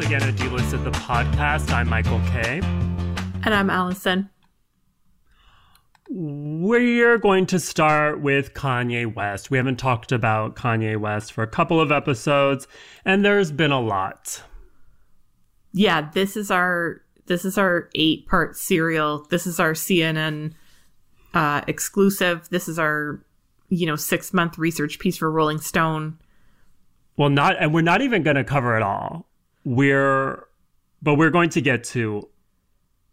once 0.00 0.06
again 0.06 0.22
at 0.22 0.34
Delisted 0.36 0.82
the 0.82 0.90
podcast. 0.92 1.70
I'm 1.70 1.86
Michael 1.86 2.20
K. 2.30 2.60
And 3.44 3.52
I'm 3.52 3.68
Allison. 3.68 4.30
We're 6.08 7.18
going 7.18 7.44
to 7.46 7.58
start 7.58 8.22
with 8.22 8.54
Kanye 8.54 9.14
West. 9.14 9.50
We 9.50 9.58
haven't 9.58 9.76
talked 9.76 10.10
about 10.10 10.56
Kanye 10.56 10.96
West 10.96 11.34
for 11.34 11.42
a 11.42 11.46
couple 11.46 11.82
of 11.82 11.92
episodes, 11.92 12.66
and 13.04 13.22
there's 13.22 13.52
been 13.52 13.72
a 13.72 13.80
lot. 13.80 14.42
Yeah, 15.72 16.10
this 16.12 16.34
is 16.34 16.50
our 16.50 17.02
this 17.26 17.44
is 17.44 17.58
our 17.58 17.90
eight 17.94 18.26
part 18.26 18.56
serial. 18.56 19.26
This 19.28 19.46
is 19.46 19.60
our 19.60 19.72
CNN 19.72 20.54
uh, 21.34 21.60
exclusive. 21.66 22.48
This 22.48 22.68
is 22.68 22.78
our 22.78 23.22
you 23.68 23.84
know 23.84 23.96
six 23.96 24.32
month 24.32 24.56
research 24.56 24.98
piece 24.98 25.18
for 25.18 25.30
Rolling 25.30 25.60
Stone. 25.60 26.18
Well, 27.18 27.28
not, 27.28 27.56
and 27.60 27.74
we're 27.74 27.82
not 27.82 28.00
even 28.00 28.22
going 28.22 28.36
to 28.36 28.44
cover 28.44 28.78
it 28.78 28.82
all. 28.82 29.29
We're, 29.64 30.46
but 31.02 31.14
we're 31.14 31.30
going 31.30 31.50
to 31.50 31.60
get 31.60 31.84
to 31.84 32.28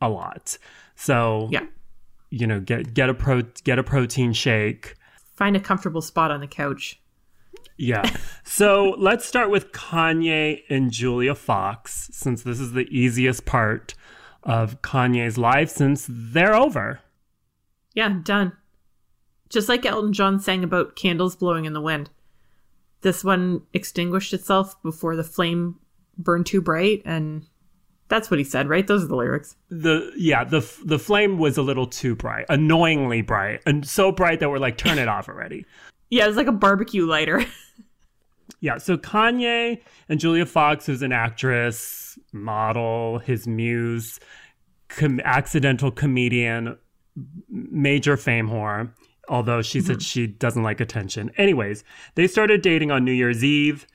a 0.02 0.10
lot. 0.10 0.58
So 0.96 1.50
yeah, 1.52 1.66
you 2.30 2.48
know, 2.48 2.60
get 2.60 2.94
get 2.94 3.10
a 3.10 3.14
pro 3.14 3.44
get 3.64 3.80
a 3.80 3.84
protein 3.84 4.34
shake. 4.34 4.96
Find 5.36 5.56
a 5.56 5.60
comfortable 5.60 6.02
spot 6.02 6.32
on 6.32 6.40
the 6.40 6.48
couch. 6.48 7.00
Yeah. 7.78 8.10
so 8.44 8.96
let's 8.98 9.26
start 9.26 9.52
with 9.52 9.72
Kanye 9.72 10.64
and 10.70 10.92
Julia 10.92 11.36
Fox, 11.36 12.10
since 12.12 12.42
this 12.42 12.60
is 12.60 12.74
the 12.74 12.88
easiest 12.90 13.46
part 13.46 13.94
of 14.44 14.82
Kanye's 14.82 15.38
life 15.38 15.70
since 15.70 16.08
they're 16.10 16.56
over. 16.56 17.02
Yeah, 17.94 18.20
done. 18.24 18.54
Just 19.50 19.70
like 19.70 19.86
Elton 19.86 20.14
John 20.14 20.40
sang 20.40 20.64
about 20.64 20.96
candles 20.96 21.36
blowing 21.36 21.66
in 21.66 21.74
the 21.74 21.82
wind 21.82 22.10
this 23.02 23.24
one 23.24 23.62
extinguished 23.74 24.34
itself 24.34 24.82
before 24.82 25.16
the 25.16 25.24
flame 25.24 25.76
burned 26.18 26.46
too 26.46 26.62
bright 26.62 27.02
and 27.06 27.46
that's 28.10 28.32
what 28.32 28.38
he 28.38 28.44
said, 28.44 28.70
right? 28.70 28.88
Those 28.88 29.04
are 29.04 29.08
the 29.08 29.16
lyrics. 29.16 29.56
The 29.70 30.12
yeah, 30.16 30.44
the 30.44 30.66
the 30.86 31.00
flame 31.00 31.38
was 31.38 31.58
a 31.58 31.62
little 31.62 31.88
too 31.88 32.16
bright, 32.16 32.46
annoyingly 32.50 33.22
bright, 33.22 33.62
and 33.66 33.86
so 33.88 34.12
bright 34.12 34.40
that 34.40 34.50
we're 34.50 34.60
like, 34.60 34.78
turn 34.78 34.98
it 34.98 35.08
off 35.08 35.30
already. 35.30 35.66
Yeah, 36.10 36.26
it's 36.28 36.38
like 36.38 36.48
a 36.48 36.54
barbecue 36.54 37.06
lighter. 37.06 37.46
yeah, 38.62 38.78
so 38.78 38.96
Kanye 38.96 39.82
and 40.08 40.22
Julia 40.22 40.46
Fox, 40.46 40.86
who's 40.86 41.02
an 41.02 41.12
actress, 41.12 42.18
model, 42.32 43.20
his 43.20 43.46
muse, 43.46 44.18
com- 44.88 45.20
accidental 45.26 45.92
comedian, 45.92 46.78
major 47.50 48.16
fame 48.16 48.48
whore 48.48 48.90
although 49.30 49.62
she 49.62 49.80
mm-hmm. 49.80 49.88
said 49.88 50.02
she 50.02 50.28
doesn't 50.28 50.64
like 50.64 50.80
attention. 50.80 51.32
Anyways, 51.38 51.84
they 52.16 52.28
started 52.28 52.62
dating 52.62 52.92
on 52.92 53.04
New 53.04 53.12
Year's 53.12 53.44
Eve, 53.44 53.86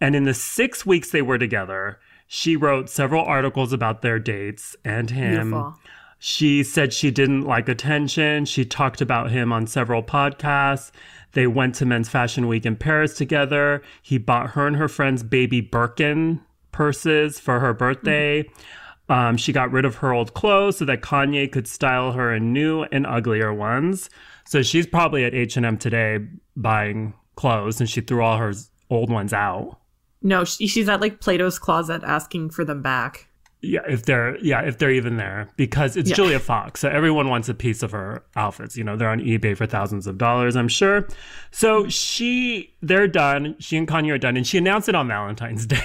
and 0.00 0.14
in 0.14 0.24
the 0.24 0.34
six 0.34 0.84
weeks 0.86 1.10
they 1.10 1.22
were 1.22 1.38
together, 1.38 1.98
she 2.26 2.56
wrote 2.56 2.90
several 2.90 3.24
articles 3.24 3.72
about 3.72 4.02
their 4.02 4.18
dates 4.18 4.76
and 4.84 5.10
him. 5.10 5.50
Beautiful. 5.50 5.78
She 6.20 6.64
said 6.64 6.92
she 6.92 7.10
didn't 7.10 7.42
like 7.42 7.68
attention. 7.68 8.44
She 8.44 8.64
talked 8.64 9.00
about 9.00 9.30
him 9.30 9.52
on 9.52 9.66
several 9.66 10.02
podcasts. 10.02 10.90
They 11.32 11.46
went 11.46 11.76
to 11.76 11.86
Men's 11.86 12.08
Fashion 12.08 12.48
Week 12.48 12.66
in 12.66 12.76
Paris 12.76 13.16
together. 13.16 13.82
He 14.02 14.18
bought 14.18 14.50
her 14.50 14.66
and 14.66 14.76
her 14.76 14.88
friends 14.88 15.22
baby 15.22 15.60
Birkin 15.60 16.40
purses 16.72 17.38
for 17.38 17.60
her 17.60 17.72
birthday. 17.72 18.42
Mm-hmm. 18.42 19.12
Um, 19.12 19.36
she 19.36 19.52
got 19.52 19.72
rid 19.72 19.84
of 19.84 19.96
her 19.96 20.12
old 20.12 20.34
clothes 20.34 20.76
so 20.78 20.84
that 20.84 21.00
Kanye 21.00 21.50
could 21.50 21.66
style 21.66 22.12
her 22.12 22.34
in 22.34 22.52
new 22.52 22.82
and 22.84 23.06
uglier 23.06 23.54
ones. 23.54 24.10
So 24.44 24.62
she's 24.62 24.86
probably 24.86 25.24
at 25.24 25.34
H 25.34 25.56
and 25.56 25.64
M 25.64 25.78
today 25.78 26.18
buying 26.56 27.14
clothes, 27.36 27.80
and 27.80 27.88
she 27.88 28.00
threw 28.00 28.22
all 28.22 28.38
her 28.38 28.52
old 28.90 29.10
ones 29.10 29.32
out. 29.32 29.78
No, 30.22 30.44
she's 30.44 30.88
at 30.88 31.00
like 31.00 31.20
Plato's 31.20 31.58
closet 31.58 32.02
asking 32.04 32.50
for 32.50 32.64
them 32.64 32.82
back. 32.82 33.28
Yeah, 33.60 33.80
if 33.88 34.04
they're 34.04 34.38
yeah, 34.38 34.62
if 34.62 34.78
they're 34.78 34.92
even 34.92 35.16
there, 35.16 35.48
because 35.56 35.96
it's 35.96 36.10
yeah. 36.10 36.16
Julia 36.16 36.38
Fox, 36.38 36.80
so 36.80 36.88
everyone 36.88 37.28
wants 37.28 37.48
a 37.48 37.54
piece 37.54 37.82
of 37.82 37.90
her 37.90 38.24
outfits. 38.36 38.76
You 38.76 38.84
know, 38.84 38.96
they're 38.96 39.10
on 39.10 39.20
eBay 39.20 39.56
for 39.56 39.66
thousands 39.66 40.06
of 40.06 40.16
dollars, 40.16 40.54
I'm 40.54 40.68
sure. 40.68 41.08
So 41.50 41.88
she, 41.88 42.76
they're 42.82 43.08
done. 43.08 43.56
She 43.58 43.76
and 43.76 43.88
Kanye 43.88 44.12
are 44.12 44.18
done, 44.18 44.36
and 44.36 44.46
she 44.46 44.58
announced 44.58 44.88
it 44.88 44.94
on 44.94 45.08
Valentine's 45.08 45.66
Day, 45.66 45.82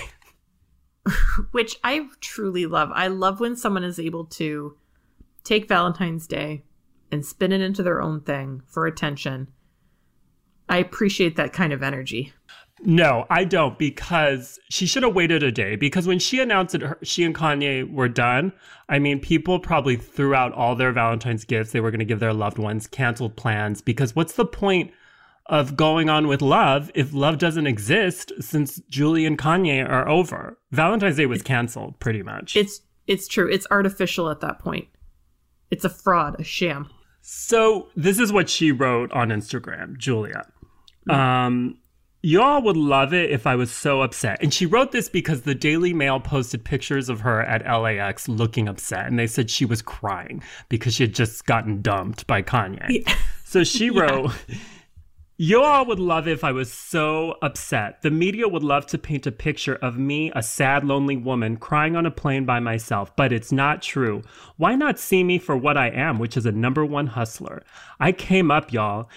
which 1.51 1.77
I 1.83 2.07
truly 2.21 2.67
love. 2.67 2.91
I 2.94 3.07
love 3.07 3.39
when 3.39 3.55
someone 3.55 3.83
is 3.83 3.97
able 3.97 4.25
to 4.25 4.77
take 5.44 5.67
Valentine's 5.67 6.27
Day, 6.27 6.65
and 7.11 7.25
spin 7.25 7.51
it 7.51 7.61
into 7.61 7.81
their 7.81 8.01
own 8.01 8.21
thing 8.21 8.61
for 8.67 8.85
attention. 8.85 9.47
I 10.69 10.77
appreciate 10.77 11.35
that 11.38 11.53
kind 11.53 11.73
of 11.73 11.81
energy. 11.81 12.33
No, 12.85 13.25
I 13.29 13.45
don't 13.45 13.77
because 13.79 14.59
she 14.69 14.85
should 14.85 15.03
have 15.03 15.16
waited 15.16 15.41
a 15.41 15.51
day 15.51 15.75
because 15.75 16.05
when 16.05 16.19
she 16.19 16.41
announced 16.41 16.73
that 16.73 16.81
her, 16.81 16.97
she 17.01 17.23
and 17.23 17.33
Kanye 17.33 17.89
were 17.89 18.09
done, 18.09 18.51
I 18.89 18.99
mean, 18.99 19.19
people 19.19 19.59
probably 19.59 19.95
threw 19.95 20.35
out 20.35 20.51
all 20.51 20.75
their 20.75 20.91
Valentine's 20.91 21.45
gifts 21.45 21.71
they 21.71 21.79
were 21.79 21.91
going 21.91 21.99
to 21.99 22.05
give 22.05 22.19
their 22.19 22.33
loved 22.33 22.57
ones, 22.57 22.88
canceled 22.88 23.38
plans 23.38 23.81
because 23.81 24.16
what's 24.16 24.33
the 24.33 24.45
point 24.45 24.91
of 25.45 25.77
going 25.77 26.09
on 26.09 26.27
with 26.27 26.41
love 26.41 26.91
if 26.94 27.13
love 27.13 27.38
doesn't 27.38 27.67
exist 27.67 28.33
since 28.39 28.81
Julie 28.89 29.25
and 29.25 29.38
Kanye 29.38 29.88
are 29.88 30.07
over? 30.07 30.57
Valentine's 30.71 31.17
Day 31.17 31.25
was 31.25 31.41
canceled 31.41 32.00
pretty 32.00 32.21
much. 32.21 32.55
It's 32.55 32.81
it's 33.07 33.27
true. 33.27 33.50
It's 33.50 33.67
artificial 33.71 34.29
at 34.29 34.41
that 34.41 34.59
point. 34.59 34.88
It's 35.71 35.85
a 35.85 35.89
fraud, 35.89 36.39
a 36.39 36.44
sham. 36.44 36.89
So 37.21 37.88
this 37.95 38.19
is 38.19 38.33
what 38.33 38.50
she 38.50 38.71
wrote 38.71 39.11
on 39.13 39.29
Instagram, 39.29 39.97
Julia. 39.97 40.45
Um, 41.09 41.77
y'all 42.23 42.61
would 42.63 42.78
love 42.78 43.13
it 43.13 43.29
if 43.29 43.45
I 43.45 43.56
was 43.56 43.69
so 43.69 44.01
upset. 44.01 44.41
And 44.41 44.51
she 44.53 44.66
wrote 44.66 44.91
this 44.91 45.09
because 45.09 45.41
the 45.41 45.53
Daily 45.53 45.94
Mail 45.94 46.19
posted 46.19 46.63
pictures 46.63 47.09
of 47.09 47.19
her 47.22 47.41
at 47.41 47.66
LAX 47.66 48.28
looking 48.28 48.67
upset. 48.67 49.06
And 49.06 49.19
they 49.19 49.28
said 49.28 49.51
she 49.51 49.66
was 49.66 49.81
crying 49.81 50.41
because 50.69 50.95
she 50.95 51.03
had 51.03 51.13
just 51.13 51.45
gotten 51.45 51.81
dumped 51.81 52.25
by 52.25 52.41
Kanye. 52.41 52.88
Yeah. 53.06 53.16
So 53.45 53.63
she 53.63 53.91
wrote, 53.91 54.31
yeah. 54.47 54.56
You 55.38 55.62
all 55.62 55.85
would 55.88 56.00
love 56.00 56.28
if 56.28 56.44
I 56.44 56.51
was 56.51 56.72
so 56.72 57.35
upset. 57.41 58.01
The 58.01 58.09
media 58.09 58.47
would 58.47 58.63
love 58.63 58.85
to 58.88 58.97
paint 58.97 59.28
a 59.28 59.31
picture 59.31 59.75
of 59.75 59.97
me, 59.97 60.31
a 60.35 60.41
sad, 60.41 60.83
lonely 60.83 61.17
woman, 61.17 61.57
crying 61.57 61.95
on 61.95 62.06
a 62.06 62.12
plane 62.12 62.45
by 62.45 62.59
myself, 62.59 63.16
but 63.16 63.33
it's 63.33 63.51
not 63.51 63.81
true. 63.81 64.22
Why 64.57 64.75
not 64.75 64.97
see 64.97 65.23
me 65.23 65.39
for 65.39 65.57
what 65.57 65.75
I 65.75 65.89
am, 65.89 66.17
which 66.17 66.38
is 66.38 66.45
a 66.45 66.51
number 66.51 66.85
one 66.85 67.07
hustler? 67.07 67.63
I 68.00 68.12
came 68.12 68.51
up, 68.51 68.72
y'all. 68.72 69.09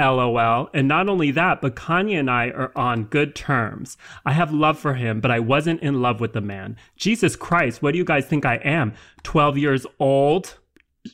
LOL. 0.00 0.70
And 0.72 0.88
not 0.88 1.08
only 1.08 1.30
that, 1.32 1.60
but 1.60 1.76
Kanye 1.76 2.18
and 2.18 2.30
I 2.30 2.48
are 2.48 2.72
on 2.74 3.04
good 3.04 3.34
terms. 3.34 3.96
I 4.24 4.32
have 4.32 4.52
love 4.52 4.78
for 4.78 4.94
him, 4.94 5.20
but 5.20 5.30
I 5.30 5.38
wasn't 5.38 5.82
in 5.82 6.00
love 6.00 6.20
with 6.20 6.32
the 6.32 6.40
man. 6.40 6.76
Jesus 6.96 7.36
Christ, 7.36 7.82
what 7.82 7.92
do 7.92 7.98
you 7.98 8.04
guys 8.04 8.26
think 8.26 8.44
I 8.44 8.56
am? 8.56 8.94
12 9.22 9.58
years 9.58 9.86
old? 9.98 10.58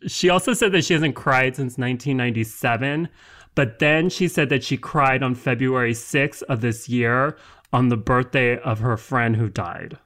She 0.07 0.31
also 0.31 0.53
said 0.53 0.73
that 0.73 0.85
she 0.85 0.95
hasn't 0.95 1.17
cried 1.17 1.57
since 1.57 1.77
1997. 1.77 3.09
But 3.55 3.79
then 3.79 4.11
she 4.11 4.29
said 4.29 4.51
that 4.51 4.63
she 4.63 4.77
cried 4.77 5.23
on 5.23 5.35
February 5.35 5.95
6th 5.95 6.43
of 6.43 6.61
this 6.61 6.89
year 6.89 7.37
on 7.73 7.89
the 7.89 7.97
birthday 7.97 8.59
of 8.59 8.81
her 8.81 8.97
friend 8.97 9.37
who 9.37 9.49
died. 9.49 9.99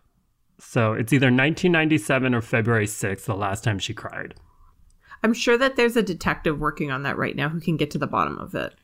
So 0.59 0.93
it's 0.93 1.13
either 1.13 1.27
1997 1.27 2.35
or 2.35 2.43
February 2.43 2.87
6th, 2.87 3.25
the 3.25 3.35
last 3.35 3.65
time 3.65 3.79
she 3.79 3.95
cried. 3.95 4.35
I'm 5.23 5.35
sure 5.35 5.59
that 5.59 5.77
there's 5.77 5.97
a 5.97 6.03
detective 6.03 6.59
working 6.59 6.91
on 6.91 7.03
that 7.03 7.19
right 7.19 7.37
now 7.37 7.49
who 7.49 7.61
can 7.61 7.77
get 7.77 7.91
to 7.93 7.99
the 7.99 8.07
bottom 8.07 8.39
of 8.39 8.55
it. 8.55 8.75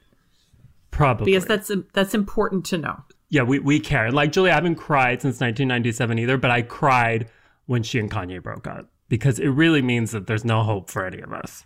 Probably. 0.90 1.26
Because 1.26 1.46
that's 1.46 1.70
that's 1.92 2.14
important 2.14 2.64
to 2.66 2.78
know. 2.78 3.02
Yeah, 3.28 3.42
we, 3.42 3.58
we 3.58 3.80
care. 3.80 4.10
Like 4.10 4.32
Julie, 4.32 4.50
I 4.50 4.54
haven't 4.54 4.76
cried 4.76 5.20
since 5.22 5.40
1997 5.40 6.18
either, 6.18 6.38
but 6.38 6.50
I 6.50 6.62
cried 6.62 7.30
when 7.66 7.82
she 7.82 7.98
and 7.98 8.10
Kanye 8.10 8.42
broke 8.42 8.66
up 8.66 8.88
because 9.08 9.38
it 9.38 9.48
really 9.48 9.82
means 9.82 10.12
that 10.12 10.26
there's 10.26 10.44
no 10.44 10.62
hope 10.62 10.90
for 10.90 11.04
any 11.04 11.20
of 11.20 11.32
us. 11.32 11.64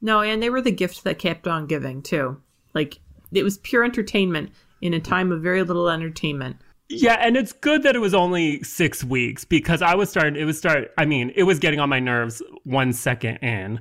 No, 0.00 0.20
and 0.20 0.42
they 0.42 0.50
were 0.50 0.60
the 0.60 0.72
gift 0.72 1.04
that 1.04 1.18
kept 1.18 1.46
on 1.46 1.66
giving 1.66 2.02
too. 2.02 2.40
Like 2.74 2.98
it 3.32 3.42
was 3.42 3.58
pure 3.58 3.84
entertainment 3.84 4.50
in 4.80 4.94
a 4.94 5.00
time 5.00 5.32
of 5.32 5.42
very 5.42 5.62
little 5.62 5.88
entertainment. 5.88 6.56
Yeah, 6.88 7.14
and 7.14 7.36
it's 7.36 7.52
good 7.52 7.82
that 7.82 7.96
it 7.96 8.00
was 8.00 8.14
only 8.14 8.62
six 8.62 9.02
weeks 9.02 9.44
because 9.44 9.82
I 9.82 9.94
was 9.94 10.08
starting. 10.08 10.36
It 10.36 10.44
was 10.44 10.58
start. 10.58 10.92
I 10.98 11.04
mean, 11.04 11.32
it 11.34 11.42
was 11.42 11.58
getting 11.58 11.80
on 11.80 11.88
my 11.88 11.98
nerves 11.98 12.42
one 12.62 12.92
second 12.92 13.38
in, 13.38 13.80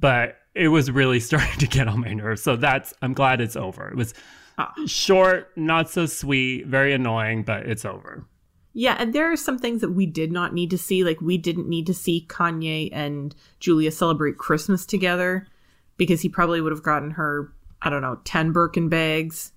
but 0.00 0.36
it 0.54 0.68
was 0.68 0.90
really 0.90 1.20
starting 1.28 1.58
to 1.58 1.66
get 1.66 1.88
on 1.88 2.00
my 2.00 2.12
nerves. 2.12 2.42
So 2.42 2.56
that's. 2.56 2.92
I'm 3.02 3.14
glad 3.14 3.40
it's 3.40 3.56
over. 3.56 3.88
It 3.88 3.96
was 3.96 4.14
oh. 4.58 4.68
short, 4.86 5.50
not 5.56 5.90
so 5.90 6.06
sweet, 6.06 6.66
very 6.66 6.92
annoying, 6.92 7.44
but 7.44 7.66
it's 7.66 7.84
over. 7.84 8.26
Yeah, 8.74 8.96
and 8.98 9.12
there 9.12 9.32
are 9.32 9.36
some 9.36 9.58
things 9.58 9.80
that 9.80 9.90
we 9.90 10.06
did 10.06 10.30
not 10.30 10.54
need 10.54 10.70
to 10.70 10.78
see. 10.78 11.02
Like, 11.02 11.20
we 11.20 11.36
didn't 11.36 11.68
need 11.68 11.86
to 11.86 11.94
see 11.94 12.26
Kanye 12.28 12.90
and 12.92 13.34
Julia 13.58 13.90
celebrate 13.90 14.38
Christmas 14.38 14.86
together 14.86 15.48
because 15.96 16.20
he 16.20 16.28
probably 16.28 16.60
would 16.60 16.70
have 16.70 16.82
gotten 16.82 17.12
her, 17.12 17.52
I 17.82 17.90
don't 17.90 18.02
know, 18.02 18.20
10 18.24 18.52
Birkin 18.52 18.88
bags. 18.88 19.52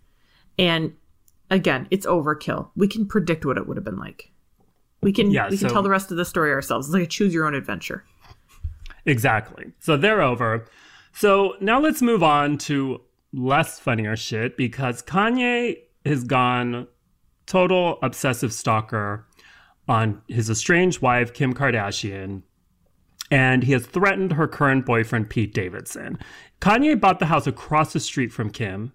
And 0.57 0.93
again, 1.51 1.87
it's 1.91 2.05
overkill. 2.05 2.69
We 2.75 2.87
can 2.87 3.05
predict 3.05 3.45
what 3.45 3.57
it 3.57 3.67
would 3.67 3.77
have 3.77 3.83
been 3.83 3.99
like. 3.99 4.31
We 5.01 5.11
can 5.11 5.31
yeah, 5.31 5.49
we 5.49 5.57
can 5.57 5.69
so, 5.69 5.73
tell 5.73 5.83
the 5.83 5.89
rest 5.89 6.11
of 6.11 6.17
the 6.17 6.25
story 6.25 6.51
ourselves. 6.51 6.87
It's 6.87 6.93
like 6.93 7.03
a 7.03 7.07
choose 7.07 7.33
your 7.33 7.45
own 7.45 7.53
adventure. 7.53 8.05
Exactly. 9.05 9.71
So 9.79 9.97
they're 9.97 10.21
over. 10.21 10.65
So 11.13 11.55
now 11.59 11.79
let's 11.79 12.01
move 12.01 12.23
on 12.23 12.57
to 12.59 13.01
less 13.33 13.79
funnier 13.79 14.15
shit 14.15 14.57
because 14.57 15.01
Kanye 15.01 15.77
has 16.05 16.23
gone 16.23 16.87
total 17.45 17.99
obsessive 18.01 18.53
stalker 18.53 19.27
on 19.87 20.21
his 20.27 20.49
estranged 20.49 21.01
wife, 21.01 21.33
Kim 21.33 21.53
Kardashian, 21.53 22.43
and 23.29 23.63
he 23.63 23.73
has 23.73 23.85
threatened 23.85 24.33
her 24.33 24.47
current 24.47 24.85
boyfriend, 24.85 25.29
Pete 25.29 25.53
Davidson. 25.53 26.17
Kanye 26.59 26.99
bought 26.99 27.19
the 27.19 27.25
house 27.25 27.47
across 27.47 27.93
the 27.93 27.99
street 27.99 28.31
from 28.31 28.51
Kim. 28.51 28.93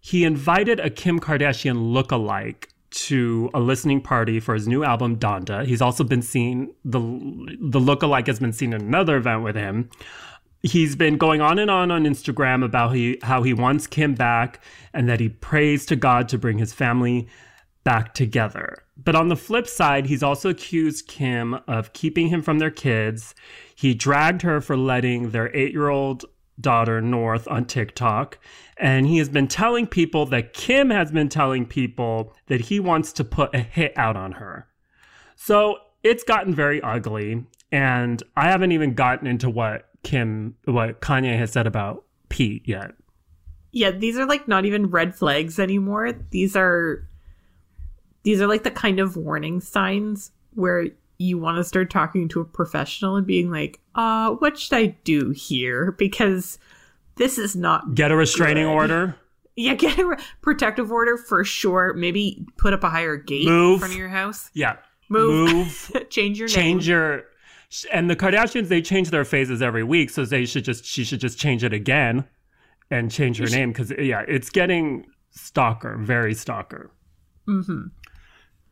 He 0.00 0.24
invited 0.24 0.80
a 0.80 0.90
Kim 0.90 1.20
Kardashian 1.20 1.92
look-alike 1.92 2.73
to 2.94 3.50
a 3.52 3.60
listening 3.60 4.00
party 4.00 4.38
for 4.40 4.54
his 4.54 4.68
new 4.68 4.84
album 4.84 5.16
Donda. 5.16 5.66
He's 5.66 5.82
also 5.82 6.04
been 6.04 6.22
seen 6.22 6.72
the 6.84 7.00
the 7.60 7.80
look-alike 7.80 8.26
has 8.28 8.38
been 8.38 8.52
seen 8.52 8.72
in 8.72 8.82
another 8.82 9.16
event 9.16 9.42
with 9.42 9.56
him. 9.56 9.90
He's 10.62 10.96
been 10.96 11.18
going 11.18 11.40
on 11.40 11.58
and 11.58 11.70
on 11.70 11.90
on 11.90 12.04
Instagram 12.04 12.64
about 12.64 12.94
he, 12.94 13.18
how 13.22 13.42
he 13.42 13.52
wants 13.52 13.86
Kim 13.86 14.14
back 14.14 14.62
and 14.94 15.08
that 15.08 15.20
he 15.20 15.28
prays 15.28 15.84
to 15.86 15.96
God 15.96 16.28
to 16.28 16.38
bring 16.38 16.58
his 16.58 16.72
family 16.72 17.28
back 17.82 18.14
together. 18.14 18.84
But 18.96 19.16
on 19.16 19.28
the 19.28 19.36
flip 19.36 19.66
side, 19.66 20.06
he's 20.06 20.22
also 20.22 20.50
accused 20.50 21.08
Kim 21.08 21.54
of 21.66 21.92
keeping 21.92 22.28
him 22.28 22.40
from 22.42 22.60
their 22.60 22.70
kids. 22.70 23.34
He 23.74 23.92
dragged 23.92 24.42
her 24.42 24.60
for 24.60 24.76
letting 24.76 25.30
their 25.30 25.54
eight 25.54 25.72
year 25.72 25.88
old 25.88 26.24
daughter 26.60 27.00
North 27.00 27.48
on 27.48 27.64
TikTok. 27.64 28.38
And 28.76 29.06
he 29.06 29.18
has 29.18 29.28
been 29.28 29.48
telling 29.48 29.86
people 29.86 30.26
that 30.26 30.52
Kim 30.52 30.90
has 30.90 31.10
been 31.10 31.28
telling 31.28 31.66
people 31.66 32.34
that 32.46 32.62
he 32.62 32.80
wants 32.80 33.12
to 33.14 33.24
put 33.24 33.54
a 33.54 33.60
hit 33.60 33.92
out 33.96 34.16
on 34.16 34.32
her. 34.32 34.66
So 35.36 35.78
it's 36.02 36.24
gotten 36.24 36.54
very 36.54 36.82
ugly. 36.82 37.44
And 37.72 38.22
I 38.36 38.50
haven't 38.50 38.72
even 38.72 38.94
gotten 38.94 39.26
into 39.26 39.50
what 39.50 39.88
Kim, 40.02 40.56
what 40.64 41.00
Kanye 41.00 41.38
has 41.38 41.52
said 41.52 41.66
about 41.66 42.04
Pete 42.28 42.66
yet. 42.66 42.92
Yeah, 43.72 43.90
these 43.90 44.16
are 44.18 44.26
like 44.26 44.46
not 44.46 44.64
even 44.64 44.90
red 44.90 45.16
flags 45.16 45.58
anymore. 45.58 46.12
These 46.30 46.54
are 46.54 47.08
these 48.22 48.40
are 48.40 48.46
like 48.46 48.62
the 48.62 48.70
kind 48.70 49.00
of 49.00 49.16
warning 49.16 49.60
signs 49.60 50.30
where 50.54 50.86
you 51.18 51.38
want 51.38 51.56
to 51.58 51.64
start 51.64 51.90
talking 51.90 52.28
to 52.28 52.40
a 52.40 52.44
professional 52.44 53.16
and 53.16 53.26
being 53.26 53.50
like, 53.50 53.80
uh, 53.94 54.30
what 54.32 54.58
should 54.58 54.74
I 54.76 54.86
do 55.04 55.30
here? 55.30 55.92
Because 55.92 56.58
this 57.16 57.38
is 57.38 57.54
not 57.54 57.94
Get 57.94 58.10
a 58.10 58.16
restraining 58.16 58.64
good. 58.66 58.72
order. 58.74 59.16
Yeah, 59.56 59.74
get 59.74 59.96
a 60.00 60.04
re- 60.04 60.16
protective 60.42 60.90
order 60.90 61.16
for 61.16 61.44
sure. 61.44 61.94
Maybe 61.94 62.44
put 62.56 62.72
up 62.72 62.82
a 62.82 62.90
higher 62.90 63.16
gate 63.16 63.46
Move. 63.46 63.74
in 63.74 63.78
front 63.78 63.92
of 63.94 63.98
your 64.00 64.08
house. 64.08 64.50
Yeah. 64.52 64.78
Move. 65.08 65.52
Move. 65.52 66.06
Change 66.10 66.40
your 66.40 66.48
name. 66.48 66.54
change 66.56 66.88
name. 66.88 66.96
your 66.96 67.22
and 67.92 68.10
the 68.10 68.16
Kardashians 68.16 68.66
they 68.66 68.82
change 68.82 69.10
their 69.10 69.24
faces 69.24 69.62
every 69.62 69.84
week, 69.84 70.10
so 70.10 70.24
they 70.24 70.44
should 70.44 70.64
just 70.64 70.84
she 70.84 71.04
should 71.04 71.20
just 71.20 71.38
change 71.38 71.62
it 71.62 71.72
again 71.72 72.24
and 72.90 73.12
change 73.12 73.38
her 73.38 73.46
name 73.46 73.70
because 73.70 73.92
yeah, 73.96 74.24
it's 74.26 74.50
getting 74.50 75.06
stalker, 75.30 75.98
very 75.98 76.34
stalker. 76.34 76.90
Mm-hmm. 77.46 77.86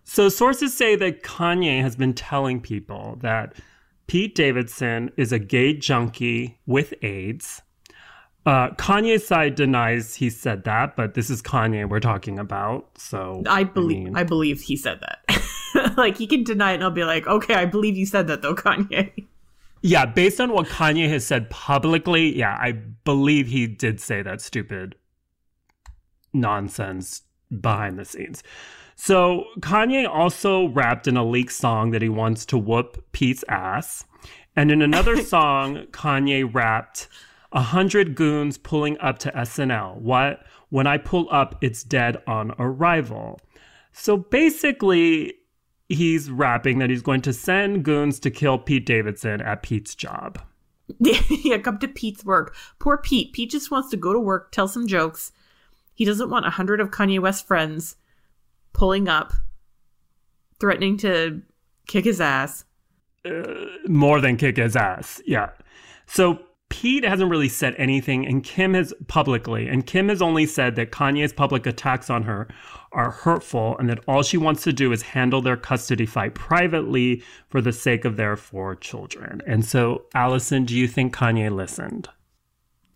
So 0.04 0.28
sources 0.28 0.76
say 0.76 0.96
that 0.96 1.22
Kanye 1.22 1.80
has 1.80 1.96
been 1.96 2.12
telling 2.14 2.60
people 2.60 3.18
that 3.20 3.54
Pete 4.06 4.34
Davidson 4.34 5.10
is 5.16 5.32
a 5.32 5.38
gay 5.38 5.74
junkie 5.74 6.58
with 6.66 6.92
AIDS. 7.02 7.62
Uh, 8.44 8.70
Kanye's 8.70 9.26
side 9.26 9.54
denies 9.54 10.16
he 10.16 10.28
said 10.28 10.64
that, 10.64 10.96
but 10.96 11.14
this 11.14 11.30
is 11.30 11.40
Kanye 11.40 11.88
we're 11.88 12.00
talking 12.00 12.38
about. 12.38 12.98
So 12.98 13.42
I 13.46 13.64
believe 13.64 14.04
mean- 14.04 14.16
I 14.16 14.24
believe 14.24 14.60
he 14.60 14.76
said 14.76 15.00
that. 15.00 15.94
like 15.96 16.18
he 16.18 16.26
can 16.26 16.42
deny 16.42 16.72
it 16.72 16.74
and 16.76 16.84
I'll 16.84 16.90
be 16.90 17.04
like, 17.04 17.26
okay, 17.26 17.54
I 17.54 17.66
believe 17.66 17.96
you 17.96 18.06
said 18.06 18.26
that 18.26 18.42
though, 18.42 18.54
Kanye. 18.54 19.26
Yeah, 19.84 20.06
based 20.06 20.40
on 20.40 20.52
what 20.52 20.66
Kanye 20.66 21.08
has 21.08 21.26
said 21.26 21.50
publicly, 21.50 22.36
yeah, 22.36 22.56
I 22.60 22.72
believe 22.72 23.48
he 23.48 23.66
did 23.66 24.00
say 24.00 24.22
that 24.22 24.40
stupid 24.40 24.94
nonsense 26.32 27.22
behind 27.60 27.98
the 27.98 28.04
scenes. 28.04 28.42
So 29.04 29.46
Kanye 29.58 30.08
also 30.08 30.68
rapped 30.68 31.08
in 31.08 31.16
a 31.16 31.24
leaked 31.24 31.50
song 31.50 31.90
that 31.90 32.02
he 32.02 32.08
wants 32.08 32.46
to 32.46 32.56
whoop 32.56 33.04
Pete's 33.10 33.42
ass. 33.48 34.04
And 34.54 34.70
in 34.70 34.80
another 34.80 35.16
song, 35.24 35.86
Kanye 35.90 36.48
rapped, 36.48 37.08
A 37.50 37.62
hundred 37.62 38.14
goons 38.14 38.58
pulling 38.58 38.96
up 39.00 39.18
to 39.18 39.32
SNL. 39.32 39.96
What? 39.96 40.46
When 40.68 40.86
I 40.86 40.98
pull 40.98 41.26
up, 41.32 41.56
it's 41.60 41.82
dead 41.82 42.18
on 42.28 42.52
arrival. 42.60 43.40
So 43.92 44.16
basically, 44.16 45.34
he's 45.88 46.30
rapping 46.30 46.78
that 46.78 46.88
he's 46.88 47.02
going 47.02 47.22
to 47.22 47.32
send 47.32 47.84
goons 47.84 48.20
to 48.20 48.30
kill 48.30 48.56
Pete 48.56 48.86
Davidson 48.86 49.40
at 49.40 49.64
Pete's 49.64 49.96
job. 49.96 50.40
yeah, 51.00 51.58
come 51.58 51.78
to 51.78 51.88
Pete's 51.88 52.24
work. 52.24 52.54
Poor 52.78 52.98
Pete. 52.98 53.32
Pete 53.32 53.50
just 53.50 53.68
wants 53.68 53.90
to 53.90 53.96
go 53.96 54.12
to 54.12 54.20
work, 54.20 54.52
tell 54.52 54.68
some 54.68 54.86
jokes. 54.86 55.32
He 55.92 56.04
doesn't 56.04 56.30
want 56.30 56.46
a 56.46 56.50
hundred 56.50 56.78
of 56.78 56.92
Kanye 56.92 57.18
West 57.18 57.48
friends 57.48 57.96
pulling 58.72 59.08
up, 59.08 59.32
threatening 60.60 60.96
to 60.98 61.42
kick 61.86 62.04
his 62.04 62.20
ass. 62.20 62.64
Uh, 63.24 63.66
more 63.86 64.20
than 64.20 64.36
kick 64.36 64.56
his 64.56 64.76
ass. 64.76 65.20
Yeah. 65.26 65.50
So 66.06 66.40
Pete 66.72 67.04
hasn't 67.04 67.30
really 67.30 67.50
said 67.50 67.74
anything, 67.76 68.26
and 68.26 68.42
Kim 68.42 68.72
has 68.74 68.94
publicly, 69.06 69.68
and 69.68 69.86
Kim 69.86 70.08
has 70.08 70.22
only 70.22 70.46
said 70.46 70.74
that 70.76 70.90
Kanye's 70.90 71.32
public 71.32 71.66
attacks 71.66 72.08
on 72.08 72.22
her 72.22 72.48
are 72.92 73.10
hurtful 73.10 73.76
and 73.78 73.90
that 73.90 74.00
all 74.08 74.22
she 74.22 74.38
wants 74.38 74.62
to 74.64 74.72
do 74.72 74.90
is 74.90 75.02
handle 75.02 75.42
their 75.42 75.56
custody 75.56 76.06
fight 76.06 76.34
privately 76.34 77.22
for 77.50 77.60
the 77.60 77.72
sake 77.72 78.06
of 78.06 78.16
their 78.16 78.36
four 78.36 78.74
children. 78.74 79.42
And 79.46 79.64
so, 79.64 80.06
Allison, 80.14 80.64
do 80.64 80.74
you 80.74 80.88
think 80.88 81.14
Kanye 81.14 81.50
listened? 81.50 82.08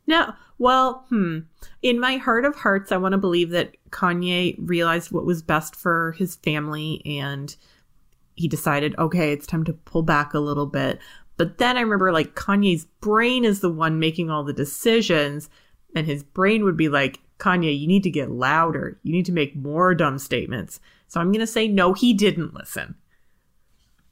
No, 0.06 0.32
well, 0.58 1.04
hmm. 1.08 1.40
In 1.82 2.00
my 2.00 2.16
heart 2.16 2.44
of 2.44 2.56
hearts, 2.56 2.90
I 2.90 2.96
want 2.96 3.12
to 3.12 3.18
believe 3.18 3.50
that 3.50 3.76
Kanye 3.90 4.56
realized 4.58 5.12
what 5.12 5.26
was 5.26 5.42
best 5.42 5.76
for 5.76 6.12
his 6.18 6.36
family 6.36 7.02
and 7.04 7.54
he 8.34 8.48
decided, 8.48 8.94
okay, 8.98 9.32
it's 9.32 9.46
time 9.46 9.64
to 9.64 9.72
pull 9.72 10.02
back 10.02 10.34
a 10.34 10.38
little 10.38 10.66
bit. 10.66 10.98
But 11.36 11.58
then 11.58 11.76
I 11.76 11.80
remember 11.80 12.12
like 12.12 12.34
Kanye's 12.34 12.86
brain 13.00 13.44
is 13.44 13.60
the 13.60 13.70
one 13.70 13.98
making 13.98 14.30
all 14.30 14.44
the 14.44 14.52
decisions, 14.52 15.50
and 15.94 16.06
his 16.06 16.22
brain 16.22 16.64
would 16.64 16.76
be 16.76 16.88
like, 16.88 17.20
Kanye, 17.38 17.78
you 17.78 17.86
need 17.86 18.02
to 18.04 18.10
get 18.10 18.30
louder. 18.30 18.98
You 19.02 19.12
need 19.12 19.26
to 19.26 19.32
make 19.32 19.56
more 19.56 19.94
dumb 19.94 20.18
statements. 20.18 20.80
So 21.08 21.20
I'm 21.20 21.30
going 21.32 21.40
to 21.40 21.46
say, 21.46 21.68
no, 21.68 21.92
he 21.92 22.14
didn't 22.14 22.54
listen. 22.54 22.94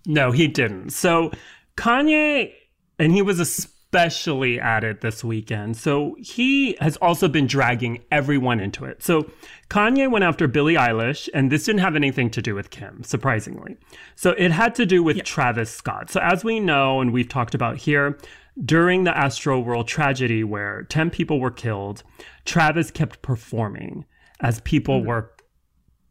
No, 0.06 0.30
he 0.30 0.46
didn't. 0.46 0.90
So 0.90 1.32
Kanye, 1.76 2.52
and 2.98 3.12
he 3.12 3.22
was 3.22 3.68
especially 3.94 4.58
at 4.58 4.82
it 4.82 5.02
this 5.02 5.22
weekend. 5.22 5.76
So 5.76 6.16
he 6.18 6.76
has 6.80 6.96
also 6.96 7.28
been 7.28 7.46
dragging 7.46 8.02
everyone 8.10 8.58
into 8.58 8.84
it. 8.84 9.04
So 9.04 9.30
Kanye 9.70 10.10
went 10.10 10.24
after 10.24 10.48
Billie 10.48 10.74
Eilish, 10.74 11.28
and 11.32 11.50
this 11.50 11.64
didn't 11.64 11.80
have 11.80 11.94
anything 11.94 12.28
to 12.30 12.42
do 12.42 12.56
with 12.56 12.70
Kim, 12.70 13.04
surprisingly. 13.04 13.76
So 14.16 14.30
it 14.30 14.50
had 14.50 14.74
to 14.76 14.86
do 14.86 15.04
with 15.04 15.22
Travis 15.22 15.70
Scott. 15.70 16.10
So 16.10 16.20
as 16.20 16.42
we 16.42 16.58
know, 16.58 17.00
and 17.00 17.12
we've 17.12 17.28
talked 17.28 17.54
about 17.54 17.76
here, 17.76 18.18
during 18.64 19.04
the 19.04 19.16
Astro 19.16 19.60
World 19.60 19.86
tragedy 19.86 20.42
where 20.42 20.82
10 20.84 21.10
people 21.10 21.38
were 21.38 21.52
killed, 21.52 22.02
Travis 22.44 22.90
kept 22.90 23.22
performing 23.22 24.06
as 24.40 24.60
people 24.62 24.98
mm-hmm. 24.98 25.08
were 25.08 25.30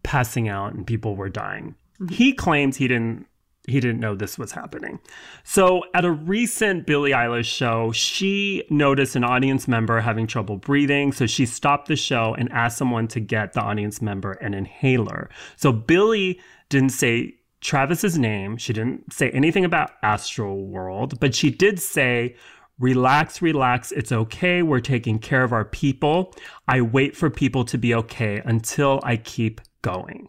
passing 0.03 0.47
out 0.47 0.73
and 0.73 0.87
people 0.87 1.17
were 1.17 1.29
dying. 1.29 1.75
Mm-hmm. 1.99 2.13
He 2.13 2.31
claims 2.31 2.77
he 2.77 2.87
didn't 2.87 3.27
he 3.67 3.79
didn't 3.79 3.99
know 3.99 4.15
this 4.15 4.37
was 4.37 4.51
happening. 4.51 4.99
So 5.43 5.83
at 5.93 6.05
a 6.05 6.11
recent 6.11 6.85
Billie 6.85 7.11
Eilish 7.11 7.45
show, 7.45 7.91
she 7.91 8.63
noticed 8.69 9.15
an 9.15 9.23
audience 9.23 9.67
member 9.67 10.01
having 10.01 10.27
trouble 10.27 10.57
breathing, 10.57 11.11
so 11.13 11.25
she 11.25 11.45
stopped 11.45 11.87
the 11.87 11.95
show 11.95 12.35
and 12.37 12.51
asked 12.51 12.77
someone 12.77 13.07
to 13.09 13.19
get 13.19 13.53
the 13.53 13.61
audience 13.61 14.01
member 14.01 14.33
an 14.33 14.53
inhaler. 14.53 15.29
So 15.55 15.71
Billie 15.71 16.39
didn't 16.69 16.89
say 16.89 17.35
Travis's 17.61 18.19
name, 18.19 18.57
she 18.57 18.73
didn't 18.73 19.13
say 19.13 19.29
anything 19.31 19.63
about 19.63 19.91
Astro 20.01 20.53
World, 20.53 21.19
but 21.21 21.33
she 21.33 21.49
did 21.49 21.79
say 21.79 22.35
Relax, 22.79 23.41
relax. 23.41 23.91
It's 23.91 24.11
okay. 24.11 24.63
We're 24.63 24.79
taking 24.79 25.19
care 25.19 25.43
of 25.43 25.53
our 25.53 25.63
people. 25.63 26.33
I 26.67 26.81
wait 26.81 27.15
for 27.15 27.29
people 27.29 27.63
to 27.65 27.77
be 27.77 27.93
okay 27.93 28.41
until 28.43 28.99
I 29.03 29.17
keep 29.17 29.61
going. 29.83 30.27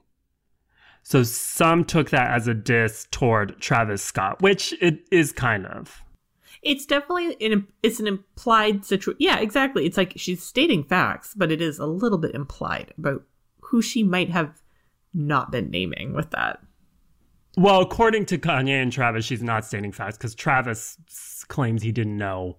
So 1.05 1.23
some 1.23 1.85
took 1.85 2.11
that 2.11 2.31
as 2.31 2.49
a 2.49 2.55
diss 2.55 3.07
toward 3.11 3.61
Travis 3.61 4.03
Scott, 4.03 4.41
which 4.41 4.75
it 4.81 5.07
is 5.13 5.33
kind 5.33 5.67
of. 5.67 6.03
It's 6.63 6.87
definitely 6.87 7.37
an 7.47 7.67
it's 7.83 8.01
an 8.01 8.07
implied 8.07 8.87
situation. 8.87 9.19
Yeah, 9.21 9.39
exactly. 9.39 9.85
It's 9.85 9.99
like 9.99 10.15
she's 10.17 10.43
stating 10.43 10.83
facts, 10.83 11.35
but 11.37 11.53
it 11.53 11.61
is 11.61 11.79
a 11.79 11.85
little 11.85 12.17
bit 12.17 12.35
implied 12.35 12.95
about 12.97 13.23
who 13.61 13.83
she 13.83 14.03
might 14.03 14.31
have 14.31 14.63
not 15.13 15.53
been 15.53 15.71
naming 15.71 16.15
with 16.15 16.31
that. 16.31 16.61
Well, 17.59 17.83
according 17.83 18.25
to 18.27 18.39
Kanye 18.39 18.83
and 18.83 18.91
Travis, 18.91 19.27
she's 19.27 19.43
not 19.43 19.67
stating 19.67 19.93
facts 19.93 20.17
because 20.17 20.35
Travis 20.35 20.97
claims 21.49 21.83
he 21.83 21.93
didn't 21.93 22.17
know 22.17 22.57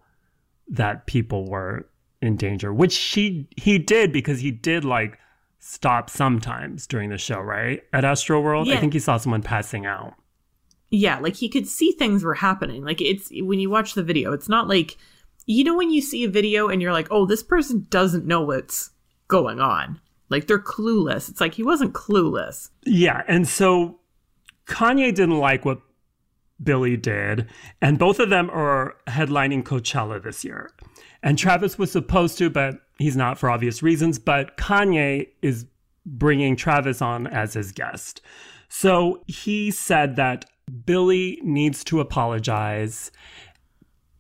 that 0.68 1.08
people 1.08 1.50
were 1.50 1.90
in 2.22 2.36
danger, 2.36 2.72
which 2.72 2.94
she 2.94 3.48
he 3.58 3.80
did 3.80 4.14
because 4.14 4.40
he 4.40 4.52
did 4.52 4.86
like 4.86 5.18
stop 5.65 6.12
sometimes 6.12 6.86
during 6.86 7.10
the 7.10 7.17
show, 7.17 7.39
right? 7.39 7.81
At 7.91 8.05
Astro 8.05 8.39
World, 8.39 8.69
I 8.69 8.77
think 8.77 8.93
he 8.93 9.00
saw 9.00 9.17
someone 9.17 9.41
passing 9.41 9.88
out. 9.88 10.13
Yeah, 10.91 11.17
like 11.17 11.36
he 11.36 11.50
could 11.50 11.67
see 11.67 11.91
things 11.91 12.24
were 12.24 12.36
happening. 12.36 12.86
Like 12.86 13.01
it's 13.01 13.31
when 13.34 13.60
you 13.60 13.72
watch 13.72 13.95
the 13.95 14.03
video, 14.03 14.31
it's 14.31 14.48
not 14.48 14.67
like 14.67 14.95
you 15.48 15.63
know 15.63 15.75
when 15.75 15.89
you 15.89 16.01
see 16.01 16.24
a 16.24 16.29
video 16.29 16.67
and 16.67 16.81
you're 16.81 16.93
like, 16.93 17.07
"Oh, 17.10 17.25
this 17.25 17.41
person 17.41 17.88
doesn't 17.89 18.27
know 18.27 18.41
what's 18.41 18.91
going 19.27 19.60
on." 19.60 20.00
Like 20.29 20.45
they're 20.45 20.60
clueless. 20.60 21.29
It's 21.29 21.41
like 21.41 21.55
he 21.55 21.63
wasn't 21.63 21.93
clueless. 21.93 22.69
Yeah, 22.86 23.24
and 23.27 23.48
so 23.48 24.00
Kanye 24.67 25.15
didn't 25.15 25.39
like 25.39 25.65
what 25.65 25.81
Billie 26.63 26.97
did, 26.97 27.50
and 27.81 28.00
both 28.00 28.19
of 28.19 28.29
them 28.29 28.50
are 28.50 28.95
headlining 29.07 29.63
Coachella 29.63 30.21
this 30.24 30.43
year. 30.43 30.71
And 31.21 31.38
Travis 31.38 31.77
was 31.77 31.91
supposed 31.91 32.38
to, 32.38 32.50
but 32.50 32.75
he's 32.97 33.17
not 33.17 33.38
for 33.38 33.50
obvious 33.50 33.83
reasons. 33.83 34.19
But 34.19 34.57
Kanye 34.57 35.27
is 35.41 35.65
bringing 36.05 36.55
Travis 36.55 37.01
on 37.01 37.27
as 37.27 37.53
his 37.53 37.71
guest. 37.71 38.21
So 38.69 39.21
he 39.25 39.71
said 39.71 40.15
that 40.17 40.45
Billie 40.85 41.39
needs 41.43 41.83
to 41.85 42.00
apologize 42.00 43.12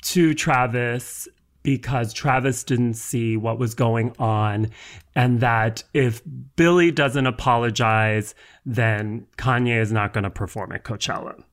to 0.03 0.33
Travis 0.33 1.27
because 1.63 2.13
Travis 2.13 2.63
didn't 2.63 2.93
see 2.93 3.37
what 3.37 3.57
was 3.57 3.73
going 3.73 4.15
on, 4.19 4.69
and 5.15 5.39
that 5.39 5.83
if 5.95 6.21
Billie 6.55 6.91
doesn't 6.91 7.25
apologize, 7.25 8.35
then 8.67 9.25
Kanye 9.37 9.81
is 9.81 9.91
not 9.91 10.13
going 10.13 10.25
to 10.25 10.29
perform 10.29 10.71
at 10.73 10.83
Coachella. 10.83 11.43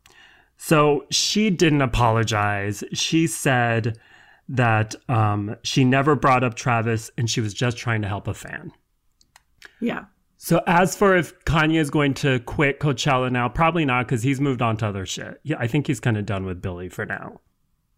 So 0.65 1.07
she 1.11 1.51
didn't 1.51 1.83
apologize. 1.83 2.85
She 2.93 3.27
said 3.27 3.99
that 4.49 4.95
um, 5.09 5.57
she 5.65 5.83
never 5.83 6.15
brought 6.15 6.45
up 6.45 6.55
Travis 6.55 7.11
and 7.19 7.29
she 7.29 7.41
was 7.41 7.53
just 7.53 7.77
trying 7.77 8.01
to 8.03 8.07
help 8.07 8.29
a 8.29 8.33
fan. 8.33 8.71
Yeah. 9.81 10.05
So 10.37 10.63
as 10.69 10.95
for 10.97 11.17
if 11.17 11.45
Kanye 11.47 11.81
is 11.81 11.91
going 11.91 12.15
to 12.15 12.39
quit 12.39 12.79
Coachella 12.79 13.29
now, 13.33 13.49
probably 13.49 13.85
not 13.85 14.07
because 14.07 14.23
he's 14.23 14.41
moved 14.41 14.63
on 14.63 14.77
to 14.77 14.87
other 14.87 15.05
shit. 15.05 15.41
Yeah, 15.43 15.57
I 15.59 15.67
think 15.67 15.89
he's 15.89 15.99
kind 15.99 16.17
of 16.17 16.27
done 16.27 16.47
with 16.47 16.63
Billie 16.63 16.89
for 16.89 17.05
now. 17.05 17.41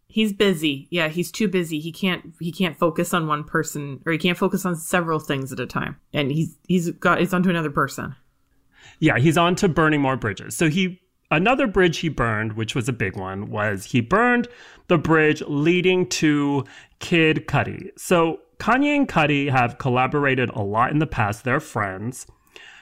He's 0.07 0.33
busy. 0.33 0.89
Yeah, 0.91 1.09
he's 1.09 1.31
too 1.31 1.49
busy. 1.49 1.81
He 1.81 1.93
can't 1.93 2.33
he 2.41 2.51
can't 2.51 2.79
focus 2.79 3.13
on 3.13 3.27
one 3.27 3.45
person 3.45 4.01
or 4.07 4.13
he 4.13 4.19
can't 4.19 4.39
focus 4.39 4.65
on 4.65 4.75
several 4.75 5.19
things 5.19 5.53
at 5.53 5.61
a 5.61 5.67
time. 5.67 6.01
And 6.15 6.33
he's 6.33 6.57
he's 6.67 6.91
got 6.93 7.21
he's 7.21 7.35
onto 7.35 7.51
another 7.51 7.71
person. 7.71 8.17
Yeah, 9.01 9.19
he's 9.19 9.37
on 9.37 9.55
to 9.57 9.69
burning 9.69 10.01
more 10.01 10.17
bridges. 10.17 10.57
So 10.57 10.71
he 10.71 11.03
another 11.31 11.67
bridge 11.67 11.99
he 11.99 12.09
burned, 12.09 12.55
which 12.55 12.75
was 12.75 12.89
a 12.89 12.93
big 12.93 13.17
one, 13.17 13.51
was 13.51 13.87
he 13.87 14.01
burned 14.01 14.49
the 14.89 14.99
bridge 14.99 15.43
leading 15.47 16.09
to 16.09 16.65
Kid 16.99 17.47
Cudi. 17.47 17.91
So 17.97 18.41
Kanye 18.59 18.97
and 18.97 19.09
Cudi 19.09 19.51
have 19.51 19.79
collaborated 19.79 20.51
a 20.51 20.63
lot 20.63 20.91
in 20.91 20.99
the 20.99 21.07
past. 21.07 21.45
They're 21.45 21.61
friends. 21.61 22.27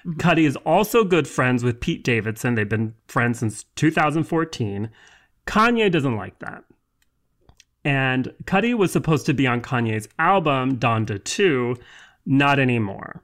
Mm-hmm. 0.06 0.20
Cudi 0.20 0.46
is 0.46 0.56
also 0.56 1.04
good 1.04 1.28
friends 1.28 1.64
with 1.64 1.80
Pete 1.80 2.04
Davidson. 2.04 2.54
They've 2.54 2.68
been 2.68 2.94
friends 3.08 3.38
since 3.38 3.64
2014. 3.76 4.90
Kanye 5.46 5.90
doesn't 5.90 6.16
like 6.16 6.38
that. 6.40 6.64
And 7.84 8.32
Cudi 8.44 8.74
was 8.74 8.92
supposed 8.92 9.26
to 9.26 9.34
be 9.34 9.46
on 9.46 9.60
Kanye's 9.60 10.08
album, 10.18 10.78
Donda 10.78 11.22
2, 11.22 11.76
not 12.26 12.58
anymore. 12.58 13.22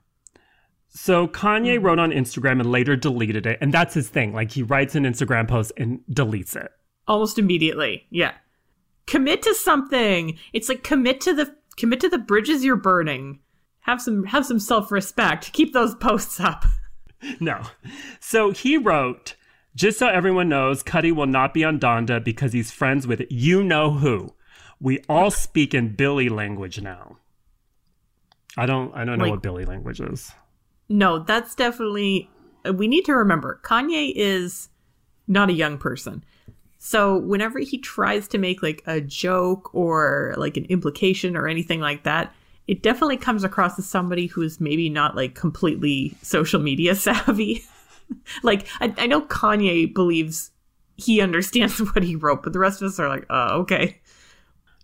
So 0.89 1.29
Kanye 1.29 1.77
mm-hmm. 1.77 1.85
wrote 1.85 1.99
on 1.99 2.11
Instagram 2.11 2.61
and 2.61 2.71
later 2.71 2.97
deleted 2.97 3.47
it. 3.47 3.59
And 3.61 3.73
that's 3.73 3.95
his 3.95 4.09
thing. 4.09 4.33
Like 4.33 4.51
he 4.51 4.63
writes 4.63 4.95
an 4.95 5.05
Instagram 5.05 5.49
post 5.49 5.73
and 5.77 6.01
deletes 6.11 6.57
it. 6.57 6.71
Almost 7.07 7.39
immediately. 7.39 8.07
Yeah. 8.11 8.33
Commit 9.07 9.43
to 9.43 9.55
something. 9.55 10.39
It's 10.53 10.69
like 10.69 10.83
commit 10.83 11.21
to 11.23 11.35
the 11.35 11.55
commit 11.77 12.01
to 12.01 12.09
the 12.09 12.19
bridges 12.19 12.65
you're 12.65 12.77
burning. 12.77 13.41
Have 13.81 14.03
some 14.03 14.25
have 14.25 14.45
some 14.45 14.61
self-respect. 14.61 15.53
Keep 15.53 15.73
those 15.73 15.95
posts 15.95 16.41
up. 16.41 16.65
no. 17.41 17.63
So 18.21 18.51
he 18.51 18.77
wrote, 18.77 19.35
just 19.75 19.99
so 19.99 20.09
everyone 20.09 20.49
knows, 20.49 20.83
Cudi 20.83 21.15
will 21.15 21.27
not 21.27 21.55
be 21.55 21.65
on 21.65 21.81
Donda 21.81 22.23
because 22.23 22.53
he's 22.53 22.71
friends 22.71 23.07
with 23.07 23.23
you 23.31 23.63
know 23.63 23.93
who. 23.93 24.35
We 24.81 25.01
all 25.09 25.31
speak 25.31 25.73
in 25.73 25.95
Billie 25.95 26.29
language 26.29 26.81
now. 26.81 27.19
I 28.57 28.67
don't 28.67 28.95
I 28.95 29.05
don't 29.05 29.19
know 29.19 29.25
like, 29.25 29.31
what 29.31 29.43
Billie 29.43 29.65
language 29.65 30.01
is. 30.01 30.33
No, 30.89 31.19
that's 31.21 31.55
definitely 31.55 32.31
we 32.75 32.89
need 32.89 33.05
to 33.05 33.15
remember 33.15 33.61
Kanye 33.65 34.13
is 34.15 34.69
not 35.27 35.51
a 35.51 35.55
young 35.55 35.79
person. 35.79 36.25
So 36.79 37.19
whenever 37.19 37.59
he 37.59 37.79
tries 37.79 38.29
to 38.29 38.39
make 38.39 38.63
like 38.63 38.83
a 38.87 39.01
joke 39.01 39.75
or 39.75 40.35
like 40.37 40.57
an 40.57 40.65
implication 40.67 41.37
or 41.37 41.49
anything 41.49 41.81
like 41.81 42.05
that, 42.05 42.33
it 42.67 42.83
definitely 42.83 43.17
comes 43.17 43.45
across 43.45 43.79
as 43.79 43.87
somebody 43.87 44.27
who's 44.27 44.61
maybe 44.61 44.89
not 44.89 45.17
like 45.17 45.35
completely 45.35 46.15
social 46.23 46.61
media 46.61 46.95
savvy. 46.95 47.65
like 48.43 48.67
I, 48.81 48.95
I, 48.97 49.07
know 49.07 49.23
Kanye 49.23 49.93
believes 49.93 50.51
he 50.97 51.21
understands 51.21 51.79
what 51.95 52.05
he 52.05 52.17
wrote, 52.17 52.43
but 52.43 52.53
the 52.53 52.59
rest 52.59 52.81
of 52.81 52.89
us 52.89 52.99
are 52.99 53.09
like, 53.09 53.27
uh, 53.29 53.51
okay. 53.61 54.01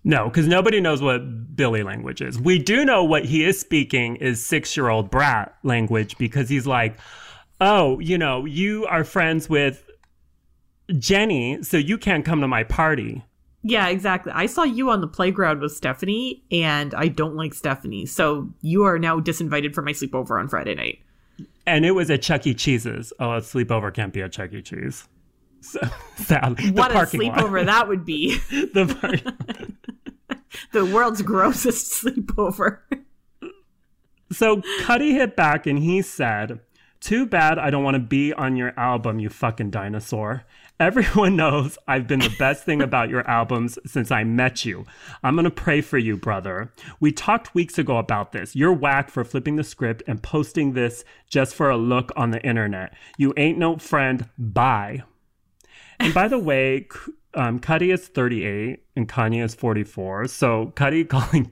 No, 0.05 0.29
because 0.29 0.47
nobody 0.47 0.81
knows 0.81 1.01
what 1.01 1.57
Billie 1.57 1.83
language 1.83 2.21
is. 2.21 2.39
We 2.39 2.59
do 2.59 2.85
know 2.85 3.03
what 3.03 3.25
he 3.25 3.45
is 3.45 3.59
speaking 3.59 4.17
is 4.17 4.45
six 4.45 4.77
year 4.77 4.91
old 4.91 5.11
brat 5.11 5.57
language 5.63 6.19
because 6.19 6.49
he's 6.51 6.67
like, 6.67 6.99
oh, 7.61 7.99
you 8.01 8.19
know, 8.19 8.45
you 8.45 8.85
are 8.87 9.03
friends 9.03 9.49
with 9.49 9.91
Jenny, 10.99 11.63
so 11.63 11.79
you 11.79 11.97
can't 11.97 12.25
come 12.25 12.43
to 12.43 12.49
my 12.49 12.65
party. 12.65 13.25
Yeah, 13.63 13.89
exactly. 13.89 14.31
I 14.35 14.45
saw 14.45 14.65
you 14.65 14.91
on 14.91 15.01
the 15.01 15.09
playground 15.09 15.61
with 15.61 15.73
Stephanie, 15.73 16.45
and 16.51 16.93
I 16.93 17.09
don't 17.09 17.35
like 17.35 17.55
Stephanie. 17.55 18.05
So 18.05 18.51
you 18.61 18.83
are 18.85 18.99
now 18.99 19.21
disinvited 19.21 19.75
for 19.75 19.81
my 19.81 19.93
sleepover 19.93 20.39
on 20.39 20.49
Friday 20.49 20.75
night. 20.75 20.99
And 21.67 21.87
it 21.87 21.93
was 21.93 22.11
at 22.11 22.21
Chuck 22.21 22.47
E. 22.47 22.53
Cheese's. 22.53 23.11
Oh, 23.19 23.33
a 23.33 23.41
sleepover 23.41 23.93
can't 23.93 24.13
be 24.13 24.21
at 24.21 24.33
Chuck 24.33 24.53
E. 24.53 24.61
Cheese. 24.61 25.09
So, 25.65 25.81
what 26.73 26.93
a 26.93 27.07
sleepover 27.07 27.59
lot. 27.59 27.67
that 27.67 27.89
would 27.89 28.05
be. 28.05 28.39
the 28.51 29.33
the 30.73 30.85
world's 30.85 31.23
grossest 31.23 32.05
sleepover. 32.05 32.81
so 34.31 34.57
Cudi 34.83 35.13
hit 35.13 35.37
back 35.37 35.67
and 35.67 35.79
he 35.79 36.03
said, 36.03 36.61
Too 37.01 37.25
bad 37.25 37.59
I 37.59 37.71
don't 37.71 37.83
want 37.83 37.95
to 37.95 38.01
be 38.01 38.33
on 38.35 38.57
your 38.57 38.79
album, 38.79 39.19
you 39.19 39.31
fucking 39.31 39.71
dinosaur. 39.71 40.45
Everyone 40.81 41.37
knows 41.37 41.79
I've 41.87 42.09
been 42.09 42.19
the 42.19 42.35
best 42.37 42.65
thing 42.65 42.83
about 42.83 43.09
your 43.09 43.27
albums 43.31 43.79
since 43.87 44.11
I 44.11 44.25
met 44.25 44.65
you. 44.65 44.85
I'm 45.23 45.37
gonna 45.37 45.51
pray 45.51 45.81
for 45.81 45.99
you, 45.99 46.17
brother. 46.17 46.73
We 46.99 47.13
talked 47.13 47.55
weeks 47.55 47.79
ago 47.79 47.97
about 47.97 48.33
this. 48.33 48.57
You're 48.57 48.73
whack 48.73 49.09
for 49.09 49.25
flipping 49.25 49.57
the 49.57 49.65
script 49.65 50.03
and 50.07 50.23
posting 50.23 50.73
this 50.73 51.05
just 51.29 51.55
for 51.55 51.71
a 51.71 51.77
look 51.77 52.11
on 52.17 52.33
the 52.33 52.43
internet. 52.43 52.93
You 53.17 53.33
ain't 53.37 53.57
no 53.57 53.77
friend. 53.79 54.29
Bye. 54.37 55.05
And 56.05 56.13
by 56.13 56.29
the 56.29 56.39
way, 56.39 56.87
um, 57.33 57.59
Cudi 57.59 57.93
is 57.93 58.07
38 58.09 58.85
and 58.95 59.09
Kanye 59.09 59.43
is 59.43 59.55
44. 59.55 60.29
So 60.29 60.73
Cudi 60.77 61.09
calling 61.09 61.51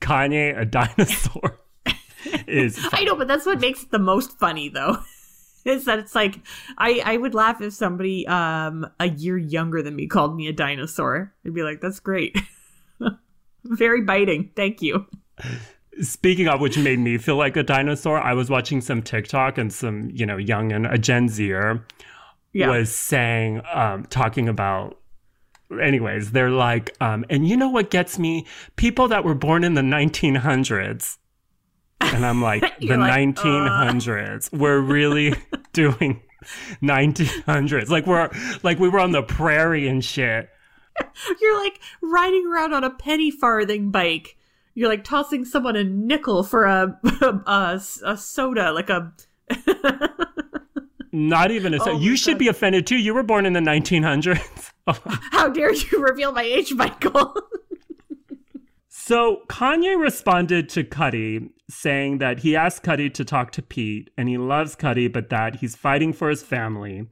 Kanye 0.00 0.58
a 0.58 0.64
dinosaur 0.64 1.60
is. 2.46 2.78
Funny. 2.78 3.02
I 3.02 3.04
know, 3.04 3.14
but 3.14 3.28
that's 3.28 3.46
what 3.46 3.60
makes 3.60 3.84
it 3.84 3.92
the 3.92 4.00
most 4.00 4.38
funny, 4.38 4.68
though. 4.68 4.98
is 5.64 5.84
that 5.86 5.98
it's 5.98 6.14
like 6.14 6.40
I 6.76 7.00
I 7.04 7.16
would 7.16 7.34
laugh 7.34 7.62
if 7.62 7.72
somebody 7.72 8.26
um 8.26 8.86
a 9.00 9.08
year 9.08 9.38
younger 9.38 9.80
than 9.80 9.96
me 9.96 10.06
called 10.06 10.36
me 10.36 10.48
a 10.48 10.52
dinosaur. 10.52 11.32
I'd 11.46 11.54
be 11.54 11.62
like, 11.62 11.80
that's 11.80 12.00
great. 12.00 12.36
Very 13.64 14.02
biting. 14.02 14.50
Thank 14.56 14.82
you. 14.82 15.06
Speaking 16.02 16.48
of 16.48 16.60
which 16.60 16.76
made 16.76 16.98
me 16.98 17.16
feel 17.18 17.36
like 17.36 17.56
a 17.56 17.62
dinosaur, 17.62 18.20
I 18.20 18.34
was 18.34 18.50
watching 18.50 18.80
some 18.80 19.00
TikTok 19.00 19.56
and 19.56 19.72
some, 19.72 20.10
you 20.12 20.26
know, 20.26 20.36
young 20.36 20.72
and 20.72 20.86
a 20.86 20.98
Gen 20.98 21.28
Zer 21.28 21.86
yeah. 22.54 22.70
was 22.70 22.94
saying, 22.94 23.60
um, 23.72 24.04
talking 24.06 24.48
about 24.48 24.98
anyways, 25.80 26.32
they're 26.32 26.50
like, 26.50 26.94
um, 27.00 27.24
and 27.28 27.46
you 27.48 27.56
know 27.56 27.68
what 27.68 27.90
gets 27.90 28.18
me? 28.18 28.46
People 28.76 29.08
that 29.08 29.24
were 29.24 29.34
born 29.34 29.64
in 29.64 29.74
the 29.74 29.82
1900s. 29.82 31.18
And 32.00 32.24
I'm 32.24 32.42
like, 32.50 32.78
the 32.78 32.96
like, 32.96 33.12
1900s. 33.12 34.52
Uh. 34.52 34.56
We're 34.56 34.80
really 34.80 35.34
doing 35.72 36.22
1900s. 36.82 37.88
Like 37.88 38.06
we're 38.06 38.30
like 38.62 38.78
we 38.78 38.88
were 38.88 39.00
on 39.00 39.12
the 39.12 39.22
prairie 39.22 39.88
and 39.88 40.04
shit. 40.04 40.48
You're 41.40 41.62
like 41.62 41.80
riding 42.00 42.46
around 42.46 42.72
on 42.72 42.84
a 42.84 42.90
penny 42.90 43.30
farthing 43.30 43.90
bike. 43.90 44.36
You're 44.74 44.88
like 44.88 45.04
tossing 45.04 45.44
someone 45.44 45.76
a 45.76 45.84
nickel 45.84 46.42
for 46.42 46.64
a 46.64 46.98
a, 47.46 47.80
a 48.04 48.16
soda, 48.16 48.72
like 48.72 48.90
a 48.90 49.12
not 51.14 51.52
even 51.52 51.74
a. 51.74 51.78
Oh 51.80 51.98
you 51.98 52.16
should 52.16 52.34
God. 52.34 52.38
be 52.40 52.48
offended 52.48 52.86
too. 52.88 52.96
You 52.96 53.14
were 53.14 53.22
born 53.22 53.46
in 53.46 53.52
the 53.52 53.60
1900s. 53.60 54.72
How 55.30 55.48
dare 55.48 55.72
you 55.72 56.02
reveal 56.02 56.32
my 56.32 56.42
age, 56.42 56.74
Michael? 56.74 57.34
so 58.88 59.42
Kanye 59.48 59.98
responded 59.98 60.68
to 60.70 60.82
Cudi 60.82 61.50
saying 61.70 62.18
that 62.18 62.40
he 62.40 62.56
asked 62.56 62.82
Cudi 62.82 63.14
to 63.14 63.24
talk 63.24 63.52
to 63.52 63.62
Pete 63.62 64.10
and 64.18 64.28
he 64.28 64.36
loves 64.36 64.74
Cudi, 64.74 65.10
but 65.10 65.30
that 65.30 65.56
he's 65.56 65.76
fighting 65.76 66.12
for 66.12 66.28
his 66.28 66.42
family. 66.42 67.06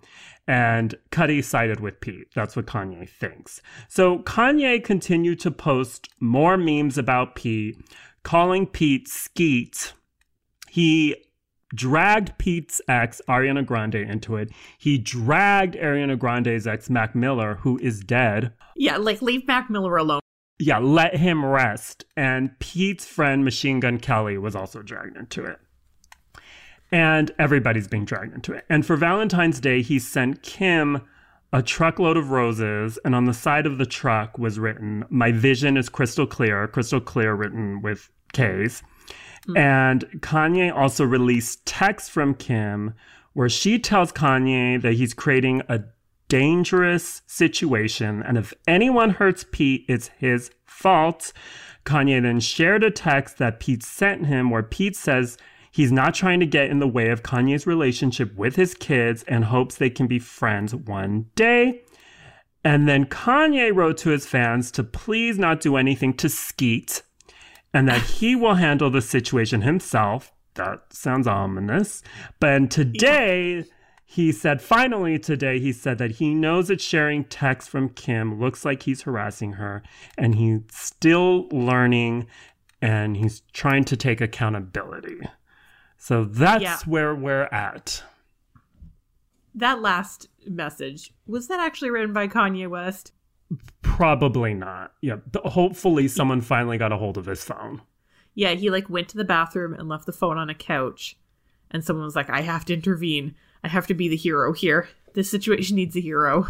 And 0.48 0.96
Cudi 1.12 1.42
sided 1.42 1.78
with 1.78 2.00
Pete. 2.00 2.26
That's 2.34 2.56
what 2.56 2.66
Kanye 2.66 3.08
thinks. 3.08 3.62
So 3.86 4.18
Kanye 4.18 4.82
continued 4.82 5.38
to 5.40 5.52
post 5.52 6.08
more 6.18 6.56
memes 6.56 6.98
about 6.98 7.36
Pete, 7.36 7.76
calling 8.24 8.66
Pete 8.66 9.06
Skeet. 9.06 9.92
He 10.68 11.14
dragged 11.74 12.36
Pete's 12.38 12.80
ex, 12.88 13.20
Ariana 13.28 13.64
Grande, 13.64 13.96
into 13.96 14.36
it. 14.36 14.50
He 14.78 14.98
dragged 14.98 15.74
Ariana 15.76 16.18
Grande's 16.18 16.66
ex, 16.66 16.90
Mac 16.90 17.14
Miller, 17.14 17.56
who 17.62 17.78
is 17.78 18.00
dead. 18.00 18.52
Yeah, 18.76 18.96
like 18.96 19.22
leave 19.22 19.46
Mac 19.46 19.70
Miller 19.70 19.96
alone. 19.96 20.20
Yeah, 20.58 20.78
let 20.78 21.16
him 21.16 21.44
rest. 21.44 22.04
And 22.16 22.58
Pete's 22.58 23.06
friend, 23.06 23.44
Machine 23.44 23.80
Gun 23.80 23.98
Kelly, 23.98 24.38
was 24.38 24.54
also 24.54 24.82
dragged 24.82 25.16
into 25.16 25.44
it. 25.44 25.58
And 26.92 27.32
everybody's 27.38 27.88
being 27.88 28.04
dragged 28.04 28.34
into 28.34 28.52
it. 28.52 28.64
And 28.68 28.84
for 28.84 28.96
Valentine's 28.96 29.60
Day, 29.60 29.82
he 29.82 29.98
sent 29.98 30.42
Kim 30.42 31.02
a 31.52 31.62
truckload 31.62 32.16
of 32.16 32.30
roses, 32.30 32.98
and 33.04 33.14
on 33.14 33.26
the 33.26 33.34
side 33.34 33.66
of 33.66 33.78
the 33.78 33.84
truck 33.86 34.38
was 34.38 34.58
written, 34.58 35.04
My 35.10 35.32
vision 35.32 35.76
is 35.76 35.88
crystal 35.88 36.26
clear, 36.26 36.66
crystal 36.66 37.00
clear 37.00 37.34
written 37.34 37.82
with 37.82 38.10
K's. 38.32 38.82
Mm. 39.48 39.58
And 39.58 40.04
Kanye 40.20 40.74
also 40.74 41.04
released 41.04 41.66
texts 41.66 42.08
from 42.08 42.34
Kim 42.34 42.94
where 43.32 43.48
she 43.48 43.78
tells 43.78 44.12
Kanye 44.12 44.80
that 44.82 44.94
he's 44.94 45.14
creating 45.14 45.62
a 45.68 45.80
dangerous 46.28 47.22
situation, 47.26 48.22
and 48.22 48.38
if 48.38 48.54
anyone 48.66 49.10
hurts 49.10 49.44
Pete, 49.50 49.84
it's 49.88 50.08
his 50.18 50.50
fault. 50.64 51.32
Kanye 51.84 52.22
then 52.22 52.40
shared 52.40 52.84
a 52.84 52.90
text 52.90 53.38
that 53.38 53.60
Pete 53.60 53.82
sent 53.82 54.26
him 54.26 54.48
where 54.48 54.62
Pete 54.62 54.96
says 54.96 55.36
he's 55.70 55.92
not 55.92 56.14
trying 56.14 56.40
to 56.40 56.46
get 56.46 56.70
in 56.70 56.78
the 56.78 56.88
way 56.88 57.08
of 57.08 57.22
Kanye's 57.22 57.66
relationship 57.66 58.34
with 58.34 58.56
his 58.56 58.74
kids 58.74 59.24
and 59.24 59.44
hopes 59.44 59.74
they 59.74 59.90
can 59.90 60.06
be 60.06 60.18
friends 60.18 60.74
one 60.74 61.26
day. 61.34 61.82
And 62.64 62.88
then 62.88 63.06
Kanye 63.06 63.74
wrote 63.74 63.98
to 63.98 64.10
his 64.10 64.24
fans 64.24 64.70
to 64.72 64.84
please 64.84 65.38
not 65.38 65.60
do 65.60 65.76
anything 65.76 66.14
to 66.14 66.28
Skeet 66.28 67.02
and 67.74 67.88
that 67.88 68.02
he 68.02 68.34
will 68.36 68.54
handle 68.54 68.90
the 68.90 69.02
situation 69.02 69.62
himself. 69.62 70.32
That 70.54 70.92
sounds 70.92 71.26
ominous. 71.26 72.02
But 72.38 72.70
today, 72.70 73.64
he 74.04 74.30
said, 74.32 74.60
finally 74.60 75.18
today, 75.18 75.58
he 75.58 75.72
said 75.72 75.96
that 75.98 76.12
he 76.12 76.34
knows 76.34 76.68
that 76.68 76.82
sharing 76.82 77.24
texts 77.24 77.70
from 77.70 77.88
Kim 77.88 78.38
looks 78.38 78.64
like 78.64 78.82
he's 78.82 79.02
harassing 79.02 79.54
her 79.54 79.82
and 80.18 80.34
he's 80.34 80.60
still 80.70 81.48
learning 81.48 82.26
and 82.82 83.16
he's 83.16 83.40
trying 83.54 83.84
to 83.84 83.96
take 83.96 84.20
accountability. 84.20 85.20
So 85.96 86.24
that's 86.24 86.62
yeah. 86.62 86.78
where 86.84 87.14
we're 87.14 87.44
at. 87.44 88.02
That 89.54 89.80
last 89.80 90.28
message, 90.46 91.14
was 91.26 91.48
that 91.48 91.60
actually 91.60 91.90
written 91.90 92.12
by 92.12 92.28
Kanye 92.28 92.68
West? 92.68 93.12
Probably 93.82 94.54
not. 94.54 94.92
Yeah. 95.00 95.16
Hopefully 95.44 96.08
someone 96.08 96.40
finally 96.40 96.78
got 96.78 96.92
a 96.92 96.96
hold 96.96 97.18
of 97.18 97.26
his 97.26 97.44
phone. 97.44 97.82
Yeah, 98.34 98.52
he 98.52 98.70
like 98.70 98.88
went 98.88 99.08
to 99.10 99.16
the 99.16 99.24
bathroom 99.24 99.74
and 99.74 99.88
left 99.88 100.06
the 100.06 100.12
phone 100.12 100.38
on 100.38 100.48
a 100.48 100.54
couch. 100.54 101.16
And 101.70 101.84
someone 101.84 102.04
was 102.04 102.16
like, 102.16 102.30
I 102.30 102.42
have 102.42 102.64
to 102.66 102.74
intervene. 102.74 103.34
I 103.64 103.68
have 103.68 103.86
to 103.86 103.94
be 103.94 104.08
the 104.08 104.16
hero 104.16 104.52
here. 104.52 104.88
This 105.14 105.30
situation 105.30 105.76
needs 105.76 105.96
a 105.96 106.00
hero. 106.00 106.48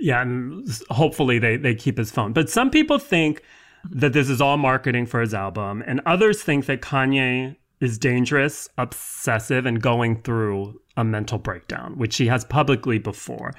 Yeah, 0.00 0.22
and 0.22 0.68
hopefully 0.90 1.38
they, 1.38 1.56
they 1.56 1.74
keep 1.74 1.98
his 1.98 2.10
phone. 2.10 2.32
But 2.32 2.50
some 2.50 2.70
people 2.70 2.98
think 2.98 3.42
that 3.90 4.12
this 4.12 4.28
is 4.28 4.40
all 4.40 4.56
marketing 4.56 5.06
for 5.06 5.20
his 5.20 5.34
album, 5.34 5.82
and 5.86 6.00
others 6.06 6.42
think 6.42 6.66
that 6.66 6.82
Kanye 6.82 7.56
is 7.82 7.98
dangerous, 7.98 8.68
obsessive, 8.78 9.66
and 9.66 9.82
going 9.82 10.22
through 10.22 10.80
a 10.96 11.04
mental 11.04 11.38
breakdown, 11.38 11.96
which 11.96 12.16
he 12.16 12.26
has 12.26 12.44
publicly 12.44 12.98
before. 12.98 13.52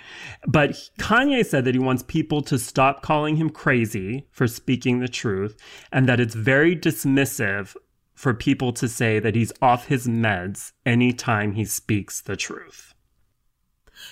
But 0.47 0.71
Kanye 0.99 1.45
said 1.45 1.65
that 1.65 1.75
he 1.75 1.79
wants 1.79 2.03
people 2.03 2.41
to 2.43 2.59
stop 2.59 3.01
calling 3.01 3.35
him 3.35 3.49
crazy 3.49 4.27
for 4.31 4.47
speaking 4.47 4.99
the 4.99 5.07
truth, 5.07 5.57
and 5.91 6.07
that 6.07 6.19
it's 6.19 6.35
very 6.35 6.75
dismissive 6.75 7.75
for 8.13 8.33
people 8.33 8.71
to 8.73 8.87
say 8.87 9.19
that 9.19 9.35
he's 9.35 9.51
off 9.61 9.87
his 9.87 10.07
meds 10.07 10.71
anytime 10.85 11.53
he 11.53 11.65
speaks 11.65 12.21
the 12.21 12.35
truth. 12.35 12.93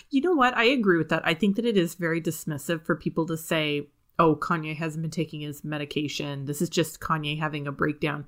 You 0.10 0.22
know 0.22 0.34
what? 0.34 0.56
I 0.56 0.65
agree 0.65 0.98
with 0.98 1.10
that. 1.10 1.22
I 1.25 1.34
think 1.34 1.56
that 1.56 1.65
it 1.65 1.77
is 1.77 1.96
very 1.96 2.22
dismissive 2.22 2.84
for 2.84 2.96
people 2.96 3.25
to 3.27 3.38
say, 3.38 3.89
oh, 4.20 4.36
Kanye 4.36 4.75
hasn't 4.75 5.01
been 5.01 5.12
taking 5.12 5.41
his 5.41 5.63
medication. 5.63 6.46
This 6.46 6.62
is 6.62 6.70
just 6.70 7.00
Kanye 7.00 7.39
having 7.39 7.68
a 7.68 7.72
breakdown. 7.72 8.25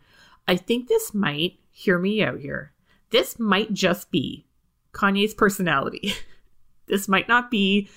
I 0.48 0.56
think 0.56 0.88
this 0.88 1.14
might, 1.14 1.60
hear 1.72 1.98
me 1.98 2.24
out 2.24 2.40
here, 2.40 2.74
this 3.10 3.40
might 3.40 3.74
just 3.74 4.12
be 4.12 4.46
Kanye's 4.94 5.34
personality. 5.34 6.14
this 6.88 7.08
might 7.08 7.28
not 7.28 7.50
be 7.50 7.90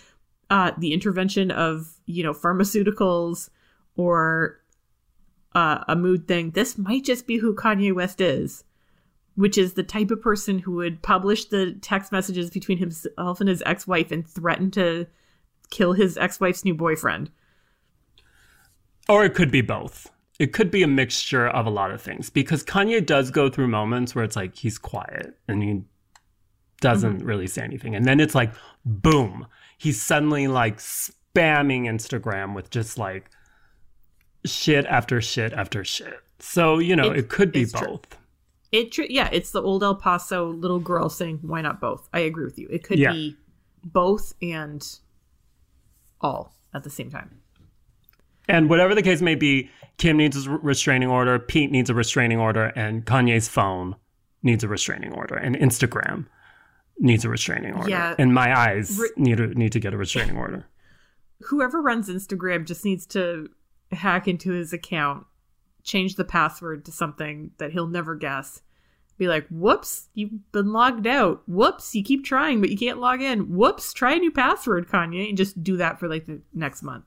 uh, 0.50 0.72
the 0.78 0.92
intervention 0.92 1.50
of, 1.50 1.98
you 2.06 2.22
know, 2.22 2.32
pharmaceuticals 2.32 3.50
or 3.96 4.60
uh, 5.54 5.84
a 5.88 5.96
mood 5.96 6.28
thing. 6.28 6.50
This 6.50 6.78
might 6.78 7.04
just 7.04 7.26
be 7.26 7.38
who 7.38 7.54
Kanye 7.54 7.94
West 7.94 8.20
is, 8.20 8.64
which 9.34 9.58
is 9.58 9.72
the 9.72 9.82
type 9.82 10.10
of 10.10 10.22
person 10.22 10.58
who 10.60 10.72
would 10.72 11.02
publish 11.02 11.46
the 11.46 11.72
text 11.80 12.12
messages 12.12 12.50
between 12.50 12.78
himself 12.78 13.40
and 13.40 13.48
his 13.48 13.62
ex 13.66 13.86
wife 13.86 14.12
and 14.12 14.26
threaten 14.26 14.70
to 14.72 15.06
kill 15.70 15.94
his 15.94 16.16
ex 16.16 16.38
wife's 16.38 16.64
new 16.64 16.74
boyfriend. 16.74 17.30
Or 19.08 19.24
it 19.24 19.34
could 19.34 19.50
be 19.50 19.62
both 19.62 20.10
it 20.38 20.52
could 20.52 20.70
be 20.70 20.82
a 20.82 20.86
mixture 20.86 21.46
of 21.48 21.66
a 21.66 21.70
lot 21.70 21.90
of 21.90 22.00
things 22.00 22.30
because 22.30 22.62
Kanye 22.62 23.04
does 23.04 23.30
go 23.30 23.48
through 23.48 23.68
moments 23.68 24.14
where 24.14 24.24
it's 24.24 24.36
like 24.36 24.54
he's 24.54 24.78
quiet 24.78 25.38
and 25.48 25.62
he 25.62 25.82
doesn't 26.80 27.18
mm-hmm. 27.18 27.26
really 27.26 27.46
say 27.46 27.62
anything. 27.62 27.94
And 27.94 28.04
then 28.04 28.20
it's 28.20 28.34
like, 28.34 28.52
boom, 28.84 29.46
he's 29.78 30.00
suddenly 30.00 30.46
like 30.46 30.78
spamming 30.78 31.84
Instagram 31.84 32.54
with 32.54 32.70
just 32.70 32.98
like 32.98 33.30
shit 34.44 34.84
after 34.86 35.20
shit 35.20 35.52
after 35.52 35.84
shit. 35.84 36.20
So, 36.38 36.78
you 36.78 36.94
know, 36.94 37.10
it, 37.10 37.18
it 37.20 37.28
could 37.28 37.50
be 37.50 37.64
both. 37.64 37.80
True. 37.80 38.00
It 38.72 38.92
tr- 38.92 39.02
yeah, 39.08 39.30
it's 39.32 39.52
the 39.52 39.62
old 39.62 39.82
El 39.82 39.94
Paso 39.94 40.48
little 40.48 40.80
girl 40.80 41.08
saying, 41.08 41.38
"Why 41.42 41.62
not 41.62 41.80
both?" 41.80 42.08
I 42.12 42.20
agree 42.20 42.44
with 42.44 42.58
you. 42.58 42.66
It 42.68 42.82
could 42.82 42.98
yeah. 42.98 43.12
be 43.12 43.36
both 43.84 44.34
and 44.42 44.86
all 46.20 46.52
at 46.74 46.82
the 46.82 46.90
same 46.90 47.10
time. 47.10 47.40
And 48.48 48.68
whatever 48.68 48.94
the 48.94 49.02
case 49.02 49.22
may 49.22 49.34
be, 49.34 49.70
Kim 49.98 50.18
needs 50.18 50.46
a 50.46 50.50
restraining 50.50 51.08
order, 51.08 51.38
Pete 51.38 51.70
needs 51.70 51.88
a 51.88 51.94
restraining 51.94 52.38
order, 52.38 52.66
and 52.76 53.04
Kanye's 53.06 53.48
phone 53.48 53.96
needs 54.42 54.62
a 54.62 54.68
restraining 54.68 55.12
order, 55.12 55.36
and 55.36 55.56
Instagram 55.56 56.26
needs 56.98 57.24
a 57.24 57.28
restraining 57.28 57.74
order. 57.74 57.90
Yeah. 57.90 58.14
And 58.18 58.34
my 58.34 58.56
eyes 58.56 58.98
Re- 58.98 59.10
need 59.16 59.38
to 59.38 59.48
need 59.48 59.72
to 59.72 59.80
get 59.80 59.94
a 59.94 59.96
restraining 59.96 60.36
order. 60.36 60.66
Whoever 61.48 61.82
runs 61.82 62.08
Instagram 62.08 62.66
just 62.66 62.84
needs 62.84 63.06
to 63.08 63.48
hack 63.92 64.26
into 64.26 64.52
his 64.52 64.72
account, 64.72 65.26
change 65.82 66.16
the 66.16 66.24
password 66.24 66.84
to 66.86 66.92
something 66.92 67.50
that 67.58 67.72
he'll 67.72 67.86
never 67.86 68.14
guess. 68.14 68.62
Be 69.18 69.28
like, 69.28 69.46
whoops, 69.48 70.08
you've 70.12 70.52
been 70.52 70.72
logged 70.72 71.06
out. 71.06 71.42
Whoops, 71.46 71.94
you 71.94 72.04
keep 72.04 72.24
trying, 72.24 72.60
but 72.60 72.68
you 72.68 72.76
can't 72.76 72.98
log 72.98 73.22
in. 73.22 73.54
Whoops, 73.54 73.94
try 73.94 74.14
a 74.14 74.18
new 74.18 74.30
password, 74.30 74.88
Kanye, 74.88 75.28
and 75.28 75.38
just 75.38 75.62
do 75.62 75.78
that 75.78 75.98
for 75.98 76.06
like 76.06 76.26
the 76.26 76.40
next 76.52 76.82
month. 76.82 77.04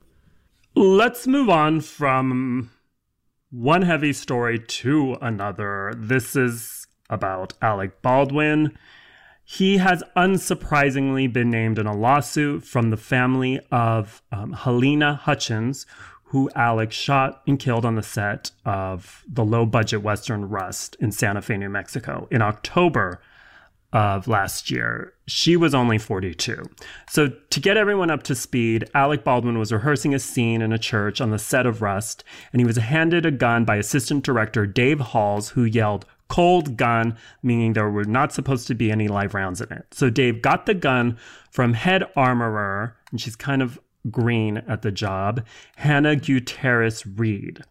Let's 0.75 1.27
move 1.27 1.49
on 1.49 1.81
from 1.81 2.71
one 3.51 3.81
heavy 3.81 4.13
story 4.13 4.59
to 4.59 5.17
another. 5.21 5.93
This 5.97 6.35
is 6.35 6.87
about 7.09 7.53
Alec 7.61 8.01
Baldwin. 8.01 8.77
He 9.43 9.77
has 9.77 10.03
unsurprisingly 10.15 11.31
been 11.31 11.49
named 11.49 11.79
in 11.79 11.87
a 11.87 11.95
lawsuit 11.95 12.63
from 12.63 12.91
the 12.91 12.97
family 12.97 13.59
of 13.71 14.21
um, 14.31 14.53
Halyna 14.53 15.17
Hutchins, 15.17 15.87
who 16.25 16.51
Alec 16.53 16.91
shot 16.91 17.41
and 17.47 17.57
killed 17.57 17.85
on 17.85 17.95
the 17.95 18.03
set 18.03 18.51
of 18.63 19.23
the 19.27 19.43
low 19.43 19.65
budget 19.65 20.03
Western 20.03 20.47
Rust 20.47 20.95
in 20.99 21.11
Santa 21.11 21.41
Fe, 21.41 21.57
New 21.57 21.69
Mexico 21.69 22.27
in 22.29 22.43
October 22.43 23.19
of 23.91 24.27
last 24.27 24.69
year. 24.69 25.13
She 25.29 25.55
was 25.55 25.75
only 25.75 25.97
42. 25.97 26.63
So, 27.07 27.27
to 27.27 27.59
get 27.59 27.77
everyone 27.77 28.09
up 28.09 28.23
to 28.23 28.35
speed, 28.35 28.89
Alec 28.95 29.23
Baldwin 29.23 29.59
was 29.59 29.71
rehearsing 29.71 30.13
a 30.13 30.19
scene 30.19 30.61
in 30.61 30.73
a 30.73 30.79
church 30.79 31.21
on 31.21 31.29
the 31.29 31.37
set 31.37 31.65
of 31.65 31.81
Rust, 31.81 32.23
and 32.51 32.59
he 32.59 32.65
was 32.65 32.77
handed 32.77 33.25
a 33.25 33.31
gun 33.31 33.63
by 33.63 33.75
assistant 33.75 34.23
director 34.23 34.65
Dave 34.65 34.99
Halls, 34.99 35.49
who 35.49 35.63
yelled, 35.63 36.05
Cold 36.29 36.77
gun, 36.77 37.17
meaning 37.41 37.73
there 37.73 37.89
were 37.89 38.05
not 38.05 38.31
supposed 38.31 38.67
to 38.67 38.75
be 38.75 38.91
any 38.91 39.07
live 39.07 39.33
rounds 39.33 39.61
in 39.61 39.71
it. 39.71 39.85
So, 39.91 40.09
Dave 40.09 40.41
got 40.41 40.65
the 40.65 40.73
gun 40.73 41.17
from 41.51 41.73
head 41.73 42.03
armorer, 42.15 42.97
and 43.11 43.21
she's 43.21 43.35
kind 43.35 43.61
of 43.61 43.79
green 44.09 44.57
at 44.67 44.81
the 44.81 44.91
job, 44.91 45.45
Hannah 45.75 46.15
Gutierrez 46.15 47.05
Reed. 47.05 47.61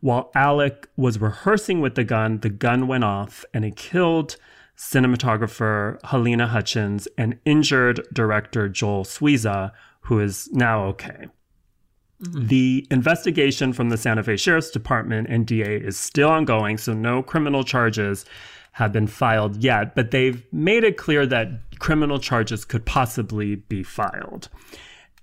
While 0.00 0.30
Alec 0.34 0.88
was 0.96 1.20
rehearsing 1.20 1.80
with 1.80 1.94
the 1.94 2.04
gun, 2.04 2.40
the 2.40 2.50
gun 2.50 2.86
went 2.86 3.04
off 3.04 3.44
and 3.54 3.64
it 3.64 3.76
killed 3.76 4.36
cinematographer 4.76 6.02
Helena 6.04 6.46
Hutchins 6.46 7.08
and 7.16 7.38
injured 7.44 8.06
director 8.12 8.68
Joel 8.68 9.04
Souza, 9.04 9.72
who 10.00 10.20
is 10.20 10.48
now 10.52 10.84
okay. 10.84 11.26
Mm-hmm. 12.22 12.46
The 12.46 12.86
investigation 12.90 13.72
from 13.72 13.90
the 13.90 13.96
Santa 13.96 14.22
Fe 14.22 14.36
Sheriff's 14.36 14.70
Department 14.70 15.28
and 15.28 15.46
DA 15.46 15.76
is 15.76 15.98
still 15.98 16.30
ongoing, 16.30 16.78
so 16.78 16.94
no 16.94 17.22
criminal 17.22 17.64
charges 17.64 18.24
have 18.72 18.92
been 18.92 19.06
filed 19.06 19.56
yet, 19.56 19.94
but 19.94 20.10
they've 20.10 20.44
made 20.52 20.84
it 20.84 20.98
clear 20.98 21.26
that 21.26 21.48
criminal 21.78 22.18
charges 22.18 22.64
could 22.64 22.84
possibly 22.84 23.54
be 23.54 23.82
filed. 23.82 24.48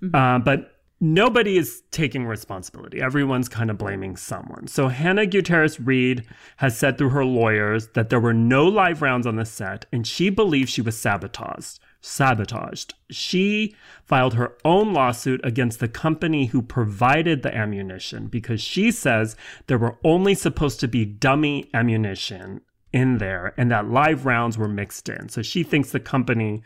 Mm-hmm. 0.02 0.14
Uh, 0.14 0.38
but 0.40 0.73
nobody 1.00 1.58
is 1.58 1.82
taking 1.90 2.26
responsibility. 2.26 3.00
Everyone's 3.00 3.48
kind 3.48 3.70
of 3.70 3.78
blaming 3.78 4.16
someone. 4.16 4.66
So 4.66 4.88
Hannah 4.88 5.26
Gutierrez 5.26 5.80
Reed 5.80 6.24
has 6.58 6.78
said 6.78 6.96
through 6.96 7.10
her 7.10 7.24
lawyers 7.24 7.88
that 7.88 8.08
there 8.08 8.20
were 8.20 8.34
no 8.34 8.66
live 8.66 9.02
rounds 9.02 9.26
on 9.26 9.36
the 9.36 9.44
set, 9.44 9.86
and 9.92 10.06
she 10.06 10.30
believes 10.30 10.70
she 10.70 10.82
was 10.82 10.96
sabotaged. 10.96 11.80
Sabotaged. 12.00 12.94
She 13.10 13.74
filed 14.04 14.34
her 14.34 14.56
own 14.64 14.92
lawsuit 14.92 15.40
against 15.42 15.80
the 15.80 15.88
company 15.88 16.46
who 16.46 16.60
provided 16.60 17.42
the 17.42 17.54
ammunition 17.54 18.26
because 18.26 18.60
she 18.60 18.90
says 18.90 19.36
there 19.66 19.78
were 19.78 19.98
only 20.04 20.34
supposed 20.34 20.80
to 20.80 20.88
be 20.88 21.04
dummy 21.04 21.70
ammunition 21.72 22.60
in 22.92 23.18
there 23.18 23.54
and 23.56 23.70
that 23.70 23.88
live 23.88 24.26
rounds 24.26 24.56
were 24.58 24.68
mixed 24.68 25.08
in. 25.08 25.28
So 25.28 25.42
she 25.42 25.62
thinks 25.62 25.90
the 25.90 26.00
company 26.00 26.62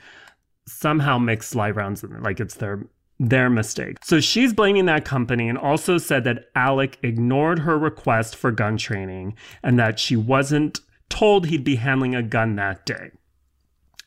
somehow 0.67 1.19
mixed 1.19 1.55
live 1.55 1.77
rounds 1.77 2.03
in, 2.03 2.23
like 2.23 2.41
it's 2.41 2.57
their 2.57 2.87
their 3.19 3.51
mistake. 3.51 3.97
So 4.05 4.21
she's 4.21 4.53
blaming 4.53 4.87
that 4.87 5.05
company 5.05 5.49
and 5.49 5.59
also 5.59 5.99
said 5.99 6.25
that 6.25 6.47
Alec 6.55 6.99
ignored 7.03 7.61
her 7.61 7.79
request 7.79 8.37
for 8.37 8.53
gun 8.53 8.77
training 8.77 9.35
and 9.63 9.79
that 9.79 9.99
she 9.99 10.17
wasn't 10.17 10.81
told 11.09 11.47
he'd 11.47 11.65
be 11.65 11.77
handling 11.77 12.15
a 12.15 12.23
gun 12.23 12.57
that 12.57 12.87
day. 12.87 13.11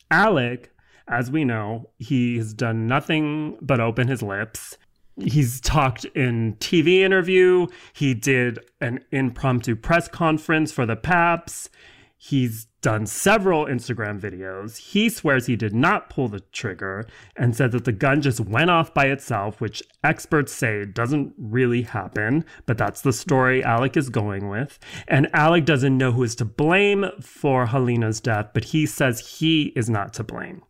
Alec, 0.09 0.71
as 1.07 1.29
we 1.29 1.43
know, 1.43 1.89
he's 1.97 2.53
done 2.53 2.87
nothing 2.87 3.57
but 3.61 3.79
open 3.79 4.07
his 4.07 4.21
lips. 4.21 4.77
He's 5.17 5.59
talked 5.59 6.05
in 6.05 6.55
TV 6.55 6.99
interview. 6.99 7.67
He 7.93 8.13
did 8.13 8.59
an 8.79 9.03
impromptu 9.11 9.75
press 9.75 10.07
conference 10.07 10.71
for 10.71 10.85
the 10.85 10.95
Paps. 10.95 11.69
He's 12.17 12.67
done 12.81 13.05
several 13.05 13.65
Instagram 13.65 14.19
videos. 14.19 14.77
He 14.77 15.09
swears 15.09 15.45
he 15.45 15.55
did 15.55 15.73
not 15.73 16.09
pull 16.09 16.27
the 16.27 16.39
trigger 16.39 17.05
and 17.35 17.55
said 17.55 17.71
that 17.71 17.85
the 17.85 17.91
gun 17.91 18.21
just 18.21 18.39
went 18.39 18.69
off 18.69 18.93
by 18.93 19.05
itself, 19.05 19.61
which 19.61 19.83
experts 20.03 20.51
say 20.51 20.85
doesn't 20.85 21.33
really 21.37 21.83
happen, 21.83 22.43
but 22.65 22.77
that's 22.77 23.01
the 23.01 23.13
story 23.13 23.63
Alec 23.63 23.95
is 23.95 24.09
going 24.09 24.49
with. 24.49 24.79
And 25.07 25.29
Alec 25.33 25.65
doesn't 25.65 25.97
know 25.97 26.11
who 26.11 26.23
is 26.23 26.35
to 26.35 26.45
blame 26.45 27.05
for 27.21 27.67
Helena's 27.67 28.19
death, 28.19 28.49
but 28.53 28.65
he 28.65 28.85
says 28.85 29.37
he 29.37 29.73
is 29.75 29.89
not 29.89 30.13
to 30.15 30.23
blame. 30.23 30.63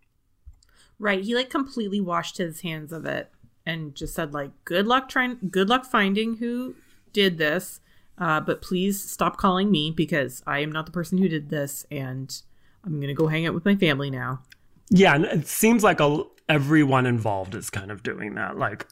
Right. 1.00 1.24
He 1.24 1.34
like 1.34 1.50
completely 1.50 2.02
washed 2.02 2.38
his 2.38 2.62
hands 2.62 2.92
of 2.92 3.06
it 3.06 3.32
and 3.66 3.96
just 3.96 4.14
said 4.14 4.34
like 4.34 4.52
good 4.66 4.88
luck 4.88 5.08
trying 5.10 5.38
good 5.50 5.70
luck 5.70 5.86
finding 5.86 6.38
who 6.38 6.76
did 7.14 7.38
this 7.38 7.80
uh, 8.22 8.40
but 8.40 8.62
please 8.62 9.04
stop 9.04 9.36
calling 9.36 9.70
me 9.70 9.92
because 9.92 10.42
i 10.48 10.60
am 10.60 10.72
not 10.72 10.86
the 10.86 10.92
person 10.94 11.18
who 11.18 11.28
did 11.28 11.50
this 11.50 11.86
and 11.92 12.42
i'm 12.86 13.02
gonna 13.02 13.14
go 13.14 13.28
hang 13.28 13.46
out 13.46 13.54
with 13.54 13.66
my 13.66 13.76
family 13.76 14.10
now 14.10 14.42
Yeah, 14.90 15.16
and 15.16 15.26
it 15.26 15.48
seems 15.48 15.84
like 15.84 16.00
a, 16.02 16.24
everyone 16.50 17.06
involved 17.06 17.56
is 17.56 17.70
kind 17.70 17.92
of 17.92 18.04
doing 18.04 18.36
that. 18.36 18.58
Like, 18.58 18.86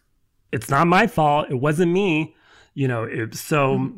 it's 0.54 0.70
not 0.70 0.88
my 0.88 1.08
fault. 1.08 1.48
It 1.50 1.60
wasn't 1.60 1.92
me. 1.92 2.36
You 2.74 2.88
know, 2.88 3.04
it, 3.04 3.36
so 3.36 3.92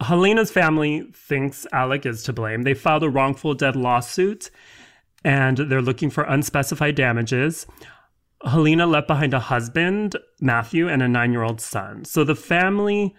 Helena's 0.00 0.52
family 0.52 1.10
thinks 1.12 1.66
Alec 1.72 2.06
is 2.06 2.22
to 2.24 2.32
blame. 2.32 2.62
They 2.62 2.74
filed 2.74 3.02
a 3.02 3.10
wrongful 3.10 3.54
death 3.54 3.74
lawsuit 3.74 4.50
and 5.24 5.56
they're 5.58 5.82
looking 5.82 6.10
for 6.10 6.22
unspecified 6.24 6.94
damages. 6.94 7.66
Helena 8.44 8.86
left 8.86 9.08
behind 9.08 9.34
a 9.34 9.40
husband, 9.40 10.16
Matthew, 10.40 10.88
and 10.88 11.02
a 11.02 11.08
nine 11.08 11.32
year 11.32 11.42
old 11.42 11.60
son. 11.60 12.04
So 12.04 12.22
the 12.22 12.36
family 12.36 13.14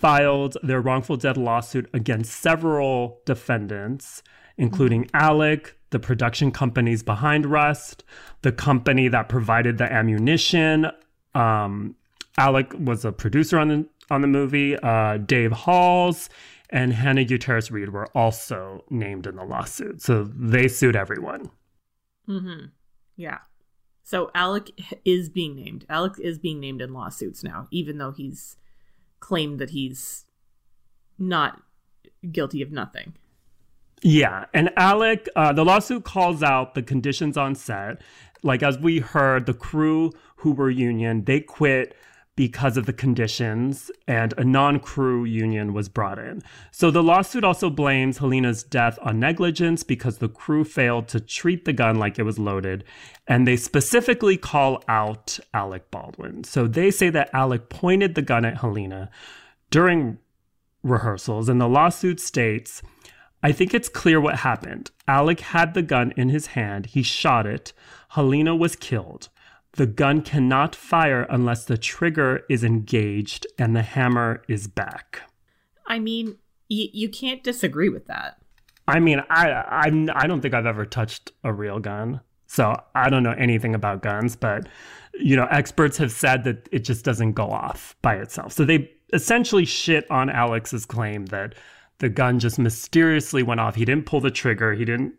filed 0.00 0.56
their 0.62 0.80
wrongful 0.80 1.16
death 1.16 1.36
lawsuit 1.36 1.88
against 1.92 2.32
several 2.40 3.20
defendants, 3.26 4.22
including 4.56 5.08
Alec, 5.14 5.78
the 5.90 5.98
production 5.98 6.50
companies 6.50 7.02
behind 7.02 7.46
Rust, 7.46 8.02
the 8.42 8.52
company 8.52 9.08
that 9.08 9.28
provided 9.28 9.78
the 9.78 9.92
ammunition. 9.92 10.86
Um, 11.34 11.96
Alec 12.38 12.72
was 12.78 13.04
a 13.04 13.12
producer 13.12 13.58
on 13.58 13.68
the 13.68 13.86
on 14.10 14.22
the 14.22 14.28
movie. 14.28 14.76
Uh, 14.76 15.18
Dave 15.18 15.52
Halls 15.52 16.28
and 16.70 16.92
Hannah 16.92 17.24
Gutierrez 17.24 17.70
Reed 17.70 17.90
were 17.90 18.06
also 18.16 18.84
named 18.90 19.26
in 19.26 19.36
the 19.36 19.44
lawsuit. 19.44 20.02
So 20.02 20.24
they 20.24 20.66
sued 20.68 20.96
everyone. 20.96 21.50
mm-hmm 22.28 22.66
yeah 23.20 23.38
so 24.02 24.30
alec 24.34 24.70
is 25.04 25.28
being 25.28 25.54
named 25.54 25.84
alec 25.88 26.14
is 26.18 26.38
being 26.38 26.58
named 26.58 26.80
in 26.80 26.92
lawsuits 26.92 27.44
now 27.44 27.68
even 27.70 27.98
though 27.98 28.12
he's 28.12 28.56
claimed 29.20 29.58
that 29.58 29.70
he's 29.70 30.24
not 31.18 31.62
guilty 32.32 32.62
of 32.62 32.72
nothing 32.72 33.14
Yeah, 34.02 34.46
and 34.54 34.70
Alec, 34.76 35.28
uh, 35.36 35.52
the 35.52 35.64
lawsuit 35.64 36.04
calls 36.04 36.42
out 36.42 36.74
the 36.74 36.82
conditions 36.82 37.36
on 37.36 37.54
set. 37.54 38.00
Like 38.42 38.62
as 38.62 38.78
we 38.78 38.98
heard, 39.00 39.44
the 39.44 39.54
crew 39.54 40.12
who 40.36 40.52
were 40.52 40.70
union 40.70 41.24
they 41.24 41.40
quit 41.40 41.94
because 42.40 42.78
of 42.78 42.86
the 42.86 42.92
conditions, 42.94 43.90
and 44.08 44.32
a 44.38 44.44
non-crew 44.44 45.24
union 45.24 45.74
was 45.74 45.90
brought 45.90 46.18
in. 46.18 46.42
So 46.70 46.90
the 46.90 47.02
lawsuit 47.02 47.44
also 47.44 47.68
blames 47.68 48.16
Helena's 48.16 48.62
death 48.62 48.98
on 49.02 49.20
negligence 49.20 49.82
because 49.82 50.16
the 50.16 50.28
crew 50.30 50.64
failed 50.64 51.06
to 51.08 51.20
treat 51.20 51.66
the 51.66 51.74
gun 51.74 51.96
like 51.96 52.18
it 52.18 52.22
was 52.22 52.38
loaded, 52.38 52.82
and 53.28 53.46
they 53.46 53.58
specifically 53.58 54.38
call 54.38 54.82
out 54.88 55.38
Alec 55.52 55.90
Baldwin. 55.90 56.44
So 56.44 56.66
they 56.66 56.90
say 56.90 57.10
that 57.10 57.28
Alec 57.34 57.68
pointed 57.68 58.14
the 58.14 58.22
gun 58.22 58.46
at 58.46 58.56
Helena 58.56 59.10
during 59.70 60.16
rehearsals, 60.82 61.50
and 61.50 61.60
the 61.60 61.68
lawsuit 61.68 62.20
states. 62.20 62.80
I 63.42 63.52
think 63.52 63.74
it's 63.74 63.90
clear 63.90 64.18
what 64.18 64.36
happened. 64.36 64.90
Alec 65.06 65.40
had 65.40 65.74
the 65.74 65.82
gun 65.82 66.14
in 66.16 66.30
his 66.30 66.46
hand. 66.46 66.86
He 66.86 67.02
shot 67.02 67.46
it. 67.46 67.74
Helena 68.08 68.56
was 68.56 68.76
killed. 68.76 69.28
The 69.72 69.86
gun 69.86 70.22
cannot 70.22 70.74
fire 70.74 71.26
unless 71.30 71.64
the 71.64 71.78
trigger 71.78 72.42
is 72.48 72.64
engaged 72.64 73.46
and 73.58 73.74
the 73.76 73.82
hammer 73.82 74.42
is 74.48 74.66
back. 74.66 75.22
i 75.86 75.98
mean 75.98 76.26
y- 76.68 76.90
you 76.92 77.08
can't 77.08 77.42
disagree 77.44 77.88
with 77.88 78.06
that 78.06 78.36
I 78.88 78.98
mean, 78.98 79.22
I 79.30 79.52
I'm, 79.86 80.10
I 80.14 80.26
don't 80.26 80.40
think 80.40 80.52
I've 80.52 80.66
ever 80.66 80.84
touched 80.84 81.30
a 81.44 81.52
real 81.52 81.78
gun, 81.78 82.20
so 82.48 82.74
I 82.96 83.08
don't 83.08 83.22
know 83.22 83.36
anything 83.38 83.72
about 83.76 84.02
guns. 84.02 84.34
But 84.34 84.66
you 85.14 85.36
know, 85.36 85.46
experts 85.48 85.96
have 85.98 86.10
said 86.10 86.42
that 86.44 86.68
it 86.72 86.80
just 86.80 87.04
doesn't 87.04 87.34
go 87.34 87.44
off 87.50 87.94
by 88.02 88.16
itself. 88.16 88.52
So 88.52 88.64
they 88.64 88.90
essentially 89.12 89.64
shit 89.64 90.10
on 90.10 90.28
Alec's 90.28 90.86
claim 90.86 91.26
that 91.26 91.54
the 91.98 92.08
gun 92.08 92.40
just 92.40 92.58
mysteriously 92.58 93.44
went 93.44 93.60
off. 93.60 93.76
He 93.76 93.84
didn't 93.84 94.06
pull 94.06 94.20
the 94.20 94.30
trigger. 94.32 94.72
He 94.72 94.84
didn't, 94.84 95.14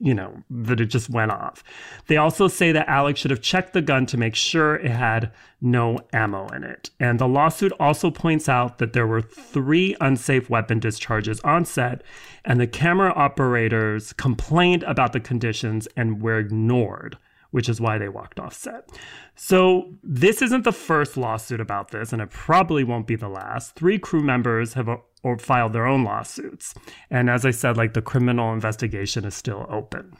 you 0.00 0.14
know, 0.14 0.42
that 0.48 0.80
it 0.80 0.86
just 0.86 1.10
went 1.10 1.30
off. 1.30 1.62
They 2.06 2.16
also 2.16 2.48
say 2.48 2.72
that 2.72 2.88
Alex 2.88 3.20
should 3.20 3.30
have 3.30 3.42
checked 3.42 3.74
the 3.74 3.82
gun 3.82 4.06
to 4.06 4.16
make 4.16 4.34
sure 4.34 4.76
it 4.76 4.90
had 4.90 5.30
no 5.60 5.98
ammo 6.12 6.48
in 6.48 6.64
it. 6.64 6.90
And 6.98 7.18
the 7.18 7.28
lawsuit 7.28 7.72
also 7.78 8.10
points 8.10 8.48
out 8.48 8.78
that 8.78 8.94
there 8.94 9.06
were 9.06 9.20
three 9.20 9.94
unsafe 10.00 10.48
weapon 10.48 10.80
discharges 10.80 11.38
on 11.40 11.66
set, 11.66 12.02
and 12.46 12.58
the 12.58 12.66
camera 12.66 13.12
operators 13.14 14.14
complained 14.14 14.84
about 14.84 15.12
the 15.12 15.20
conditions 15.20 15.86
and 15.96 16.22
were 16.22 16.38
ignored. 16.38 17.18
Which 17.52 17.68
is 17.68 17.80
why 17.80 17.98
they 17.98 18.08
walked 18.08 18.38
off 18.38 18.54
set. 18.54 18.88
So, 19.34 19.94
this 20.04 20.40
isn't 20.40 20.62
the 20.62 20.70
first 20.70 21.16
lawsuit 21.16 21.60
about 21.60 21.90
this, 21.90 22.12
and 22.12 22.22
it 22.22 22.30
probably 22.30 22.84
won't 22.84 23.08
be 23.08 23.16
the 23.16 23.28
last. 23.28 23.74
Three 23.74 23.98
crew 23.98 24.22
members 24.22 24.74
have 24.74 24.88
or 25.22 25.38
filed 25.38 25.72
their 25.72 25.86
own 25.86 26.04
lawsuits. 26.04 26.74
And 27.10 27.28
as 27.28 27.44
I 27.44 27.50
said, 27.50 27.76
like 27.76 27.94
the 27.94 28.02
criminal 28.02 28.52
investigation 28.52 29.24
is 29.24 29.34
still 29.34 29.66
open. 29.68 30.16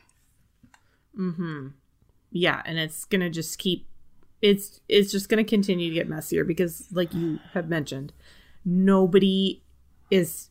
Hmm. 1.16 1.68
Yeah 2.30 2.62
and 2.64 2.78
it's 2.78 3.04
gonna 3.04 3.30
just 3.30 3.58
keep 3.58 3.86
it's 4.40 4.80
it's 4.88 5.10
just 5.10 5.28
gonna 5.28 5.44
continue 5.44 5.88
to 5.88 5.94
get 5.94 6.08
messier 6.08 6.44
because 6.44 6.86
like 6.92 7.12
you 7.12 7.38
have 7.52 7.68
mentioned 7.68 8.12
nobody 8.64 9.62
is 10.10 10.50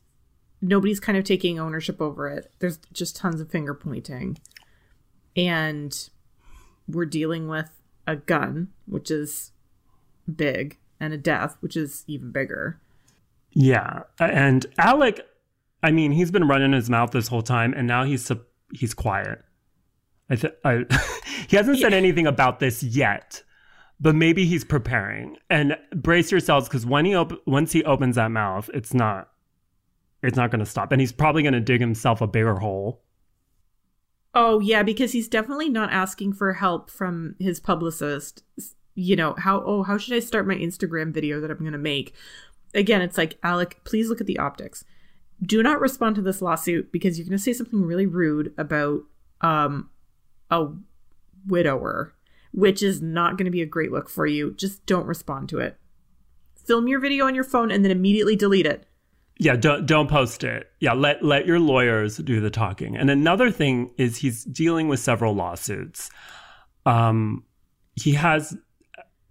nobody's 0.62 1.00
kind 1.00 1.18
of 1.18 1.24
taking 1.24 1.60
ownership 1.60 2.02
over 2.02 2.28
it 2.28 2.52
there's 2.60 2.80
just 2.92 3.16
tons 3.16 3.40
of 3.40 3.50
finger 3.50 3.74
pointing 3.74 4.38
and 5.36 6.10
we're 6.88 7.06
dealing 7.06 7.48
with 7.48 7.72
a 8.06 8.16
gun 8.16 8.68
which 8.86 9.10
is 9.10 9.52
big 10.36 10.78
and 11.00 11.14
a 11.14 11.18
death 11.18 11.56
which 11.62 11.78
is 11.78 12.04
even 12.08 12.32
bigger 12.32 12.80
Yeah, 13.52 14.04
and 14.20 14.66
Alec, 14.78 15.26
I 15.82 15.92
mean, 15.92 16.12
he's 16.12 16.32
been 16.32 16.48
running 16.48 16.74
his 16.74 16.90
mouth 16.90 17.12
this 17.12 17.28
whole 17.28 17.42
time, 17.42 17.74
and 17.74 17.88
now 17.88 18.04
he's 18.04 18.32
he's 18.74 18.94
quiet. 18.94 19.44
I, 20.30 20.36
th- 20.36 20.54
I 20.64 20.86
he 21.48 21.56
hasn't 21.56 21.80
said 21.80 21.94
anything 21.94 22.28
about 22.28 22.60
this 22.60 22.84
yet, 22.84 23.44
but 24.00 24.16
maybe 24.16 24.46
he's 24.46 24.64
preparing. 24.64 25.38
And 25.50 25.78
brace 25.96 26.32
yourselves 26.32 26.68
because 26.68 26.86
when 26.86 27.06
he 27.06 27.16
op- 27.16 27.46
once 27.48 27.72
he 27.72 27.84
opens 27.84 28.16
that 28.16 28.32
mouth, 28.32 28.70
it's 28.74 28.94
not 28.94 29.30
it's 30.22 30.36
not 30.36 30.52
going 30.52 30.60
to 30.60 30.66
stop, 30.66 30.92
and 30.92 31.02
he's 31.02 31.12
probably 31.14 31.44
going 31.44 31.54
to 31.54 31.60
dig 31.60 31.82
himself 31.82 32.22
a 32.22 32.28
bigger 32.28 32.56
hole. 32.56 33.02
Oh 34.34 34.60
yeah, 34.60 34.84
because 34.84 35.12
he's 35.14 35.28
definitely 35.28 35.70
not 35.70 35.92
asking 35.92 36.34
for 36.34 36.54
help 36.54 36.90
from 36.92 37.36
his 37.40 37.60
publicist. 37.60 38.44
You 38.96 39.16
know, 39.16 39.36
how 39.38 39.64
oh, 39.66 39.84
how 39.84 39.98
should 39.98 40.14
I 40.14 40.20
start 40.20 40.48
my 40.48 40.56
Instagram 40.56 41.14
video 41.14 41.40
that 41.42 41.50
I'm 41.50 41.60
going 41.60 41.72
to 41.72 41.78
make? 41.78 42.14
Again, 42.74 43.02
it's 43.02 43.18
like, 43.18 43.38
Alec, 43.44 43.82
please 43.84 44.10
look 44.10 44.22
at 44.22 44.28
the 44.28 44.40
optics. 44.40 44.84
Do 45.42 45.64
not 45.64 45.80
respond 45.80 46.16
to 46.16 46.22
this 46.22 46.42
lawsuit 46.42 46.92
because 46.92 47.18
you're 47.18 47.26
going 47.26 47.38
to 47.38 47.44
say 47.44 47.54
something 47.54 47.84
really 47.84 48.06
rude 48.06 48.54
about 48.58 49.02
um 49.42 49.90
a 50.52 50.68
widower, 51.48 52.14
which 52.52 52.84
is 52.84 53.02
not 53.02 53.38
going 53.38 53.46
to 53.46 53.52
be 53.52 53.62
a 53.62 53.66
great 53.66 53.92
look 53.92 54.10
for 54.10 54.26
you. 54.26 54.54
Just 54.54 54.86
don't 54.86 55.06
respond 55.06 55.50
to 55.50 55.60
it. 55.60 55.78
Film 56.56 56.88
your 56.88 57.00
video 57.00 57.26
on 57.26 57.36
your 57.36 57.44
phone 57.44 57.72
and 57.72 57.84
then 57.84 57.92
immediately 57.92 58.36
delete 58.36 58.66
it. 58.66 58.86
Yeah, 59.38 59.56
don't 59.56 59.86
don't 59.86 60.10
post 60.10 60.44
it. 60.44 60.70
Yeah, 60.82 60.94
let 60.94 61.24
let 61.24 61.46
your 61.46 61.60
lawyers 61.60 62.18
do 62.18 62.42
the 62.42 62.50
talking. 62.50 62.98
And 62.98 63.10
another 63.10 63.50
thing 63.50 63.94
is 63.98 64.18
he's 64.18 64.44
dealing 64.44 64.90
with 64.90 65.00
several 65.00 65.34
lawsuits. 65.34 66.12
Um, 66.86 67.46
he 67.96 68.12
has 68.14 68.58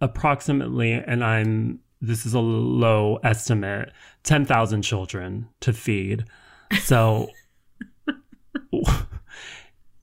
approximately, 0.01 0.93
and 0.93 1.23
I'm 1.23 1.81
this 2.01 2.27
is 2.27 2.35
a 2.35 2.41
low 2.41 3.17
estimate, 3.23 3.93
ten 4.23 4.45
thousand 4.45 4.83
children 4.83 5.49
to 5.61 5.73
feed. 5.73 6.25
So 6.83 7.29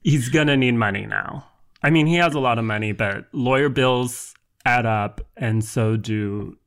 he's 0.03 0.29
gonna 0.29 0.57
need 0.57 0.73
money 0.73 1.05
now. 1.05 1.47
I 1.83 1.91
mean, 1.91 2.07
he 2.07 2.15
has 2.15 2.33
a 2.33 2.39
lot 2.39 2.57
of 2.57 2.65
money, 2.65 2.93
but 2.93 3.25
lawyer 3.31 3.69
bills 3.69 4.33
add 4.65 4.85
up, 4.85 5.21
and 5.37 5.63
so 5.63 5.95
do 5.95 6.57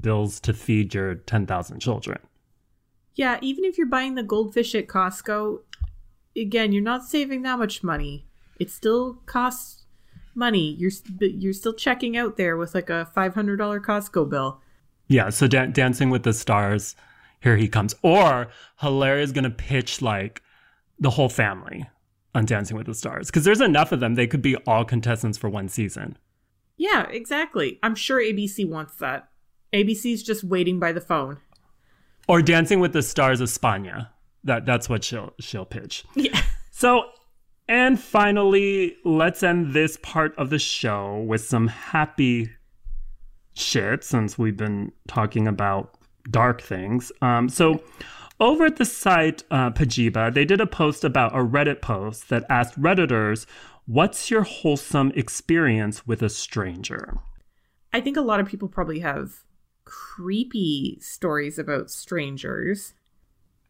bills 0.00 0.40
to 0.40 0.52
feed 0.52 0.94
your 0.94 1.14
10,000 1.14 1.80
children. 1.80 2.18
Yeah, 3.14 3.38
even 3.40 3.64
if 3.64 3.78
you're 3.78 3.86
buying 3.86 4.14
the 4.14 4.22
goldfish 4.22 4.74
at 4.74 4.88
Costco, 4.88 5.60
again, 6.36 6.72
you're 6.72 6.82
not 6.82 7.04
saving 7.04 7.42
that 7.42 7.58
much 7.58 7.82
money. 7.82 8.26
It 8.60 8.70
still 8.70 9.22
costs 9.26 9.84
money. 10.34 10.76
You're 10.78 10.90
you're 11.20 11.54
still 11.54 11.72
checking 11.72 12.16
out 12.16 12.36
there 12.36 12.56
with 12.56 12.74
like 12.74 12.90
a 12.90 13.10
$500 13.16 13.56
Costco 13.56 14.28
bill. 14.28 14.60
Yeah, 15.08 15.30
so 15.30 15.46
da- 15.46 15.66
Dancing 15.66 16.10
with 16.10 16.22
the 16.24 16.32
Stars, 16.32 16.96
here 17.40 17.56
he 17.56 17.68
comes. 17.68 17.94
Or 18.02 18.48
Hilaria 18.80 19.22
is 19.22 19.32
going 19.32 19.44
to 19.44 19.50
pitch 19.50 20.02
like 20.02 20.42
the 20.98 21.10
whole 21.10 21.28
family 21.28 21.86
on 22.34 22.44
Dancing 22.44 22.76
with 22.76 22.86
the 22.86 22.94
Stars 22.94 23.28
because 23.28 23.44
there's 23.44 23.60
enough 23.60 23.92
of 23.92 24.00
them. 24.00 24.14
They 24.14 24.26
could 24.26 24.42
be 24.42 24.56
all 24.66 24.84
contestants 24.84 25.38
for 25.38 25.48
one 25.48 25.68
season. 25.68 26.18
Yeah, 26.76 27.06
exactly. 27.08 27.78
I'm 27.82 27.94
sure 27.94 28.20
ABC 28.20 28.68
wants 28.68 28.96
that. 28.96 29.28
ABC's 29.72 30.22
just 30.22 30.44
waiting 30.44 30.78
by 30.78 30.92
the 30.92 31.00
phone. 31.00 31.38
Or 32.28 32.42
Dancing 32.42 32.80
with 32.80 32.92
the 32.92 33.02
Stars 33.02 33.40
España. 33.40 34.08
That 34.44 34.66
that's 34.66 34.88
what 34.88 35.04
she'll 35.04 35.32
she'll 35.40 35.64
pitch. 35.64 36.04
Yeah. 36.14 36.40
So, 36.78 37.04
and 37.68 37.98
finally, 37.98 38.96
let's 39.02 39.42
end 39.42 39.72
this 39.72 39.96
part 40.02 40.36
of 40.36 40.50
the 40.50 40.58
show 40.58 41.24
with 41.26 41.42
some 41.42 41.68
happy 41.68 42.50
shit 43.56 44.04
since 44.04 44.38
we've 44.38 44.56
been 44.56 44.92
talking 45.08 45.48
about 45.48 45.96
dark 46.30 46.60
things. 46.60 47.10
Um, 47.22 47.48
so, 47.48 47.82
over 48.38 48.66
at 48.66 48.76
the 48.76 48.84
site 48.84 49.42
uh, 49.50 49.70
Pajiba, 49.70 50.32
they 50.32 50.44
did 50.44 50.60
a 50.60 50.66
post 50.66 51.04
about 51.04 51.34
a 51.34 51.38
Reddit 51.38 51.80
post 51.80 52.28
that 52.28 52.44
asked 52.50 52.80
Redditors, 52.80 53.46
What's 53.86 54.30
your 54.30 54.42
wholesome 54.42 55.12
experience 55.14 56.06
with 56.06 56.20
a 56.20 56.28
stranger? 56.28 57.16
I 57.92 58.00
think 58.00 58.16
a 58.16 58.20
lot 58.20 58.40
of 58.40 58.46
people 58.46 58.68
probably 58.68 58.98
have 58.98 59.44
creepy 59.84 60.98
stories 61.00 61.58
about 61.58 61.90
strangers. 61.90 62.94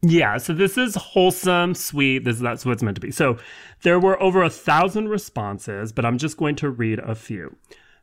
Yeah, 0.02 0.38
so 0.38 0.52
this 0.52 0.78
is 0.78 0.94
wholesome, 0.94 1.74
sweet. 1.74 2.24
This 2.24 2.38
that's 2.38 2.64
what 2.64 2.72
it's 2.72 2.82
meant 2.82 2.96
to 2.96 3.00
be. 3.00 3.10
So 3.10 3.38
there 3.82 4.00
were 4.00 4.20
over 4.22 4.42
a 4.42 4.50
thousand 4.50 5.08
responses, 5.08 5.92
but 5.92 6.04
I'm 6.04 6.18
just 6.18 6.36
going 6.36 6.56
to 6.56 6.70
read 6.70 6.98
a 7.00 7.14
few. 7.14 7.56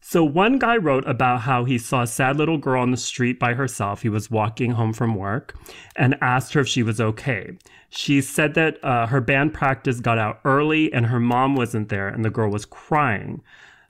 So 0.05 0.21
one 0.21 0.59
guy 0.59 0.75
wrote 0.75 1.07
about 1.07 1.41
how 1.41 1.63
he 1.63 1.77
saw 1.77 2.01
a 2.01 2.07
sad 2.07 2.35
little 2.35 2.57
girl 2.57 2.81
on 2.81 2.91
the 2.91 2.97
street 2.97 3.39
by 3.39 3.53
herself. 3.53 4.01
He 4.01 4.09
was 4.09 4.29
walking 4.29 4.71
home 4.71 4.91
from 4.91 5.15
work 5.15 5.55
and 5.95 6.17
asked 6.19 6.53
her 6.53 6.59
if 6.59 6.67
she 6.67 6.83
was 6.83 6.99
okay. 6.99 7.57
She 7.89 8.19
said 8.19 8.53
that 8.55 8.83
uh, 8.83 9.07
her 9.07 9.21
band 9.21 9.53
practice 9.53 10.01
got 10.01 10.17
out 10.17 10.41
early 10.43 10.91
and 10.91 11.05
her 11.05 11.21
mom 11.21 11.55
wasn't 11.55 11.87
there, 11.87 12.09
and 12.09 12.25
the 12.25 12.29
girl 12.29 12.51
was 12.51 12.65
crying. 12.65 13.41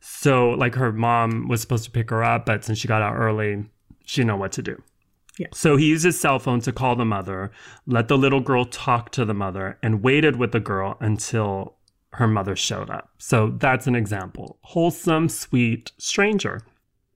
So 0.02 0.52
like 0.52 0.76
her 0.76 0.92
mom 0.92 1.48
was 1.48 1.62
supposed 1.62 1.86
to 1.86 1.92
pick 1.92 2.12
her 2.12 2.24
up, 2.24 2.46
but 2.46 2.64
since 2.64 2.78
she 2.78 2.88
got 2.88 3.02
out 3.02 3.16
early, 3.16 3.66
she 4.06 4.22
didn't 4.22 4.28
know 4.28 4.38
what 4.38 4.52
to 4.52 4.62
do. 4.62 4.80
Yeah. 5.40 5.48
So 5.52 5.78
he 5.78 5.88
used 5.88 6.06
his 6.06 6.22
cell 6.22 6.38
phone 6.38 6.62
to 6.62 6.72
call 6.72 6.96
the 6.96 7.06
mother, 7.06 7.52
let 7.88 8.08
the 8.08 8.20
little 8.20 8.40
girl 8.40 8.66
talk 8.66 9.10
to 9.14 9.26
the 9.26 9.34
mother, 9.34 9.80
and 9.82 10.04
waited 10.04 10.36
with 10.36 10.52
the 10.52 10.60
girl 10.60 10.96
until 11.00 11.76
her 12.14 12.28
mother 12.28 12.56
showed 12.56 12.90
up. 12.90 13.10
So 13.18 13.56
that's 13.58 13.88
an 13.88 13.96
example. 13.96 14.58
Wholesome, 14.62 15.30
sweet 15.30 15.92
stranger. 15.98 16.62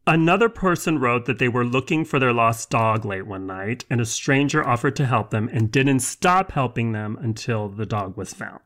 Another 0.06 0.48
person 0.48 1.00
wrote 1.00 1.26
that 1.26 1.38
they 1.38 1.50
were 1.50 1.66
looking 1.66 2.06
for 2.06 2.18
their 2.18 2.32
lost 2.32 2.70
dog 2.70 3.04
late 3.04 3.28
one 3.28 3.46
night, 3.46 3.84
and 3.90 4.00
a 4.00 4.06
stranger 4.06 4.66
offered 4.66 4.96
to 4.96 5.06
help 5.06 5.32
them 5.32 5.50
and 5.52 5.72
didn't 5.72 6.00
stop 6.00 6.54
helping 6.54 6.94
them 6.94 7.18
until 7.22 7.68
the 7.68 7.86
dog 7.86 8.16
was 8.16 8.34
found. 8.34 8.62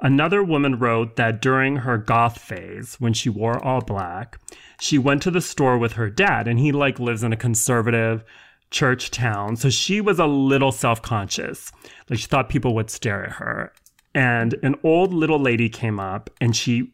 Another 0.00 0.44
woman 0.44 0.78
wrote 0.78 1.16
that 1.16 1.40
during 1.40 1.76
her 1.76 1.98
goth 1.98 2.38
phase, 2.38 2.96
when 3.00 3.14
she 3.14 3.28
wore 3.28 3.58
all 3.64 3.80
black, 3.80 4.38
she 4.78 4.98
went 4.98 5.22
to 5.22 5.30
the 5.30 5.40
store 5.40 5.78
with 5.78 5.94
her 5.94 6.10
dad, 6.10 6.46
and 6.46 6.60
he 6.60 6.70
like 6.70 7.00
lives 7.00 7.24
in 7.24 7.32
a 7.32 7.36
conservative 7.36 8.22
church 8.70 9.10
town. 9.10 9.56
So 9.56 9.70
she 9.70 10.00
was 10.00 10.18
a 10.18 10.26
little 10.26 10.70
self 10.70 11.02
conscious. 11.02 11.72
Like 12.08 12.18
she 12.18 12.26
thought 12.26 12.48
people 12.48 12.74
would 12.74 12.90
stare 12.90 13.24
at 13.24 13.32
her. 13.32 13.72
And 14.14 14.54
an 14.62 14.76
old 14.82 15.12
little 15.12 15.38
lady 15.38 15.68
came 15.68 16.00
up 16.00 16.30
and 16.40 16.56
she 16.56 16.92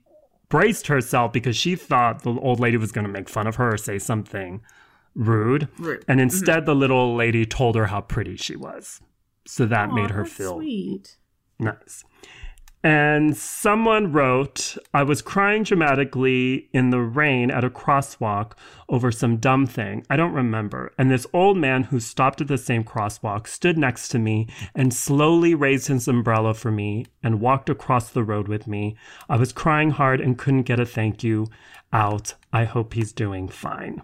braced 0.48 0.88
herself 0.88 1.32
because 1.32 1.56
she 1.56 1.76
thought 1.76 2.22
the 2.22 2.32
old 2.32 2.60
lady 2.60 2.76
was 2.76 2.92
going 2.92 3.06
to 3.06 3.10
make 3.10 3.28
fun 3.28 3.46
of 3.46 3.56
her 3.56 3.74
or 3.74 3.76
say 3.76 3.98
something 3.98 4.62
rude. 5.14 5.68
Rude. 5.78 6.04
And 6.08 6.18
mm-hmm. 6.18 6.24
instead, 6.24 6.66
the 6.66 6.74
little 6.74 7.14
lady 7.14 7.46
told 7.46 7.76
her 7.76 7.86
how 7.86 8.00
pretty 8.00 8.36
she 8.36 8.56
was. 8.56 9.00
So 9.46 9.66
that 9.66 9.90
Aw, 9.90 9.94
made 9.94 10.10
her 10.10 10.24
feel 10.24 10.56
sweet. 10.56 11.16
Nice. 11.58 12.04
And 12.84 13.34
someone 13.34 14.12
wrote, 14.12 14.76
I 14.92 15.04
was 15.04 15.22
crying 15.22 15.62
dramatically 15.62 16.68
in 16.74 16.90
the 16.90 17.00
rain 17.00 17.50
at 17.50 17.64
a 17.64 17.70
crosswalk 17.70 18.52
over 18.90 19.10
some 19.10 19.38
dumb 19.38 19.66
thing. 19.66 20.04
I 20.10 20.16
don't 20.16 20.34
remember. 20.34 20.92
And 20.98 21.10
this 21.10 21.26
old 21.32 21.56
man 21.56 21.84
who 21.84 21.98
stopped 21.98 22.42
at 22.42 22.48
the 22.48 22.58
same 22.58 22.84
crosswalk 22.84 23.46
stood 23.46 23.78
next 23.78 24.08
to 24.08 24.18
me 24.18 24.48
and 24.74 24.92
slowly 24.92 25.54
raised 25.54 25.88
his 25.88 26.06
umbrella 26.06 26.52
for 26.52 26.70
me 26.70 27.06
and 27.22 27.40
walked 27.40 27.70
across 27.70 28.10
the 28.10 28.22
road 28.22 28.48
with 28.48 28.66
me. 28.66 28.96
I 29.30 29.38
was 29.38 29.50
crying 29.50 29.88
hard 29.88 30.20
and 30.20 30.36
couldn't 30.36 30.64
get 30.64 30.78
a 30.78 30.84
thank 30.84 31.24
you 31.24 31.46
out. 31.90 32.34
I 32.52 32.64
hope 32.64 32.92
he's 32.92 33.14
doing 33.14 33.48
fine. 33.48 34.02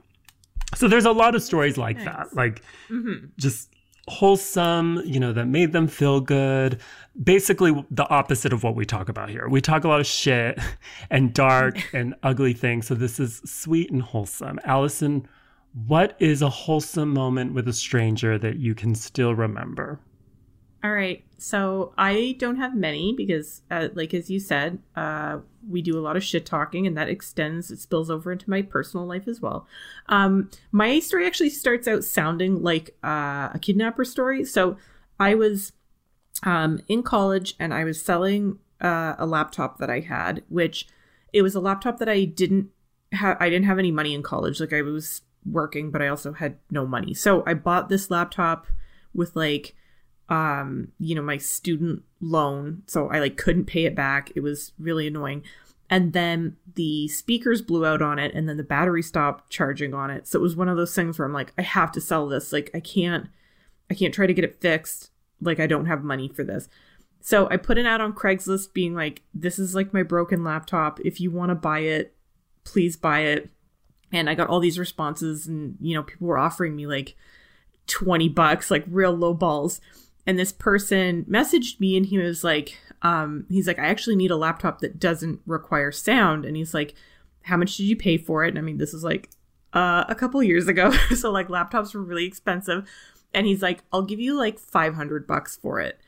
So 0.75 0.88
there's 0.88 1.05
a 1.05 1.12
lot 1.12 1.35
of 1.35 1.43
stories 1.43 1.77
like 1.77 2.03
that. 2.05 2.35
Like 2.35 2.62
mm-hmm. 2.88 3.27
just 3.37 3.69
wholesome, 4.11 5.01
you 5.05 5.20
know, 5.20 5.33
that 5.33 5.46
made 5.46 5.73
them 5.73 5.87
feel 5.87 6.20
good. 6.20 6.81
Basically, 7.23 7.85
the 7.90 8.09
opposite 8.09 8.53
of 8.53 8.62
what 8.62 8.75
we 8.75 8.85
talk 8.85 9.09
about 9.09 9.31
here. 9.31 9.49
We 9.49 9.61
talk 9.61 9.85
a 9.85 9.88
lot 9.88 10.01
of 10.01 10.07
shit 10.07 10.59
and 11.11 11.33
dark 11.33 11.77
and 11.94 12.14
ugly 12.23 12.53
things. 12.53 12.87
So 12.87 12.94
this 12.94 13.20
is 13.20 13.40
sweet 13.44 13.90
and 13.90 14.03
wholesome. 14.03 14.59
Allison, 14.64 15.29
what 15.87 16.16
is 16.18 16.42
a 16.42 16.51
wholesome 16.51 17.14
moment 17.14 17.55
with 17.55 17.68
a 17.68 17.73
stranger 17.73 18.37
that 18.38 18.57
you 18.57 18.75
can 18.75 18.94
still 18.94 19.35
remember? 19.35 20.01
All 20.83 20.92
right. 20.92 21.25
So 21.38 21.92
I 21.96 22.37
don't 22.38 22.57
have 22.57 22.75
many 22.75 23.14
because, 23.16 23.62
uh, 23.70 23.88
like 23.94 24.12
as 24.12 24.31
you 24.31 24.40
said, 24.40 24.79
uh, 24.96 25.38
we 25.68 25.83
do 25.83 25.99
a 25.99 26.01
lot 26.01 26.16
of 26.16 26.25
shit 26.25 26.46
talking, 26.46 26.87
and 26.87 26.96
that 26.96 27.09
extends, 27.09 27.70
it 27.70 27.79
spills 27.79 28.11
over 28.11 28.33
into 28.33 28.49
my 28.49 28.62
personal 28.62 29.07
life 29.07 29.29
as 29.29 29.40
well. 29.40 29.66
Um, 30.09 30.51
my 30.73 30.99
story 31.01 31.27
actually 31.27 31.51
starts 31.51 31.87
out 31.87 32.05
sounding 32.05 32.62
like 32.62 32.96
uh, 33.05 33.51
a 33.53 33.59
kidnapper 33.61 34.05
story. 34.05 34.44
So 34.44 34.77
I 35.18 35.35
was 35.35 35.73
um, 36.42 36.81
in 36.88 37.03
college 37.03 37.55
and 37.59 37.75
I 37.75 37.85
was 37.85 38.03
selling 38.03 38.59
uh, 38.81 39.14
a 39.18 39.27
laptop 39.27 39.79
that 39.79 39.90
I 39.90 40.01
had, 40.01 40.42
which 40.49 40.88
it 41.33 41.42
was 41.42 41.55
a 41.55 41.61
laptop 41.61 41.99
that 41.99 42.09
I 42.09 42.25
didn't 42.25 42.70
have. 43.12 43.37
I 43.40 43.51
didn't 43.51 43.66
have 43.66 43.79
any 43.79 43.90
money 43.90 44.14
in 44.14 44.23
college. 44.23 44.61
Like 44.61 44.73
I 44.73 44.83
was 44.83 45.23
working, 45.44 45.90
but 45.90 46.03
I 46.03 46.09
also 46.09 46.33
had 46.33 46.59
no 46.70 46.87
money. 46.87 47.14
So 47.14 47.42
I 47.46 47.55
bought 47.55 47.88
this 47.88 48.11
laptop 48.11 48.66
with 49.14 49.37
like 49.37 49.75
um 50.31 50.93
you 51.01 51.14
know 51.14 51.23
my 51.23 51.37
student 51.37 52.03
loan 52.21 52.83
so 52.87 53.09
i 53.11 53.19
like 53.19 53.37
couldn't 53.37 53.66
pay 53.66 53.85
it 53.85 53.95
back. 53.95 54.31
It 54.35 54.40
was 54.40 54.73
really 54.79 55.07
annoying. 55.07 55.43
And 55.93 56.12
then 56.12 56.57
the 56.77 57.09
speakers 57.09 57.62
blew 57.62 57.85
out 57.85 58.01
on 58.01 58.21
it 58.21 58.33
and 58.33 58.49
then 58.49 58.57
the 58.57 58.62
battery 58.62 59.03
stopped 59.03 59.51
charging 59.51 59.93
on 59.93 60.09
it. 60.09 60.29
So 60.29 60.38
it 60.38 60.43
was 60.43 60.55
one 60.55 60.69
of 60.69 60.77
those 60.77 60.95
things 60.95 61.19
where 61.19 61.27
i'm 61.27 61.35
like 61.35 61.53
i 61.59 61.62
have 61.62 61.93
to 61.93 62.01
sell 62.01 62.27
this. 62.29 62.53
Like 62.53 62.71
i 62.75 62.81
can't 62.81 63.29
i 63.90 63.95
can't 63.95 64.14
try 64.14 64.27
to 64.27 64.35
get 64.35 64.45
it 64.45 64.61
fixed. 64.61 65.11
Like 65.40 65.59
i 65.59 65.66
don't 65.66 65.87
have 65.87 66.05
money 66.05 66.29
for 66.29 66.45
this. 66.45 66.69
So 67.21 67.49
i 67.51 67.57
put 67.57 67.79
it 67.79 67.87
out 67.87 68.01
on 68.01 68.12
craigslist 68.12 68.73
being 68.73 68.95
like 68.95 69.23
this 69.35 69.59
is 69.59 69.75
like 69.75 69.93
my 69.93 70.05
broken 70.05 70.45
laptop. 70.45 71.01
If 71.01 71.21
you 71.21 71.31
want 71.31 71.51
to 71.51 71.57
buy 71.57 71.81
it 71.81 72.14
please 72.62 72.97
buy 72.97 73.21
it. 73.21 73.51
And 74.12 74.31
i 74.31 74.35
got 74.35 74.49
all 74.49 74.61
these 74.61 74.79
responses 74.79 75.49
and 75.49 75.77
you 75.81 75.97
know 75.97 76.05
people 76.05 76.29
were 76.29 76.38
offering 76.38 76.77
me 76.77 76.87
like 76.87 77.16
20 77.88 78.29
bucks 78.29 78.71
like 78.71 78.85
real 78.88 79.12
low 79.12 79.35
balls 79.35 79.81
and 80.26 80.38
this 80.38 80.52
person 80.52 81.24
messaged 81.24 81.80
me 81.80 81.96
and 81.96 82.06
he 82.06 82.18
was 82.18 82.44
like 82.44 82.78
um 83.02 83.46
he's 83.48 83.66
like 83.66 83.78
i 83.78 83.87
actually 83.87 84.16
need 84.16 84.30
a 84.30 84.37
laptop 84.37 84.80
that 84.80 84.98
doesn't 84.98 85.40
require 85.46 85.92
sound. 85.92 86.44
And 86.44 86.56
he's 86.56 86.74
like 86.74 86.94
how 87.42 87.56
much 87.56 87.76
did 87.76 87.85
you 87.85 87.96
pay 87.96 88.18
for 88.18 88.44
it? 88.44 88.50
And 88.50 88.59
i 88.59 88.62
mean 88.62 88.78
this 88.78 88.94
is 88.94 89.04
like 89.04 89.30
uh, 89.72 90.04
a 90.09 90.16
couple 90.16 90.42
years 90.42 90.66
ago. 90.66 90.92
So 91.14 91.30
like 91.30 91.46
laptops 91.46 91.94
were 91.94 92.02
really 92.02 92.24
expensive. 92.24 92.88
And 93.33 93.46
he's 93.46 93.62
like 93.62 93.83
i'll 93.92 94.02
give 94.02 94.20
you 94.20 94.35
like 94.37 94.59
500 94.59 95.26
bucks 95.26 95.56
for 95.56 95.80
it. 95.80 95.98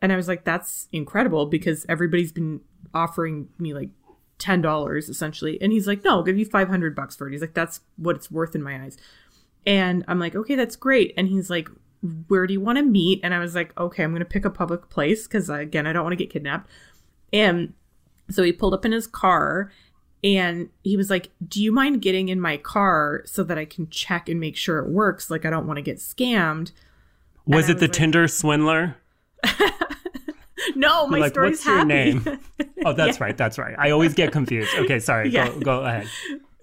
And 0.00 0.12
i 0.12 0.16
was 0.16 0.28
like 0.28 0.44
that's 0.44 0.88
incredible 0.92 1.46
because 1.46 1.84
everybody's 1.88 2.32
been 2.32 2.60
offering 2.94 3.48
me 3.58 3.74
like 3.74 3.90
ten 4.38 4.60
dollars 4.60 5.08
essentially. 5.08 5.60
And 5.60 5.72
he's 5.72 5.86
like 5.86 6.04
no 6.04 6.10
i'll 6.10 6.22
give 6.22 6.38
you 6.38 6.44
500 6.44 6.94
bucks 6.94 7.16
for 7.16 7.26
it. 7.26 7.32
He's 7.32 7.40
like 7.40 7.54
that's 7.54 7.80
what 7.96 8.16
it's 8.16 8.30
worth 8.30 8.54
in 8.54 8.62
my 8.62 8.82
eyes. 8.82 8.96
And 9.66 10.04
i'm 10.06 10.20
like 10.20 10.36
okay 10.36 10.54
that's 10.54 10.76
great. 10.76 11.12
And 11.16 11.28
he's 11.28 11.50
like 11.50 11.68
where 12.28 12.46
do 12.46 12.52
you 12.52 12.60
want 12.60 12.78
to 12.78 12.84
meet? 12.84 13.20
And 13.22 13.34
I 13.34 13.38
was 13.38 13.54
like, 13.54 13.76
okay, 13.78 14.02
I'm 14.02 14.10
going 14.10 14.20
to 14.20 14.24
pick 14.24 14.44
a 14.44 14.50
public 14.50 14.88
place 14.88 15.26
because, 15.26 15.48
again, 15.48 15.86
I 15.86 15.92
don't 15.92 16.04
want 16.04 16.12
to 16.12 16.16
get 16.16 16.30
kidnapped. 16.30 16.68
And 17.32 17.74
so 18.30 18.42
he 18.42 18.52
pulled 18.52 18.74
up 18.74 18.84
in 18.84 18.92
his 18.92 19.06
car 19.06 19.72
and 20.24 20.70
he 20.82 20.96
was 20.96 21.10
like, 21.10 21.30
do 21.46 21.62
you 21.62 21.72
mind 21.72 22.02
getting 22.02 22.28
in 22.28 22.40
my 22.40 22.56
car 22.56 23.22
so 23.26 23.42
that 23.44 23.58
I 23.58 23.64
can 23.64 23.88
check 23.88 24.28
and 24.28 24.40
make 24.40 24.56
sure 24.56 24.78
it 24.78 24.88
works? 24.88 25.30
Like, 25.30 25.44
I 25.44 25.50
don't 25.50 25.66
want 25.66 25.76
to 25.76 25.82
get 25.82 25.98
scammed. 25.98 26.72
Was 27.46 27.68
it 27.68 27.78
the 27.78 27.84
like- 27.84 27.92
Tinder 27.92 28.26
swindler? 28.26 28.96
no, 30.74 31.06
my 31.06 31.18
like, 31.18 31.32
story's 31.32 31.52
what's 31.52 31.66
your 31.66 31.84
name? 31.84 32.24
Oh, 32.84 32.92
that's 32.92 33.20
right. 33.20 33.36
That's 33.36 33.58
right. 33.58 33.74
I 33.76 33.90
always 33.90 34.14
get 34.14 34.30
confused. 34.30 34.72
Okay, 34.76 35.00
sorry. 35.00 35.30
Yeah. 35.30 35.48
Go, 35.48 35.58
go 35.58 35.80
ahead. 35.80 36.06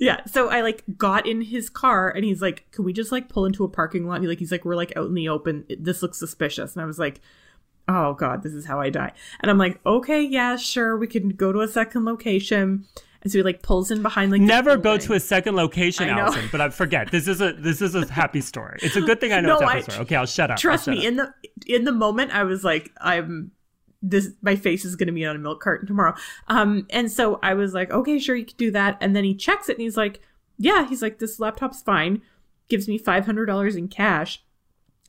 Yeah. 0.04 0.26
So 0.26 0.50
I 0.50 0.62
like 0.62 0.84
got 0.98 1.26
in 1.28 1.42
his 1.42 1.70
car 1.70 2.10
and 2.10 2.26
he's 2.26 2.42
like, 2.42 2.70
Can 2.72 2.84
we 2.86 2.94
just 2.94 3.12
like 3.12 3.30
pull 3.30 3.46
into 3.46 3.64
a 3.64 3.70
parking 3.70 4.08
lot? 4.08 4.22
He, 4.22 4.28
like 4.28 4.40
he's 4.40 4.52
like, 4.52 4.66
We're 4.66 4.76
like 4.76 4.92
out 4.98 5.06
in 5.08 5.14
the 5.14 5.30
open. 5.30 5.66
This 5.80 6.02
looks 6.02 6.18
suspicious. 6.20 6.74
And 6.76 6.82
I 6.84 6.86
was 6.86 7.00
like, 7.00 7.22
Oh 7.88 8.14
God, 8.14 8.44
this 8.44 8.54
is 8.54 8.66
how 8.66 8.80
I 8.80 8.90
die. 8.90 9.12
And 9.42 9.50
I'm 9.52 9.58
like, 9.58 9.80
Okay, 9.86 10.22
yeah, 10.22 10.56
sure, 10.58 10.98
we 10.98 11.08
can 11.08 11.30
go 11.30 11.52
to 11.52 11.62
a 11.62 11.68
second 11.68 12.06
location. 12.06 12.86
And 13.22 13.32
so 13.32 13.38
he 13.40 13.44
like 13.44 13.62
pulls 13.62 13.90
in 13.90 14.02
behind 14.02 14.32
like 14.34 14.42
Never 14.42 14.76
go 14.76 14.98
to 14.98 15.14
a 15.14 15.20
second 15.20 15.56
location, 15.56 16.10
I. 16.10 16.20
Allison. 16.20 16.50
But 16.52 16.60
I 16.60 16.70
forget. 16.70 17.10
This 17.12 17.28
is 17.30 17.40
a 17.40 17.54
this 17.54 17.82
is 17.82 17.96
a 17.96 18.06
happy 18.12 18.42
story. 18.42 18.80
It's 18.82 18.98
a 18.98 19.02
good 19.02 19.22
thing 19.22 19.32
I 19.32 19.40
know 19.40 19.48
No, 19.60 19.60
it's 19.60 19.62
a 19.62 19.66
I- 19.66 19.70
happy 19.76 19.82
story. 19.84 20.00
Okay, 20.00 20.16
I'll 20.18 20.26
shut 20.26 20.52
up. 20.52 20.58
Trust 20.58 20.86
shut 20.86 20.96
me, 20.96 21.00
up. 21.00 21.06
in 21.06 21.16
the 21.16 21.34
in 21.66 21.84
the 21.86 21.94
moment 21.94 22.32
I 22.36 22.44
was 22.44 22.66
like, 22.66 22.92
I'm 23.00 23.52
this 24.04 24.32
my 24.42 24.56
face 24.56 24.86
is 24.86 24.96
gonna 24.96 25.12
be 25.12 25.26
on 25.26 25.36
a 25.36 25.40
milk 25.40 25.62
carton 25.62 25.88
tomorrow. 25.88 26.14
Um 26.48 26.86
and 26.92 27.12
so 27.12 27.40
I 27.42 27.54
was 27.56 27.74
like, 27.74 27.90
okay, 27.90 28.20
sure, 28.20 28.36
you 28.36 28.46
can 28.46 28.58
do 28.58 28.70
that. 28.72 28.98
And 29.02 29.16
then 29.16 29.24
he 29.24 29.34
checks 29.34 29.70
it 29.70 29.78
and 29.78 29.82
he's 29.82 29.98
like, 29.98 30.22
Yeah, 30.58 30.88
he's 30.88 31.02
like, 31.02 31.20
This 31.20 31.40
laptop's 31.40 31.82
fine, 31.82 32.22
gives 32.70 32.88
me 32.88 32.98
five 32.98 33.26
hundred 33.26 33.48
dollars 33.48 33.76
in 33.76 33.88
cash. 33.88 34.44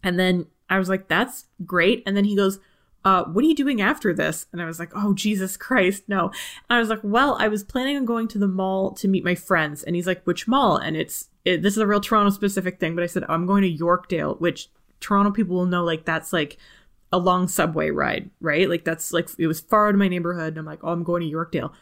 And 0.02 0.18
then 0.18 0.46
I 0.70 0.78
was 0.78 0.88
like, 0.88 1.09
That's 1.09 1.46
great. 1.66 2.02
And 2.07 2.16
then 2.16 2.24
he 2.24 2.37
goes, 2.37 2.61
uh, 3.04 3.24
what 3.24 3.44
are 3.44 3.48
you 3.48 3.54
doing 3.54 3.83
after 3.83 4.14
this? 4.14 4.46
And 4.52 4.62
I 4.62 4.64
was 4.64 4.78
like, 4.78 4.90
oh, 4.94 5.12
Jesus 5.12 5.57
Christ, 5.57 6.04
no. 6.09 6.28
And 6.70 6.76
I 6.76 6.78
was 6.78 6.88
like, 6.88 7.00
well, 7.02 7.37
I 7.38 7.48
was 7.48 7.62
planning 7.62 7.96
on 7.96 8.07
going 8.07 8.28
to 8.28 8.38
the 8.38 8.48
mall 8.48 8.92
to 8.92 9.09
meet 9.09 9.24
my 9.24 9.35
friends. 9.35 9.83
And 9.83 9.94
he's 9.94 10.07
like, 10.07 10.24
which 10.24 10.48
mall? 10.48 10.78
And 10.78 10.96
it's, 10.96 11.28
it, 11.44 11.61
this 11.61 11.74
is 11.74 11.78
a 11.78 11.87
real 11.87 12.00
Toronto 12.00 12.30
specific 12.30 12.80
thing, 12.80 12.94
but 12.94 13.04
I 13.04 13.09
said, 13.09 13.24
I'm 13.28 13.46
going 13.46 13.62
to 13.62 13.85
Yorkdale, 13.85 14.40
which 14.40 14.70
Toronto 15.00 15.30
people 15.30 15.57
will 15.57 15.66
know, 15.66 15.85
like, 15.85 16.07
that's 16.07 16.33
like 16.33 16.57
a 17.12 17.19
long 17.19 17.49
subway 17.49 17.90
ride, 17.90 18.31
right? 18.40 18.69
Like, 18.69 18.85
that's 18.85 19.12
like, 19.12 19.29
it 19.38 19.47
was 19.47 19.61
far 19.61 19.88
of 19.88 19.97
my 19.97 20.09
neighborhood. 20.09 20.49
And 20.49 20.59
I'm 20.59 20.64
like, 20.64 20.81
oh, 20.83 20.93
I'm 20.93 21.05
going 21.05 21.23
to 21.23 21.31
Yorkdale. 21.31 21.73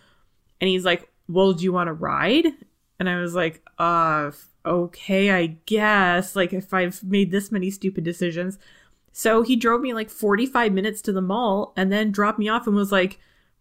And 0.60 0.68
he's 0.68 0.84
like, 0.84 1.10
well, 1.28 1.52
do 1.52 1.64
you 1.64 1.72
want 1.72 1.88
to 1.88 1.92
ride? 1.92 2.46
And 2.98 3.08
I 3.08 3.20
was 3.20 3.34
like, 3.34 3.62
uh, 3.78 4.30
okay, 4.64 5.30
I 5.30 5.46
guess. 5.66 6.36
Like, 6.36 6.52
if 6.52 6.72
I've 6.74 7.02
made 7.02 7.30
this 7.30 7.50
many 7.50 7.70
stupid 7.70 8.04
decisions. 8.04 8.58
So 9.12 9.42
he 9.42 9.56
drove 9.56 9.80
me 9.80 9.92
like 9.92 10.10
45 10.10 10.72
minutes 10.72 11.02
to 11.02 11.12
the 11.12 11.20
mall 11.20 11.72
and 11.76 11.92
then 11.92 12.10
dropped 12.10 12.38
me 12.38 12.48
off 12.48 12.66
and 12.66 12.74
was 12.74 12.90
like, 12.92 13.18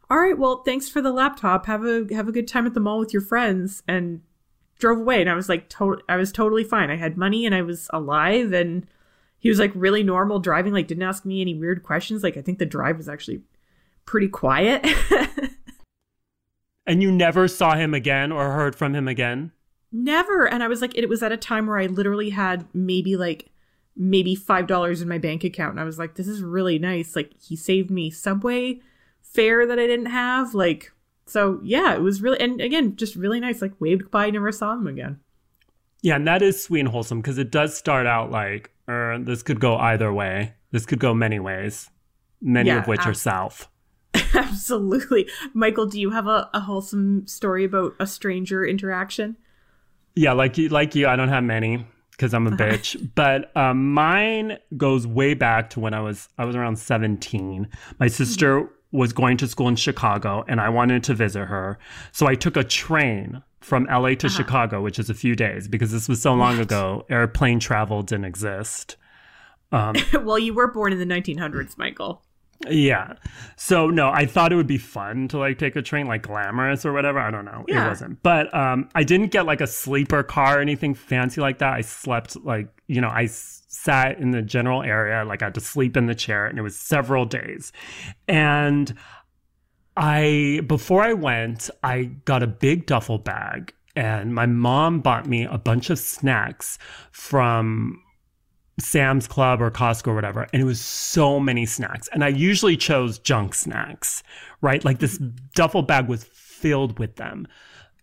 "All 0.10 0.18
right, 0.18 0.38
well, 0.38 0.64
thanks 0.64 0.88
for 0.88 1.02
the 1.02 1.12
laptop. 1.12 1.66
Have 1.66 1.84
a 1.86 2.08
have 2.14 2.30
a 2.30 2.32
good 2.32 2.48
time 2.48 2.66
at 2.66 2.74
the 2.74 2.80
mall 2.80 3.00
with 3.00 3.12
your 3.12 3.22
friends." 3.22 3.84
And 3.88 4.22
drove 4.80 4.98
away 4.98 5.22
and 5.22 5.30
I 5.30 5.36
was 5.36 5.48
like 5.48 5.70
to- 5.70 6.02
I 6.10 6.18
was 6.18 6.32
totally 6.32 6.64
fine. 6.64 6.90
I 6.90 6.96
had 6.96 7.16
money 7.18 7.46
and 7.46 7.54
I 7.54 7.62
was 7.62 7.90
alive 7.94 8.52
and 8.52 8.88
he 9.42 9.50
was 9.50 9.60
like 9.60 9.74
really 9.76 10.04
normal 10.04 10.40
driving 10.40 10.72
like 10.72 10.88
didn't 10.88 11.04
ask 11.04 11.26
me 11.26 11.42
any 11.42 11.54
weird 11.54 11.84
questions. 11.84 12.24
Like 12.24 12.38
I 12.38 12.42
think 12.42 12.60
the 12.60 12.66
drive 12.66 12.96
was 12.96 13.10
actually 13.10 13.42
pretty 14.06 14.30
quiet. 14.30 14.88
And 16.86 17.02
you 17.02 17.12
never 17.12 17.48
saw 17.48 17.76
him 17.76 17.94
again 17.94 18.32
or 18.32 18.52
heard 18.52 18.76
from 18.76 18.96
him 18.96 19.08
again? 19.08 19.52
Never. 19.92 20.46
And 20.46 20.64
I 20.64 20.68
was 20.68 20.82
like, 20.82 20.98
it 20.98 21.08
was 21.08 21.22
at 21.22 21.32
a 21.32 21.38
time 21.38 21.68
where 21.68 21.78
I 21.78 21.86
literally 21.86 22.32
had 22.32 22.66
maybe 22.74 23.16
like 23.16 23.50
maybe 23.96 24.36
five 24.36 24.68
dollars 24.68 25.02
in 25.02 25.08
my 25.08 25.18
bank 25.18 25.44
account, 25.44 25.72
and 25.72 25.80
I 25.80 25.84
was 25.84 26.00
like, 26.00 26.16
this 26.16 26.28
is 26.28 26.42
really 26.42 26.80
nice. 26.80 27.16
Like 27.16 27.32
he 27.40 27.56
saved 27.56 27.92
me 27.92 28.10
subway 28.10 28.82
fare 29.22 29.66
that 29.66 29.80
I 29.80 29.88
didn't 29.88 30.08
have. 30.08 30.54
Like 30.54 30.92
so, 31.26 31.60
yeah, 31.64 31.94
it 31.94 32.02
was 32.02 32.22
really 32.22 32.40
and 32.40 32.60
again 32.60 32.96
just 32.96 33.16
really 33.16 33.40
nice. 33.40 33.62
Like 33.62 33.80
waved 33.80 34.04
goodbye, 34.04 34.30
never 34.30 34.52
saw 34.52 34.74
him 34.74 34.88
again. 34.88 35.20
Yeah, 36.02 36.16
and 36.16 36.28
that 36.28 36.42
is 36.42 36.62
sweet 36.62 36.80
and 36.80 36.90
wholesome 36.90 37.22
because 37.22 37.38
it 37.38 37.52
does 37.52 37.78
start 37.78 38.08
out 38.08 38.32
like, 38.32 38.72
er, 38.92 39.20
this 39.20 39.44
could 39.44 39.60
go 39.60 39.78
either 39.78 40.12
way. 40.12 40.54
This 40.72 40.86
could 40.86 41.00
go 41.00 41.14
many 41.14 41.40
ways, 41.40 41.90
many 42.42 42.70
Yeah, 42.70 42.80
of 42.80 42.88
which 42.88 43.06
are 43.06 43.14
south. 43.14 43.68
Absolutely, 44.34 45.30
Michael. 45.54 45.86
Do 45.86 46.00
you 46.00 46.12
have 46.12 46.28
a, 46.28 46.50
a 46.54 46.62
wholesome 46.62 47.28
story 47.28 47.64
about 47.66 47.94
a 48.00 48.08
stranger 48.08 48.66
interaction? 48.66 49.38
Yeah, 50.16 50.34
like 50.34 50.58
you, 50.58 50.70
like 50.70 50.96
you, 50.96 51.08
I 51.08 51.16
don't 51.16 51.30
have 51.30 51.44
many 51.44 51.86
because 52.12 52.34
I'm 52.34 52.48
a 52.48 52.52
bitch. 52.52 53.10
But 53.16 53.56
um, 53.58 53.94
mine 53.94 54.58
goes 54.78 55.08
way 55.08 55.34
back 55.34 55.70
to 55.72 55.80
when 55.80 55.94
I 55.94 56.02
was 56.02 56.30
I 56.38 56.46
was 56.46 56.56
around 56.56 56.78
17. 56.78 57.68
My 58.00 58.08
sister 58.08 58.70
was 58.92 59.14
going 59.14 59.38
to 59.38 59.48
school 59.48 59.68
in 59.68 59.76
Chicago, 59.76 60.44
and 60.48 60.60
I 60.60 60.70
wanted 60.70 61.04
to 61.06 61.14
visit 61.14 61.46
her, 61.46 61.80
so 62.12 62.28
I 62.28 62.36
took 62.36 62.58
a 62.58 62.64
train 62.64 63.42
from 63.62 63.86
LA 63.86 64.16
to 64.16 64.30
Chicago, 64.30 64.82
which 64.82 65.00
is 65.00 65.10
a 65.10 65.14
few 65.14 65.36
days 65.36 65.68
because 65.68 65.92
this 65.92 66.10
was 66.10 66.22
so 66.22 66.34
long 66.34 66.60
ago. 66.60 67.06
Airplane 67.10 67.60
travel 67.60 68.02
didn't 68.02 68.26
exist. 68.26 68.98
well, 69.72 70.40
you 70.40 70.54
were 70.54 70.72
born 70.72 70.92
in 70.92 71.00
the 71.00 71.06
1900s, 71.06 71.78
Michael. 71.78 72.24
Yeah. 72.70 73.14
So 73.56 73.88
no, 73.88 74.10
I 74.10 74.26
thought 74.26 74.52
it 74.54 74.56
would 74.56 74.68
be 74.68 74.78
fun 74.78 75.28
to 75.30 75.40
like 75.40 75.58
take 75.58 75.76
a 75.76 75.82
train, 75.82 76.06
like 76.08 76.24
glamorous 76.24 76.86
or 76.86 76.94
whatever. 76.94 77.20
I 77.20 77.32
don't 77.32 77.46
know. 77.46 77.66
It 77.68 77.76
wasn't. 77.76 78.22
But 78.22 78.54
um, 78.54 78.90
I 78.94 79.04
didn't 79.04 79.32
get 79.32 79.46
like 79.46 79.62
a 79.62 79.68
sleeper 79.68 80.22
car 80.24 80.60
or 80.60 80.62
anything 80.62 80.94
fancy 80.94 81.42
like 81.42 81.60
that. 81.60 81.74
I 81.74 81.82
slept 81.82 82.36
like 82.44 82.68
you 82.88 83.02
know 83.02 83.10
I 83.10 83.24
s- 83.24 83.64
sat 83.68 84.20
in 84.20 84.30
the 84.32 84.42
general 84.44 84.84
area, 84.84 85.26
like 85.26 85.42
I 85.42 85.46
had 85.46 85.56
to 85.56 85.62
sleep 85.62 85.98
in 85.98 86.06
the 86.06 86.14
chair, 86.14 86.46
and 86.46 86.60
it 86.60 86.62
was 86.62 86.76
several 86.76 87.26
days. 87.26 87.72
And 88.28 88.94
I 89.98 90.62
before 90.68 91.04
I 91.04 91.14
went, 91.14 91.70
I 91.84 92.04
got 92.26 92.44
a 92.44 92.48
big 92.48 92.86
duffel 92.86 93.18
bag, 93.18 93.74
and 93.96 94.34
my 94.34 94.46
mom 94.46 95.02
bought 95.02 95.28
me 95.28 95.44
a 95.44 95.58
bunch 95.58 95.90
of 95.90 96.00
snacks 96.00 96.78
from 97.12 98.02
Sam's 98.80 99.28
Club 99.28 99.62
or 99.62 99.70
Costco 99.70 100.08
or 100.08 100.16
whatever, 100.16 100.48
and 100.54 100.62
it 100.62 100.66
was 100.66 100.80
so 100.80 101.40
many 101.40 101.66
snacks. 101.66 102.08
And 102.14 102.24
I 102.24 102.30
usually 102.30 102.78
chose 102.78 103.20
junk 103.20 103.54
snacks, 103.54 104.24
right? 104.62 104.84
Like 104.84 105.00
this 105.00 105.18
duffel 105.56 105.82
bag 105.82 106.08
was 106.08 106.24
filled 106.24 107.00
with 107.00 107.16
them. 107.16 107.48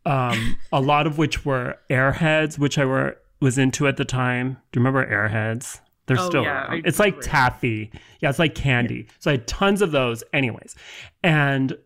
Um, 0.04 0.56
a 0.72 0.80
lot 0.80 1.06
of 1.06 1.18
which 1.18 1.44
were 1.44 1.76
Airheads, 1.90 2.58
which 2.58 2.78
I 2.78 2.84
were 2.84 3.18
was 3.40 3.56
into 3.56 3.86
at 3.86 3.96
the 3.96 4.04
time. 4.04 4.58
Do 4.72 4.80
you 4.80 4.84
remember 4.84 5.06
Airheads? 5.06 5.80
They're 6.08 6.18
Oh, 6.18 6.28
still 6.28 6.42
yeah, 6.42 6.66
around. 6.66 6.86
It's 6.86 6.98
like 6.98 7.20
taffy. 7.20 7.92
Yeah, 8.20 8.30
it's 8.30 8.38
like 8.40 8.54
candy. 8.56 9.06
So 9.20 9.30
I 9.30 9.34
had 9.34 9.46
tons 9.46 9.80
of 9.82 9.92
those, 9.92 10.24
anyways. 10.32 10.74
And 11.22 11.76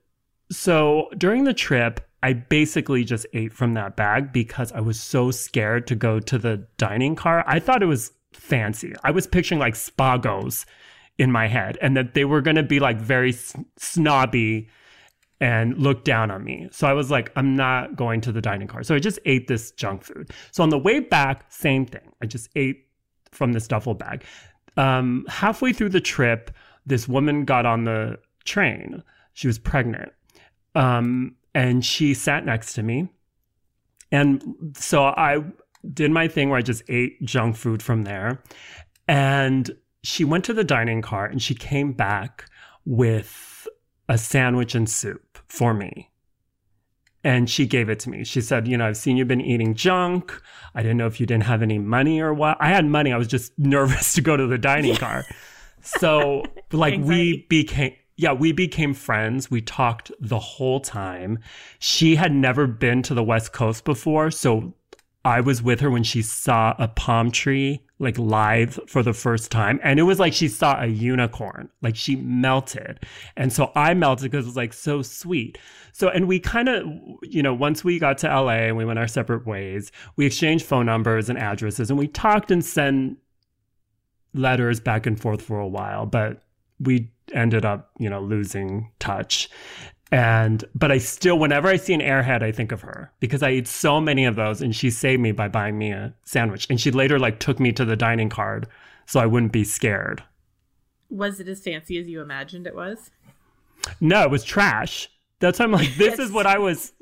so 0.50 1.10
during 1.18 1.44
the 1.44 1.52
trip, 1.54 2.00
I 2.22 2.32
basically 2.32 3.04
just 3.04 3.26
ate 3.34 3.52
from 3.52 3.74
that 3.74 3.96
bag 3.96 4.32
because 4.32 4.72
I 4.72 4.80
was 4.80 4.98
so 5.00 5.30
scared 5.30 5.86
to 5.88 5.96
go 5.96 6.20
to 6.20 6.38
the 6.38 6.66
dining 6.78 7.16
car. 7.16 7.44
I 7.46 7.58
thought 7.58 7.82
it 7.82 7.86
was 7.86 8.12
fancy. 8.32 8.94
I 9.02 9.10
was 9.10 9.26
picturing 9.26 9.58
like 9.58 9.74
Spago's 9.74 10.64
in 11.18 11.30
my 11.30 11.48
head 11.48 11.76
and 11.82 11.96
that 11.96 12.14
they 12.14 12.24
were 12.24 12.40
going 12.40 12.56
to 12.56 12.62
be 12.62 12.80
like 12.80 12.98
very 12.98 13.34
snobby 13.76 14.68
and 15.40 15.76
look 15.76 16.04
down 16.04 16.30
on 16.30 16.44
me. 16.44 16.68
So 16.70 16.86
I 16.86 16.92
was 16.92 17.10
like, 17.10 17.32
I'm 17.34 17.56
not 17.56 17.96
going 17.96 18.20
to 18.22 18.32
the 18.32 18.40
dining 18.40 18.68
car. 18.68 18.84
So 18.84 18.94
I 18.94 19.00
just 19.00 19.18
ate 19.24 19.48
this 19.48 19.72
junk 19.72 20.04
food. 20.04 20.30
So 20.52 20.62
on 20.62 20.68
the 20.70 20.78
way 20.78 21.00
back, 21.00 21.46
same 21.50 21.84
thing. 21.84 22.12
I 22.22 22.26
just 22.26 22.48
ate 22.54 22.86
from 23.32 23.52
this 23.52 23.66
duffel 23.66 23.94
bag. 23.94 24.24
Um, 24.76 25.26
halfway 25.28 25.72
through 25.72 25.90
the 25.90 26.00
trip, 26.00 26.50
this 26.86 27.08
woman 27.08 27.44
got 27.44 27.66
on 27.66 27.84
the 27.84 28.18
train. 28.44 29.02
She 29.34 29.46
was 29.46 29.58
pregnant. 29.58 30.12
Um, 30.74 31.36
and 31.54 31.84
she 31.84 32.14
sat 32.14 32.44
next 32.44 32.74
to 32.74 32.82
me. 32.82 33.08
And 34.10 34.74
so 34.76 35.04
I 35.04 35.42
did 35.92 36.10
my 36.10 36.28
thing 36.28 36.48
where 36.50 36.58
I 36.58 36.62
just 36.62 36.82
ate 36.88 37.22
junk 37.24 37.56
food 37.56 37.82
from 37.82 38.02
there. 38.02 38.42
And 39.08 39.70
she 40.02 40.24
went 40.24 40.44
to 40.46 40.52
the 40.52 40.64
dining 40.64 41.02
car 41.02 41.26
and 41.26 41.42
she 41.42 41.54
came 41.54 41.92
back 41.92 42.46
with 42.84 43.66
a 44.08 44.18
sandwich 44.18 44.74
and 44.74 44.88
soup 44.88 45.38
for 45.48 45.72
me. 45.74 46.10
And 47.24 47.48
she 47.48 47.66
gave 47.66 47.88
it 47.88 48.00
to 48.00 48.10
me. 48.10 48.24
She 48.24 48.40
said, 48.40 48.66
You 48.66 48.76
know, 48.76 48.86
I've 48.86 48.96
seen 48.96 49.16
you've 49.16 49.28
been 49.28 49.40
eating 49.40 49.74
junk. 49.74 50.40
I 50.74 50.82
didn't 50.82 50.96
know 50.96 51.06
if 51.06 51.20
you 51.20 51.26
didn't 51.26 51.44
have 51.44 51.62
any 51.62 51.78
money 51.78 52.20
or 52.20 52.34
what. 52.34 52.56
I 52.60 52.68
had 52.68 52.84
money. 52.84 53.12
I 53.12 53.16
was 53.16 53.28
just 53.28 53.52
nervous 53.58 54.14
to 54.14 54.20
go 54.20 54.36
to 54.36 54.46
the 54.46 54.58
dining 54.58 54.96
car. 54.96 55.24
So, 55.82 56.44
like, 56.72 57.00
we 57.00 57.46
became, 57.48 57.94
yeah, 58.16 58.32
we 58.32 58.52
became 58.52 58.94
friends. 58.94 59.50
We 59.50 59.60
talked 59.60 60.10
the 60.20 60.38
whole 60.38 60.80
time. 60.80 61.38
She 61.78 62.16
had 62.16 62.32
never 62.32 62.66
been 62.66 63.02
to 63.02 63.14
the 63.14 63.22
West 63.24 63.52
Coast 63.52 63.84
before. 63.84 64.30
So, 64.30 64.74
I 65.24 65.40
was 65.40 65.62
with 65.62 65.80
her 65.80 65.90
when 65.90 66.02
she 66.02 66.22
saw 66.22 66.74
a 66.78 66.88
palm 66.88 67.30
tree 67.30 67.84
like 68.00 68.18
live 68.18 68.80
for 68.88 69.02
the 69.02 69.12
first 69.12 69.52
time. 69.52 69.78
And 69.84 70.00
it 70.00 70.02
was 70.02 70.18
like 70.18 70.32
she 70.32 70.48
saw 70.48 70.80
a 70.82 70.86
unicorn. 70.86 71.70
Like 71.80 71.94
she 71.94 72.16
melted. 72.16 72.98
And 73.36 73.52
so 73.52 73.70
I 73.76 73.94
melted 73.94 74.30
because 74.30 74.44
it 74.44 74.48
was 74.48 74.56
like 74.56 74.72
so 74.72 75.02
sweet. 75.02 75.58
So, 75.92 76.08
and 76.08 76.26
we 76.26 76.40
kind 76.40 76.68
of, 76.68 76.84
you 77.22 77.42
know, 77.42 77.54
once 77.54 77.84
we 77.84 78.00
got 78.00 78.18
to 78.18 78.26
LA 78.28 78.66
and 78.66 78.76
we 78.76 78.84
went 78.84 78.98
our 78.98 79.06
separate 79.06 79.46
ways, 79.46 79.92
we 80.16 80.26
exchanged 80.26 80.64
phone 80.64 80.86
numbers 80.86 81.28
and 81.28 81.38
addresses 81.38 81.90
and 81.90 81.98
we 81.98 82.08
talked 82.08 82.50
and 82.50 82.64
sent 82.64 83.18
letters 84.34 84.80
back 84.80 85.06
and 85.06 85.20
forth 85.20 85.42
for 85.42 85.60
a 85.60 85.68
while, 85.68 86.06
but 86.06 86.42
we 86.80 87.12
ended 87.32 87.64
up, 87.64 87.90
you 87.98 88.10
know, 88.10 88.20
losing 88.20 88.90
touch. 88.98 89.48
And, 90.12 90.62
but 90.74 90.92
I 90.92 90.98
still, 90.98 91.38
whenever 91.38 91.68
I 91.68 91.76
see 91.76 91.94
an 91.94 92.02
airhead, 92.02 92.42
I 92.42 92.52
think 92.52 92.70
of 92.70 92.82
her 92.82 93.10
because 93.18 93.42
I 93.42 93.52
eat 93.52 93.66
so 93.66 93.98
many 93.98 94.26
of 94.26 94.36
those 94.36 94.60
and 94.60 94.76
she 94.76 94.90
saved 94.90 95.22
me 95.22 95.32
by 95.32 95.48
buying 95.48 95.78
me 95.78 95.90
a 95.90 96.12
sandwich. 96.24 96.66
And 96.68 96.78
she 96.78 96.90
later 96.90 97.18
like 97.18 97.40
took 97.40 97.58
me 97.58 97.72
to 97.72 97.84
the 97.86 97.96
dining 97.96 98.28
card 98.28 98.68
so 99.06 99.20
I 99.20 99.26
wouldn't 99.26 99.52
be 99.52 99.64
scared. 99.64 100.22
Was 101.08 101.40
it 101.40 101.48
as 101.48 101.62
fancy 101.62 101.98
as 101.98 102.08
you 102.08 102.20
imagined 102.20 102.66
it 102.66 102.74
was? 102.76 103.10
No, 104.02 104.22
it 104.22 104.30
was 104.30 104.44
trash. 104.44 105.08
That's 105.40 105.58
why 105.58 105.64
I'm 105.64 105.72
like, 105.72 105.94
this 105.96 106.18
is 106.18 106.30
what 106.32 106.46
I 106.46 106.58
was. 106.58 106.92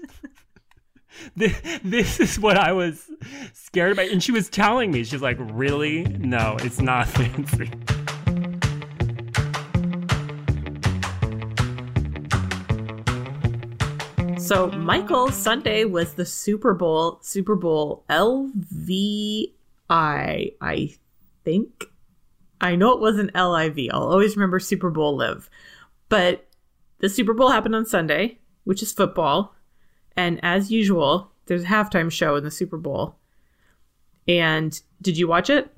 this, 1.35 1.61
this 1.83 2.21
is 2.21 2.39
what 2.39 2.57
I 2.57 2.71
was 2.71 3.11
scared 3.55 3.93
about. 3.93 4.07
And 4.07 4.23
she 4.23 4.31
was 4.31 4.49
telling 4.49 4.93
me, 4.93 5.03
she's 5.03 5.21
like, 5.21 5.37
really? 5.41 6.05
No, 6.05 6.57
it's 6.61 6.81
not 6.81 7.09
fancy. 7.09 7.71
So 14.51 14.67
Michael 14.73 15.31
Sunday 15.31 15.85
was 15.85 16.15
the 16.15 16.27
Super 16.27 16.75
Bowl, 16.75 17.21
Super 17.23 17.55
Bowl 17.55 18.05
LVI, 18.11 19.55
I 19.89 20.95
think. 21.45 21.85
I 22.61 22.75
know 22.75 22.93
it 22.93 23.01
wasn't 23.01 23.33
LIV. 23.33 23.91
I'll 23.93 24.11
always 24.11 24.35
remember 24.35 24.59
Super 24.59 24.91
Bowl 24.91 25.17
live. 25.17 25.49
But 26.09 26.49
the 26.99 27.09
Super 27.09 27.33
Bowl 27.33 27.51
happened 27.51 27.77
on 27.77 27.87
Sunday, 27.87 28.41
which 28.65 28.83
is 28.83 28.93
football. 28.93 29.55
And 30.17 30.41
as 30.43 30.73
usual, 30.73 31.31
there's 31.47 31.63
a 31.63 31.67
halftime 31.67 32.11
show 32.11 32.35
in 32.35 32.43
the 32.43 32.51
Super 32.51 32.77
Bowl. 32.77 33.21
And 34.27 34.81
did 35.01 35.17
you 35.17 35.29
watch 35.29 35.49
it? 35.49 35.73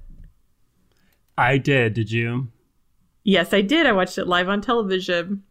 I 1.37 1.59
did. 1.59 1.93
Did 1.93 2.11
you? 2.11 2.49
Yes, 3.23 3.53
I 3.53 3.61
did. 3.61 3.85
I 3.85 3.93
watched 3.93 4.17
it 4.17 4.27
live 4.27 4.49
on 4.49 4.63
television. 4.63 5.43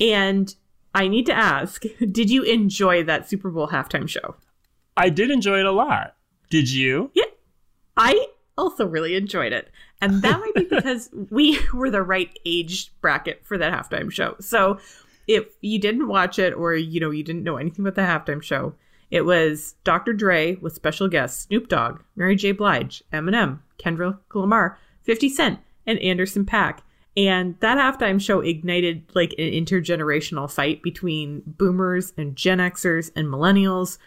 And 0.00 0.52
I 0.94 1.08
need 1.08 1.26
to 1.26 1.32
ask, 1.32 1.82
did 2.10 2.30
you 2.30 2.42
enjoy 2.42 3.04
that 3.04 3.28
Super 3.28 3.50
Bowl 3.50 3.68
halftime 3.68 4.08
show? 4.08 4.36
I 4.96 5.08
did 5.08 5.30
enjoy 5.30 5.60
it 5.60 5.66
a 5.66 5.72
lot. 5.72 6.16
Did 6.50 6.70
you? 6.70 7.10
Yeah. 7.14 7.24
I 7.96 8.26
also 8.58 8.86
really 8.86 9.16
enjoyed 9.16 9.52
it. 9.52 9.70
And 10.00 10.22
that 10.22 10.40
might 10.40 10.54
be 10.54 10.64
because 10.76 11.10
we 11.30 11.58
were 11.72 11.90
the 11.90 12.02
right 12.02 12.30
age 12.44 12.92
bracket 13.00 13.44
for 13.44 13.56
that 13.58 13.72
halftime 13.72 14.10
show. 14.10 14.36
So 14.40 14.78
if 15.26 15.46
you 15.60 15.78
didn't 15.78 16.08
watch 16.08 16.38
it 16.38 16.52
or 16.52 16.74
you 16.74 17.00
know 17.00 17.10
you 17.10 17.22
didn't 17.22 17.44
know 17.44 17.56
anything 17.56 17.86
about 17.86 17.94
the 17.94 18.02
halftime 18.02 18.42
show, 18.42 18.74
it 19.10 19.24
was 19.24 19.74
Dr. 19.84 20.12
Dre 20.12 20.56
with 20.56 20.74
special 20.74 21.08
guests 21.08 21.44
Snoop 21.44 21.68
Dogg, 21.68 22.02
Mary 22.16 22.34
J. 22.34 22.52
Blige, 22.52 23.02
Eminem, 23.12 23.60
Kendrick 23.78 24.16
Lamar, 24.34 24.78
50 25.02 25.28
Cent, 25.28 25.60
and 25.86 25.98
Anderson 26.00 26.44
.Paak. 26.44 26.78
And 27.16 27.56
that 27.60 27.76
halftime 27.76 28.20
show 28.20 28.40
ignited 28.40 29.04
like 29.14 29.34
an 29.38 29.50
intergenerational 29.50 30.50
fight 30.50 30.82
between 30.82 31.42
boomers 31.46 32.12
and 32.16 32.34
Gen 32.34 32.58
Xers 32.58 33.10
and 33.14 33.28
millennials. 33.28 33.98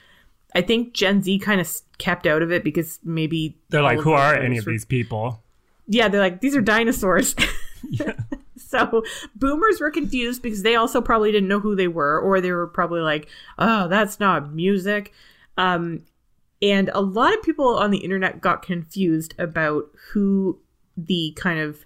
I 0.55 0.61
think 0.61 0.93
Gen 0.93 1.21
Z 1.21 1.37
kind 1.39 1.61
of 1.61 1.71
kept 1.97 2.25
out 2.25 2.41
of 2.41 2.51
it 2.51 2.63
because 2.63 2.99
maybe 3.03 3.57
They're 3.69 3.83
like, 3.83 3.99
who 3.99 4.13
are 4.13 4.35
any 4.35 4.57
of 4.57 4.65
were- 4.65 4.71
these 4.71 4.85
people? 4.85 5.43
Yeah, 5.87 6.07
they're 6.07 6.21
like, 6.21 6.41
these 6.41 6.55
are 6.55 6.61
dinosaurs. 6.61 7.35
Yeah. 7.87 8.13
so 8.57 9.03
boomers 9.35 9.79
were 9.79 9.91
confused 9.91 10.41
because 10.41 10.63
they 10.63 10.75
also 10.75 11.01
probably 11.01 11.31
didn't 11.31 11.47
know 11.47 11.59
who 11.59 11.75
they 11.75 11.87
were, 11.87 12.19
or 12.19 12.41
they 12.41 12.51
were 12.51 12.65
probably 12.65 13.01
like, 13.01 13.27
oh, 13.59 13.87
that's 13.87 14.19
not 14.19 14.51
music. 14.53 15.13
Um, 15.55 16.01
and 16.63 16.89
a 16.95 17.01
lot 17.01 17.33
of 17.35 17.43
people 17.43 17.77
on 17.77 17.91
the 17.91 17.99
internet 17.99 18.41
got 18.41 18.63
confused 18.63 19.35
about 19.37 19.85
who 20.13 20.59
the 20.97 21.33
kind 21.35 21.59
of 21.59 21.85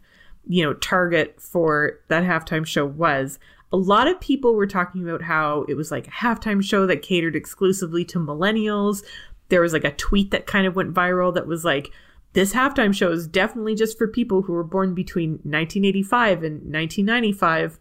you 0.50 0.64
know 0.64 0.74
target 0.74 1.40
for 1.40 2.00
that 2.10 2.24
halftime 2.24 2.66
show 2.66 2.86
was 2.86 3.40
a 3.72 3.78
lot 3.78 4.08
of 4.08 4.20
people 4.20 4.56
were 4.56 4.68
talking 4.68 5.08
about 5.08 5.22
how 5.22 5.64
it 5.70 5.76
was 5.76 5.92
like 5.92 6.08
a 6.08 6.12
halftime 6.12 6.62
show 6.62 6.86
that 6.88 7.04
catered 7.04 7.36
exclusively 7.36 8.04
to 8.06 8.20
millennials. 8.20 9.04
There 9.50 9.62
was 9.62 9.74
like 9.74 9.84
a 9.84 9.92
tweet 9.92 10.32
that 10.32 10.48
kind 10.48 10.66
of 10.66 10.76
went 10.76 10.94
viral 10.94 11.34
that 11.36 11.48
was 11.48 11.64
like 11.64 11.92
this 12.34 12.54
halftime 12.54 12.94
show 12.94 13.12
is 13.12 13.28
definitely 13.28 13.76
just 13.76 13.98
for 13.98 14.08
people 14.08 14.42
who 14.42 14.54
were 14.54 14.64
born 14.64 14.94
between 14.94 15.32
1985 15.44 16.44
and 16.44 16.54
1995 16.74 17.80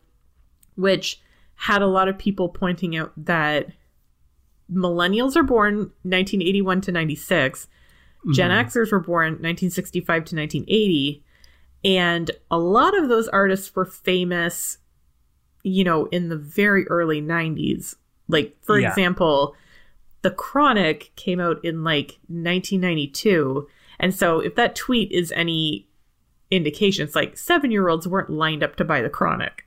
which 0.76 1.20
had 1.54 1.82
a 1.82 1.86
lot 1.86 2.06
of 2.06 2.16
people 2.16 2.48
pointing 2.48 2.96
out 2.96 3.12
that 3.16 3.66
millennials 4.72 5.36
are 5.36 5.42
born 5.42 5.76
1981 6.04 6.80
to 6.82 6.92
96 6.92 7.66
Gen 8.32 8.50
mm-hmm. 8.50 8.68
Xers 8.68 8.92
were 8.92 9.00
born 9.00 9.32
1965 9.34 10.06
to 10.06 10.36
1980 10.36 11.24
and 11.84 12.30
a 12.50 12.58
lot 12.58 12.96
of 12.98 13.08
those 13.08 13.28
artists 13.28 13.74
were 13.76 13.84
famous 13.84 14.78
you 15.62 15.84
know 15.84 16.06
in 16.06 16.28
the 16.28 16.36
very 16.36 16.86
early 16.88 17.20
90s 17.22 17.94
like 18.28 18.56
for 18.62 18.78
Yeah. 18.78 18.88
example 18.88 19.54
the 20.22 20.30
chronic 20.30 21.12
came 21.16 21.40
out 21.40 21.64
in 21.64 21.84
like 21.84 22.18
1992 22.28 23.68
and 24.00 24.14
so 24.14 24.40
if 24.40 24.54
that 24.54 24.74
tweet 24.76 25.10
is 25.12 25.32
any 25.32 25.88
indication 26.50 27.04
it's 27.04 27.14
like 27.14 27.36
7 27.36 27.70
year 27.70 27.88
olds 27.88 28.06
weren't 28.08 28.30
lined 28.30 28.62
up 28.62 28.76
to 28.76 28.84
buy 28.84 29.02
the 29.02 29.10
chronic 29.10 29.66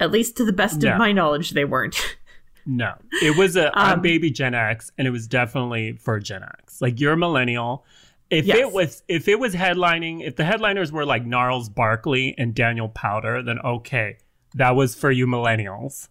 at 0.00 0.10
least 0.10 0.36
to 0.36 0.44
the 0.44 0.52
best 0.52 0.82
Yeah. 0.82 0.92
of 0.92 0.98
my 0.98 1.12
knowledge 1.12 1.50
they 1.50 1.64
weren't 1.64 2.16
No, 2.70 2.96
it 3.22 3.34
was 3.38 3.56
a 3.56 3.70
I'm 3.78 3.94
Um, 3.94 4.02
baby 4.02 4.30
Gen 4.30 4.54
X, 4.54 4.92
and 4.98 5.08
it 5.08 5.10
was 5.10 5.26
definitely 5.26 5.92
for 5.94 6.20
Gen 6.20 6.42
X. 6.42 6.82
Like 6.82 7.00
you're 7.00 7.14
a 7.14 7.16
millennial. 7.16 7.86
If 8.30 8.44
Yes. 8.44 8.58
it 8.58 8.72
was, 8.72 9.02
if 9.08 9.26
it 9.28 9.38
was 9.40 9.54
headlining, 9.54 10.22
if 10.26 10.36
the 10.36 10.44
headliners 10.44 10.92
were 10.92 11.06
like 11.06 11.24
Gnarls 11.24 11.68
Barkley 11.68 12.34
and 12.36 12.54
Daniel 12.54 12.88
Powter, 12.88 13.44
then 13.44 13.58
okay, 13.60 14.18
that 14.54 14.76
was 14.76 14.94
for 14.94 15.10
you 15.10 15.26
millennials. 15.26 16.08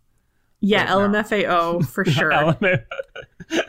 yeah 0.59 0.93
Right 0.95 1.11
now. 1.11 1.21
lmfao 1.21 1.85
for 1.87 2.03
sure 2.17 2.55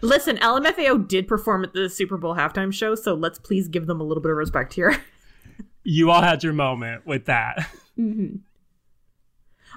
Listen, 0.03 0.39
LMFAO 0.39 1.07
did 1.07 1.29
perform 1.29 1.63
at 1.63 1.73
the 1.73 1.89
Super 1.89 2.17
Bowl 2.17 2.35
halftime 2.35 2.73
show, 2.73 2.95
so 2.97 3.15
let's 3.15 3.39
please 3.39 3.69
give 3.69 3.87
them 3.87 4.01
a 4.01 4.05
little 4.05 4.23
bit 4.23 4.31
of 4.33 4.37
respect 4.37 4.73
here. 4.75 4.97
you 5.85 6.11
all 6.11 6.23
had 6.23 6.43
your 6.43 6.53
moment 6.53 7.07
with 7.07 7.27
that. 7.27 7.69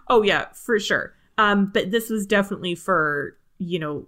oh 0.08 0.22
yeah, 0.24 0.46
for 0.54 0.80
sure. 0.80 1.14
Um, 1.38 1.68
but 1.74 1.92
this 1.92 2.10
was 2.10 2.26
definitely 2.26 2.76
for 2.76 3.38
you 3.60 3.78
know, 3.80 4.08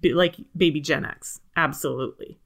b- 0.00 0.12
like 0.14 0.36
baby 0.56 0.80
Gen 0.80 1.04
X, 1.06 1.40
absolutely. 1.56 2.38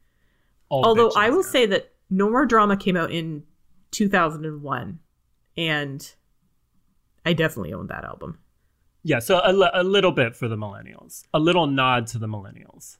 Although 0.70 1.12
I 1.16 1.30
will 1.30 1.42
say 1.42 1.66
that 1.66 1.92
No 2.10 2.30
More 2.30 2.46
Drama 2.46 2.76
came 2.76 2.96
out 2.96 3.10
in 3.10 3.44
2001, 3.92 4.98
and 5.56 6.14
I 7.24 7.32
definitely 7.32 7.72
owned 7.72 7.88
that 7.88 8.04
album. 8.04 8.38
yeah. 9.02 9.20
So 9.20 9.38
a, 9.38 9.70
a 9.80 9.84
little 9.84 10.12
bit 10.12 10.34
for 10.36 10.48
the 10.48 10.56
millennials, 10.56 11.24
a 11.32 11.38
little 11.38 11.66
nod 11.66 12.06
to 12.08 12.18
the 12.18 12.26
millennials. 12.26 12.98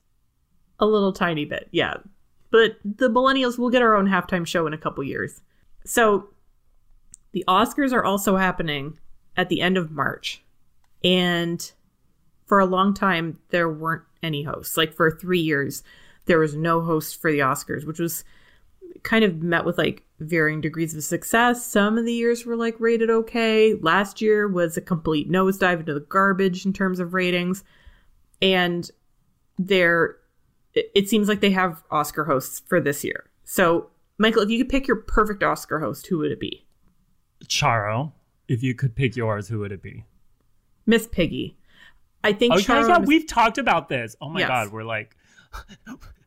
A 0.79 0.85
little 0.85 1.11
tiny 1.11 1.45
bit, 1.45 1.67
yeah. 1.71 1.95
But 2.51 2.77
the 2.83 3.09
millennials 3.09 3.57
will 3.57 3.69
get 3.69 3.81
our 3.81 3.95
own 3.95 4.07
halftime 4.07 4.45
show 4.47 4.67
in 4.67 4.73
a 4.73 4.77
couple 4.77 5.03
years. 5.03 5.41
So 5.85 6.29
the 7.33 7.43
Oscars 7.47 7.91
are 7.93 8.03
also 8.05 8.37
happening 8.37 8.97
at 9.35 9.49
the 9.49 9.61
end 9.61 9.77
of 9.77 9.91
March. 9.91 10.41
And 11.03 11.69
for 12.45 12.59
a 12.59 12.65
long 12.65 12.93
time, 12.93 13.39
there 13.49 13.69
weren't 13.69 14.03
any 14.23 14.43
hosts. 14.43 14.77
Like 14.77 14.93
for 14.93 15.11
three 15.11 15.39
years, 15.41 15.83
there 16.27 16.39
was 16.39 16.55
no 16.55 16.81
host 16.81 17.19
for 17.21 17.31
the 17.31 17.39
Oscars, 17.39 17.85
which 17.85 17.99
was 17.99 18.23
kind 19.03 19.23
of 19.23 19.41
met 19.41 19.65
with 19.65 19.77
like 19.77 20.03
varying 20.19 20.61
degrees 20.61 20.95
of 20.95 21.03
success. 21.03 21.65
Some 21.65 21.97
of 21.97 22.05
the 22.05 22.13
years 22.13 22.45
were 22.45 22.55
like 22.55 22.75
rated 22.79 23.09
okay. 23.09 23.75
Last 23.81 24.21
year 24.21 24.47
was 24.47 24.75
a 24.77 24.81
complete 24.81 25.29
nosedive 25.29 25.79
into 25.81 25.93
the 25.93 25.99
garbage 26.01 26.65
in 26.65 26.73
terms 26.73 26.99
of 26.99 27.13
ratings. 27.13 27.63
And 28.41 28.89
they're 29.57 30.17
it 30.73 30.91
it 30.95 31.09
seems 31.09 31.27
like 31.27 31.39
they 31.41 31.51
have 31.51 31.83
Oscar 31.91 32.25
hosts 32.25 32.61
for 32.67 32.79
this 32.79 33.03
year. 33.03 33.29
So, 33.45 33.89
Michael, 34.17 34.41
if 34.43 34.49
you 34.49 34.57
could 34.59 34.69
pick 34.69 34.87
your 34.87 34.97
perfect 34.97 35.41
Oscar 35.43 35.79
host, 35.79 36.07
who 36.07 36.17
would 36.19 36.31
it 36.31 36.39
be? 36.39 36.65
Charo, 37.45 38.11
if 38.47 38.61
you 38.63 38.73
could 38.75 38.95
pick 38.95 39.15
yours, 39.15 39.47
who 39.47 39.59
would 39.59 39.71
it 39.71 39.81
be? 39.81 40.03
Miss 40.85 41.07
Piggy. 41.07 41.57
I 42.23 42.33
think 42.33 42.53
Oh, 42.53 42.57
Charo 42.57 42.81
yeah, 42.81 42.87
yeah, 42.89 42.97
Miss- 42.99 43.07
we've 43.07 43.27
talked 43.27 43.57
about 43.57 43.89
this. 43.89 44.15
Oh 44.21 44.29
my 44.29 44.39
Yes. 44.41 44.49
god, 44.49 44.71
we're 44.71 44.83
like, 44.83 45.15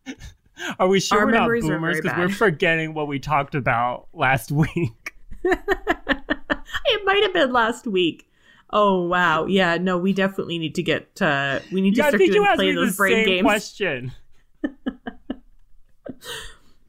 are 0.79 0.89
we 0.89 1.01
sure 1.01 1.21
Our 1.21 1.27
we're 1.27 1.33
not 1.33 1.49
boomers 1.61 2.01
because 2.01 2.19
we're 2.19 2.29
forgetting 2.29 2.95
what 2.95 3.09
we 3.09 3.19
talked 3.19 3.55
about 3.55 4.09
last 4.13 4.51
week? 4.53 5.15
it 5.45 7.05
might 7.05 7.23
have 7.23 7.33
been 7.33 7.53
last 7.53 7.87
week. 7.87 8.27
Oh 8.73 9.07
wow, 9.07 9.47
yeah, 9.47 9.79
no, 9.79 9.99
we 9.99 10.13
definitely 10.13 10.59
need 10.59 10.75
to 10.77 10.83
get. 10.83 11.21
uh 11.21 11.61
We 11.73 11.81
need 11.81 11.95
to 11.97 12.03
Yeah, 12.03 12.09
start 12.11 12.23
doing 12.25 12.47
play 12.55 12.73
those 12.73 12.97
brain 12.97 13.13
same 13.15 13.27
games. 13.27 13.43
question. 13.43 14.13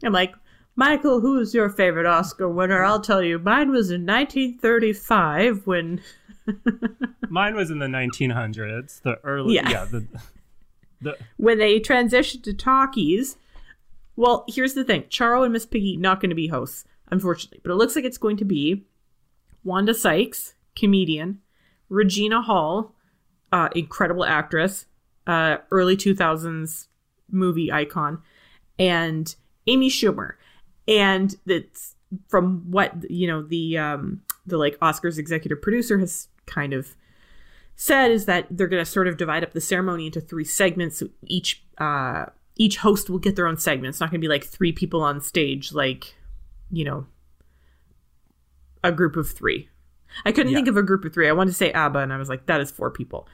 I'm 0.03 0.13
like, 0.13 0.33
Michael, 0.75 1.19
who's 1.21 1.53
your 1.53 1.69
favorite 1.69 2.05
Oscar 2.05 2.49
winner? 2.49 2.83
I'll 2.83 3.01
tell 3.01 3.21
you, 3.21 3.39
mine 3.39 3.71
was 3.71 3.91
in 3.91 4.05
1935 4.05 5.65
when. 5.67 6.01
Mine 7.29 7.55
was 7.55 7.69
in 7.71 7.79
the 7.79 7.85
1900s, 7.87 9.01
the 9.03 9.19
early, 9.23 9.55
Yeah. 9.55 9.69
yeah, 9.69 9.85
the, 9.85 10.05
the 11.01 11.17
when 11.37 11.57
they 11.57 11.79
transitioned 11.79 12.43
to 12.43 12.53
talkies. 12.53 13.37
Well, 14.15 14.45
here's 14.47 14.73
the 14.73 14.83
thing: 14.83 15.03
Charo 15.03 15.43
and 15.43 15.53
Miss 15.53 15.65
Piggy 15.65 15.97
not 15.97 16.21
going 16.21 16.29
to 16.29 16.35
be 16.35 16.47
hosts, 16.47 16.85
unfortunately, 17.09 17.59
but 17.63 17.71
it 17.71 17.75
looks 17.75 17.95
like 17.95 18.05
it's 18.05 18.17
going 18.17 18.37
to 18.37 18.45
be 18.45 18.85
Wanda 19.63 19.93
Sykes, 19.93 20.55
comedian, 20.75 21.39
Regina 21.89 22.41
Hall, 22.41 22.93
uh, 23.51 23.69
incredible 23.75 24.25
actress, 24.25 24.85
uh, 25.27 25.57
early 25.71 25.95
2000s 25.95 26.87
movie 27.29 27.71
icon, 27.71 28.21
and 28.77 29.35
Amy 29.67 29.89
Schumer. 29.89 30.33
And 30.87 31.35
it's 31.45 31.95
from 32.27 32.69
what 32.69 33.09
you 33.09 33.27
know 33.27 33.41
the 33.41 33.77
um, 33.77 34.21
the 34.45 34.57
like 34.57 34.77
Oscars 34.79 35.17
executive 35.17 35.61
producer 35.61 35.99
has 35.99 36.27
kind 36.45 36.73
of 36.73 36.95
said 37.75 38.11
is 38.11 38.25
that 38.25 38.47
they're 38.51 38.67
going 38.67 38.83
to 38.83 38.89
sort 38.89 39.07
of 39.07 39.17
divide 39.17 39.43
up 39.43 39.53
the 39.53 39.61
ceremony 39.61 40.05
into 40.07 40.21
three 40.21 40.43
segments. 40.45 40.99
So 40.99 41.09
each 41.25 41.63
uh, 41.77 42.25
each 42.57 42.77
host 42.77 43.09
will 43.09 43.19
get 43.19 43.35
their 43.35 43.47
own 43.47 43.57
segment. 43.57 43.89
It's 43.89 43.99
not 43.99 44.11
going 44.11 44.21
to 44.21 44.25
be 44.25 44.29
like 44.29 44.43
three 44.43 44.71
people 44.71 45.01
on 45.01 45.19
stage, 45.21 45.73
like 45.73 46.15
you 46.71 46.85
know, 46.85 47.05
a 48.83 48.91
group 48.91 49.15
of 49.15 49.29
three. 49.29 49.69
I 50.25 50.31
couldn't 50.31 50.51
Yeah. 50.51 50.57
think 50.57 50.67
of 50.67 50.77
a 50.77 50.83
group 50.83 51.05
of 51.05 51.13
three. 51.13 51.27
I 51.27 51.31
wanted 51.31 51.51
to 51.51 51.55
say 51.57 51.71
ABBA, 51.71 51.99
and 51.99 52.11
I 52.13 52.17
was 52.17 52.29
like, 52.29 52.45
that 52.47 52.59
is 52.61 52.69
four 52.71 52.91
people. 52.91 53.27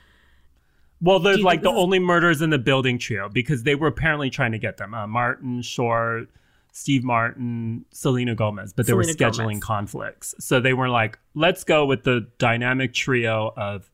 Well, 1.02 1.20
they're 1.20 1.38
like 1.38 1.62
the 1.62 1.72
is- 1.72 1.78
only 1.78 2.00
murders 2.00 2.42
in 2.42 2.50
the 2.50 2.58
building 2.58 2.98
trio 2.98 3.30
because 3.30 3.64
they 3.64 3.76
were 3.76 3.88
apparently 3.88 4.30
trying 4.30 4.52
to 4.54 4.60
get 4.60 4.78
them. 4.78 4.94
Uh, 4.94 5.06
Martin 5.08 5.62
Short, 5.62 6.30
Steve 6.72 7.04
Martin, 7.04 7.86
Selena 7.92 8.36
Gomez, 8.36 8.74
but 8.74 8.86
there 8.88 8.96
were 8.96 9.04
scheduling 9.04 9.46
Gomez. 9.60 9.64
conflicts. 9.64 10.36
So 10.40 10.60
they 10.60 10.74
were 10.74 10.90
like, 10.90 11.20
let's 11.36 11.64
go 11.64 11.86
with 11.86 12.04
the 12.04 12.28
dynamic 12.40 12.94
trio 12.94 13.54
of 13.56 13.90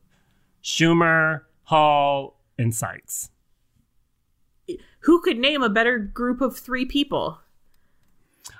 Schumer, 0.64 1.42
Hall, 1.64 2.40
and 2.58 2.74
Sykes. 2.74 3.30
Who 5.00 5.20
could 5.20 5.38
name 5.38 5.62
a 5.62 5.68
better 5.68 5.98
group 5.98 6.40
of 6.40 6.56
three 6.56 6.86
people? 6.86 7.38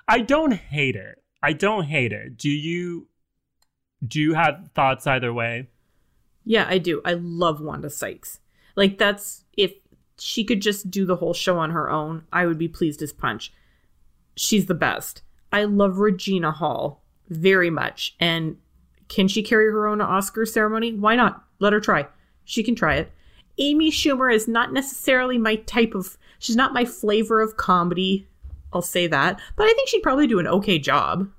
I 0.07 0.21
don't 0.21 0.53
hate 0.53 0.97
it. 0.97 1.23
I 1.43 1.55
don't 1.55 1.85
hate 1.85 2.13
it. 2.13 2.37
Do 2.37 2.51
you? 2.51 3.09
Do 4.07 4.21
you 4.21 4.35
have 4.35 4.69
thoughts 4.75 5.07
either 5.07 5.33
way? 5.33 5.69
Yeah, 6.45 6.67
I 6.69 6.77
do. 6.77 7.01
I 7.07 7.15
love 7.15 7.63
Wanda 7.63 7.89
Sykes. 7.89 8.41
Like 8.77 8.99
that's 8.99 9.45
if 9.57 9.73
she 10.19 10.45
could 10.45 10.61
just 10.61 10.91
do 10.91 11.07
the 11.07 11.17
whole 11.17 11.33
show 11.33 11.59
on 11.59 11.71
her 11.71 11.91
own, 11.91 12.25
I 12.31 12.45
would 12.45 12.59
be 12.59 12.69
pleased 12.69 13.01
as 13.01 13.13
punch. 13.13 13.53
She's 14.37 14.67
the 14.67 14.75
best. 14.75 15.23
I 15.51 15.65
love 15.65 15.99
Regina 15.99 16.53
Hall 16.53 17.03
very 17.29 17.71
much. 17.71 18.15
And 18.21 18.59
can 19.09 19.29
she 19.29 19.43
carry 19.43 19.67
her 19.67 19.87
own 19.87 20.01
Oscar 20.01 20.45
ceremony? 20.45 20.93
Why 20.93 21.17
not? 21.17 21.45
Let 21.65 21.73
her 21.73 21.81
try. 21.81 22.07
She 22.45 22.63
can 22.63 22.75
try 22.75 22.97
it. 22.97 23.11
Amy 23.57 23.91
Schumer 23.91 24.31
is 24.33 24.47
not 24.47 24.73
necessarily 24.73 25.39
my 25.39 25.57
type 25.57 25.95
of 25.95 26.19
she's 26.39 26.57
not 26.57 26.75
my 26.75 26.85
flavor 26.85 27.41
of 27.41 27.57
comedy. 27.57 28.29
I'll 28.73 28.83
say 28.83 29.07
that. 29.07 29.41
But 29.57 29.65
I 29.65 29.73
think 29.73 29.89
she'd 29.89 30.03
probably 30.03 30.27
do 30.27 30.39
an 30.39 30.47
okay 30.47 30.79
job. 30.79 31.31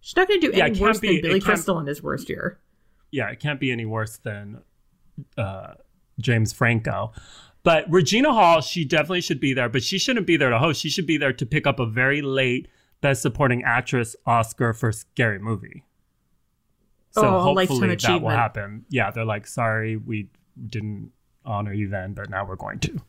She's 0.00 0.16
not 0.16 0.28
going 0.28 0.40
to 0.40 0.50
do 0.50 0.56
Yeah, 0.56 0.64
any 0.66 0.80
worse 0.80 0.98
be- 1.00 1.20
than 1.20 1.22
Billy 1.30 1.40
Crystal 1.40 1.78
in 1.78 1.86
his 1.86 2.02
worst 2.02 2.28
year. 2.30 2.58
yeah, 3.10 3.28
it 3.28 3.38
can't 3.38 3.60
be 3.60 3.70
any 3.70 3.84
worse 3.84 4.16
than 4.16 4.62
uh, 5.36 5.74
James 6.20 6.52
Franco. 6.54 7.12
But 7.64 7.84
Regina 7.90 8.32
Hall, 8.32 8.60
she 8.62 8.84
definitely 8.84 9.20
should 9.20 9.40
be 9.40 9.52
there, 9.52 9.68
but 9.68 9.82
she 9.82 9.98
shouldn't 9.98 10.26
be 10.26 10.36
there 10.38 10.50
to 10.50 10.58
host. 10.58 10.80
She 10.80 10.88
should 10.88 11.06
be 11.06 11.18
there 11.18 11.32
to 11.34 11.44
pick 11.46 11.66
up 11.66 11.78
a 11.78 11.86
very 11.86 12.22
late 12.22 12.66
Best 13.02 13.20
Supporting 13.22 13.62
Actress 13.62 14.16
Oscar 14.26 14.72
for 14.72 14.90
Scary 14.90 15.38
Movie. 15.38 15.84
So 17.12 17.22
Oh, 17.26 17.40
hopefully 17.42 17.94
that 17.96 18.22
will 18.22 18.30
happen. 18.30 18.84
Yeah, 18.88 19.10
they're 19.10 19.24
like, 19.24 19.46
sorry, 19.46 19.96
we 19.96 20.28
didn't 20.68 21.12
honor 21.44 21.72
you 21.72 21.88
then, 21.88 22.14
but 22.14 22.30
now 22.30 22.44
we're 22.44 22.56
going 22.56 22.78
to. 22.80 23.00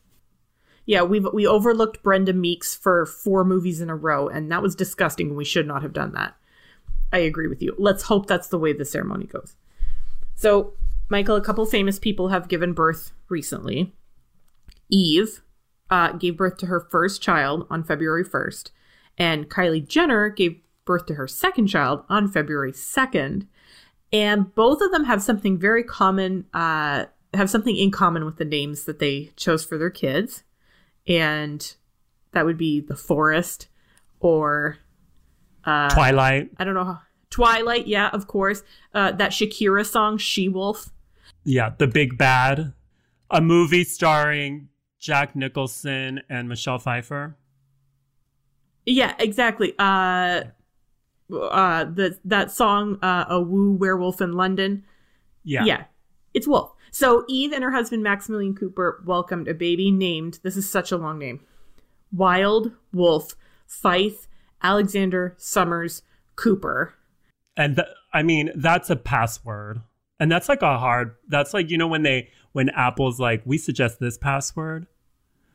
Yeah, 0.86 1.02
we've 1.02 1.26
we 1.32 1.46
overlooked 1.46 2.02
Brenda 2.02 2.34
Meeks 2.34 2.74
for 2.74 3.06
four 3.06 3.44
movies 3.44 3.80
in 3.80 3.88
a 3.88 3.96
row, 3.96 4.28
and 4.28 4.52
that 4.52 4.62
was 4.62 4.74
disgusting. 4.74 5.28
and 5.28 5.36
We 5.36 5.44
should 5.44 5.66
not 5.66 5.82
have 5.82 5.94
done 5.94 6.12
that. 6.12 6.36
I 7.12 7.18
agree 7.18 7.46
with 7.46 7.62
you. 7.62 7.74
Let's 7.78 8.04
hope 8.04 8.26
that's 8.26 8.48
the 8.48 8.58
way 8.58 8.72
the 8.72 8.84
ceremony 8.84 9.26
goes. 9.26 9.56
So, 10.34 10.74
Michael, 11.08 11.36
a 11.36 11.40
couple 11.40 11.64
famous 11.64 11.98
people 11.98 12.28
have 12.28 12.48
given 12.48 12.72
birth 12.72 13.12
recently. 13.28 13.94
Eve 14.90 15.42
uh, 15.90 16.12
gave 16.12 16.36
birth 16.36 16.56
to 16.58 16.66
her 16.66 16.80
first 16.90 17.22
child 17.22 17.66
on 17.70 17.84
February 17.84 18.24
1st, 18.24 18.70
and 19.16 19.48
Kylie 19.48 19.86
Jenner 19.86 20.28
gave 20.28 20.60
birth 20.84 21.06
to 21.06 21.14
her 21.14 21.26
second 21.28 21.68
child 21.68 22.04
on 22.08 22.28
February 22.28 22.72
2nd. 22.72 23.46
And 24.14 24.54
both 24.54 24.80
of 24.80 24.92
them 24.92 25.04
have 25.04 25.22
something 25.22 25.58
very 25.58 25.82
common, 25.82 26.46
uh, 26.54 27.06
have 27.34 27.50
something 27.50 27.76
in 27.76 27.90
common 27.90 28.24
with 28.24 28.36
the 28.36 28.44
names 28.44 28.84
that 28.84 29.00
they 29.00 29.32
chose 29.34 29.64
for 29.64 29.76
their 29.76 29.90
kids. 29.90 30.44
And 31.08 31.74
that 32.30 32.46
would 32.46 32.56
be 32.56 32.78
The 32.78 32.94
Forest 32.94 33.66
or 34.20 34.78
Twilight. 35.64 36.50
I 36.58 36.64
don't 36.64 36.74
know 36.74 36.84
how. 36.84 37.00
Twilight, 37.30 37.88
yeah, 37.88 38.10
of 38.10 38.28
course. 38.28 38.62
Uh, 38.94 39.10
that 39.10 39.32
Shakira 39.32 39.84
song, 39.84 40.18
She 40.18 40.48
Wolf. 40.48 40.90
Yeah, 41.42 41.70
The 41.76 41.88
Big 41.88 42.16
Bad. 42.16 42.72
A 43.30 43.40
movie 43.40 43.82
starring 43.82 44.68
Jack 45.00 45.34
Nicholson 45.34 46.22
and 46.28 46.48
Michelle 46.48 46.78
Pfeiffer. 46.78 47.36
Yeah, 48.86 49.16
exactly. 49.18 49.74
Uh, 49.76 50.44
uh, 51.32 51.84
the 51.84 52.18
that 52.24 52.50
song, 52.50 52.98
uh, 53.02 53.24
"A 53.28 53.40
Woo 53.40 53.72
Werewolf 53.72 54.20
in 54.20 54.32
London." 54.32 54.84
Yeah. 55.44 55.64
Yeah, 55.64 55.84
it's 56.32 56.46
Wolf. 56.48 56.74
So 56.90 57.24
Eve 57.28 57.52
and 57.52 57.64
her 57.64 57.72
husband 57.72 58.04
Maximillion 58.04 58.56
Cooper 58.56 59.02
welcomed 59.06 59.48
a 59.48 59.54
baby 59.54 59.90
named. 59.90 60.38
This 60.42 60.56
is 60.56 60.68
such 60.68 60.92
a 60.92 60.96
long 60.96 61.18
name. 61.18 61.40
Wild 62.12 62.70
Wolf 62.92 63.34
Fife 63.66 64.28
Alexander 64.62 65.34
Summers 65.36 66.02
Cooper. 66.36 66.94
And 67.56 67.76
th- 67.76 67.88
I 68.12 68.22
mean, 68.22 68.50
that's 68.54 68.90
a 68.90 68.96
password. 68.96 69.80
And 70.20 70.30
that's 70.30 70.48
like 70.48 70.62
a 70.62 70.78
hard 70.78 71.16
that's 71.28 71.52
like, 71.52 71.70
you 71.70 71.78
know, 71.78 71.88
when 71.88 72.02
they 72.02 72.30
when 72.52 72.68
Apple's 72.70 73.18
like, 73.18 73.42
we 73.44 73.58
suggest 73.58 73.98
this 73.98 74.16
password. 74.16 74.86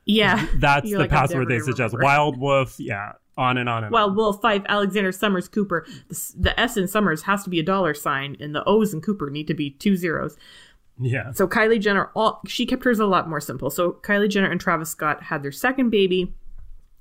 Yeah, 0.06 0.48
That's 0.58 0.90
the 0.90 0.98
like, 0.98 1.10
password 1.12 1.50
they 1.50 1.60
suggest. 1.60 1.94
remember. 1.94 2.04
Wild 2.04 2.38
Wolf, 2.40 2.80
yeah. 2.80 3.14
On 3.38 3.58
and 3.58 3.70
on 3.70 3.84
and 3.86 3.94
Well, 3.94 4.10
on. 4.10 4.16
Wolf 4.16 4.42
Fife 4.42 4.64
Alexander 4.68 5.12
Summers 5.14 5.48
Cooper. 5.48 5.86
The, 6.10 6.16
s- 6.16 6.36
the 6.38 6.60
S 6.60 6.76
in 6.78 6.88
Summers 6.88 7.22
has 7.24 7.44
to 7.46 7.50
be 7.50 7.60
a 7.60 7.64
dollar 7.64 7.94
sign, 7.94 8.36
and 8.40 8.54
the 8.54 8.64
O's 8.66 8.94
in 8.94 9.02
Cooper 9.02 9.30
need 9.30 9.48
to 9.48 9.54
be 9.54 9.70
two 9.72 9.96
zeros. 9.96 10.36
Yeah. 11.00 11.32
So 11.32 11.48
Kylie 11.48 11.80
Jenner, 11.80 12.10
all 12.16 12.42
she 12.46 12.66
kept 12.66 12.84
hers 12.84 13.00
a 13.00 13.06
lot 13.06 13.30
more 13.30 13.40
simple. 13.40 13.70
So 13.70 13.94
Kylie 14.04 14.30
Jenner 14.30 14.52
and 14.52 14.60
Travis 14.60 14.90
Scott 14.90 15.24
had 15.24 15.42
their 15.44 15.52
second 15.54 15.90
baby, 15.92 16.34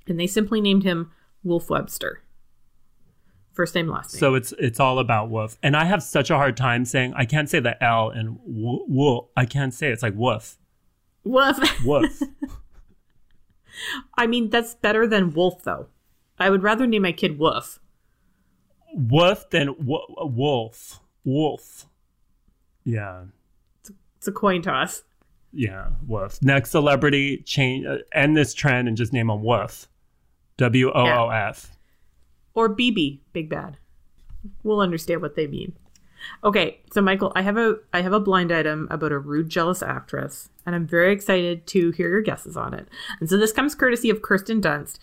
and 0.07 0.17
they 0.17 0.27
simply 0.27 0.61
named 0.61 0.83
him 0.83 1.11
Wolf 1.43 1.69
Webster. 1.69 2.23
First 3.51 3.75
name, 3.75 3.89
last 3.89 4.13
name. 4.13 4.19
So 4.19 4.35
it's 4.35 4.53
it's 4.57 4.79
all 4.79 4.99
about 4.99 5.29
Wolf, 5.29 5.57
And 5.61 5.75
I 5.75 5.83
have 5.83 6.01
such 6.01 6.29
a 6.29 6.37
hard 6.37 6.55
time 6.55 6.85
saying 6.85 7.13
I 7.17 7.25
can't 7.25 7.49
say 7.49 7.59
the 7.59 7.83
L 7.83 8.09
and 8.09 8.39
wo- 8.45 8.85
wo- 8.87 9.29
I 9.35 9.45
can't 9.45 9.73
say 9.73 9.89
it. 9.89 9.91
It's 9.91 10.03
like 10.03 10.13
woof. 10.15 10.57
Wolf. 11.25 11.57
Woof. 11.85 12.21
I 14.17 14.27
mean, 14.27 14.49
that's 14.49 14.75
better 14.75 15.05
than 15.07 15.33
Wolf, 15.33 15.63
though. 15.63 15.87
I 16.39 16.49
would 16.49 16.63
rather 16.63 16.87
name 16.87 17.01
my 17.03 17.11
kid 17.11 17.37
Wolf. 17.39 17.79
woof 18.93 19.49
than 19.49 19.69
wo- 19.85 20.05
wolf. 20.19 20.99
Wolf. 21.23 21.85
Yeah. 22.83 23.25
It's 24.17 24.27
a 24.27 24.31
coin 24.31 24.61
toss. 24.61 25.03
Yeah, 25.51 25.89
Woof. 26.07 26.41
Next 26.43 26.69
celebrity, 26.71 27.37
change 27.45 27.85
uh, 27.85 27.97
end 28.13 28.37
this 28.37 28.53
trend 28.53 28.87
and 28.87 28.95
just 28.95 29.13
name 29.13 29.29
him 29.29 29.43
Woof. 29.43 29.87
W 30.57 30.91
O 30.91 31.07
O 31.25 31.29
F. 31.29 31.71
or 32.53 32.69
BB, 32.69 33.19
Big 33.33 33.49
Bad. 33.49 33.77
We'll 34.63 34.79
understand 34.81 35.21
what 35.21 35.35
they 35.35 35.47
mean. 35.47 35.73
Okay, 36.43 36.81
so 36.91 37.01
Michael, 37.01 37.31
I 37.35 37.41
have 37.41 37.57
a 37.57 37.77
I 37.93 38.01
have 38.01 38.13
a 38.13 38.19
blind 38.19 38.51
item 38.51 38.87
about 38.91 39.11
a 39.13 39.17
rude, 39.17 39.49
jealous 39.49 39.81
actress, 39.81 40.49
and 40.65 40.75
I'm 40.75 40.85
very 40.85 41.13
excited 41.13 41.65
to 41.67 41.91
hear 41.91 42.09
your 42.09 42.21
guesses 42.21 42.57
on 42.57 42.73
it. 42.73 42.87
And 43.19 43.29
so 43.29 43.37
this 43.37 43.53
comes 43.53 43.73
courtesy 43.73 44.09
of 44.09 44.21
Kirsten 44.21 44.61
Dunst. 44.61 44.99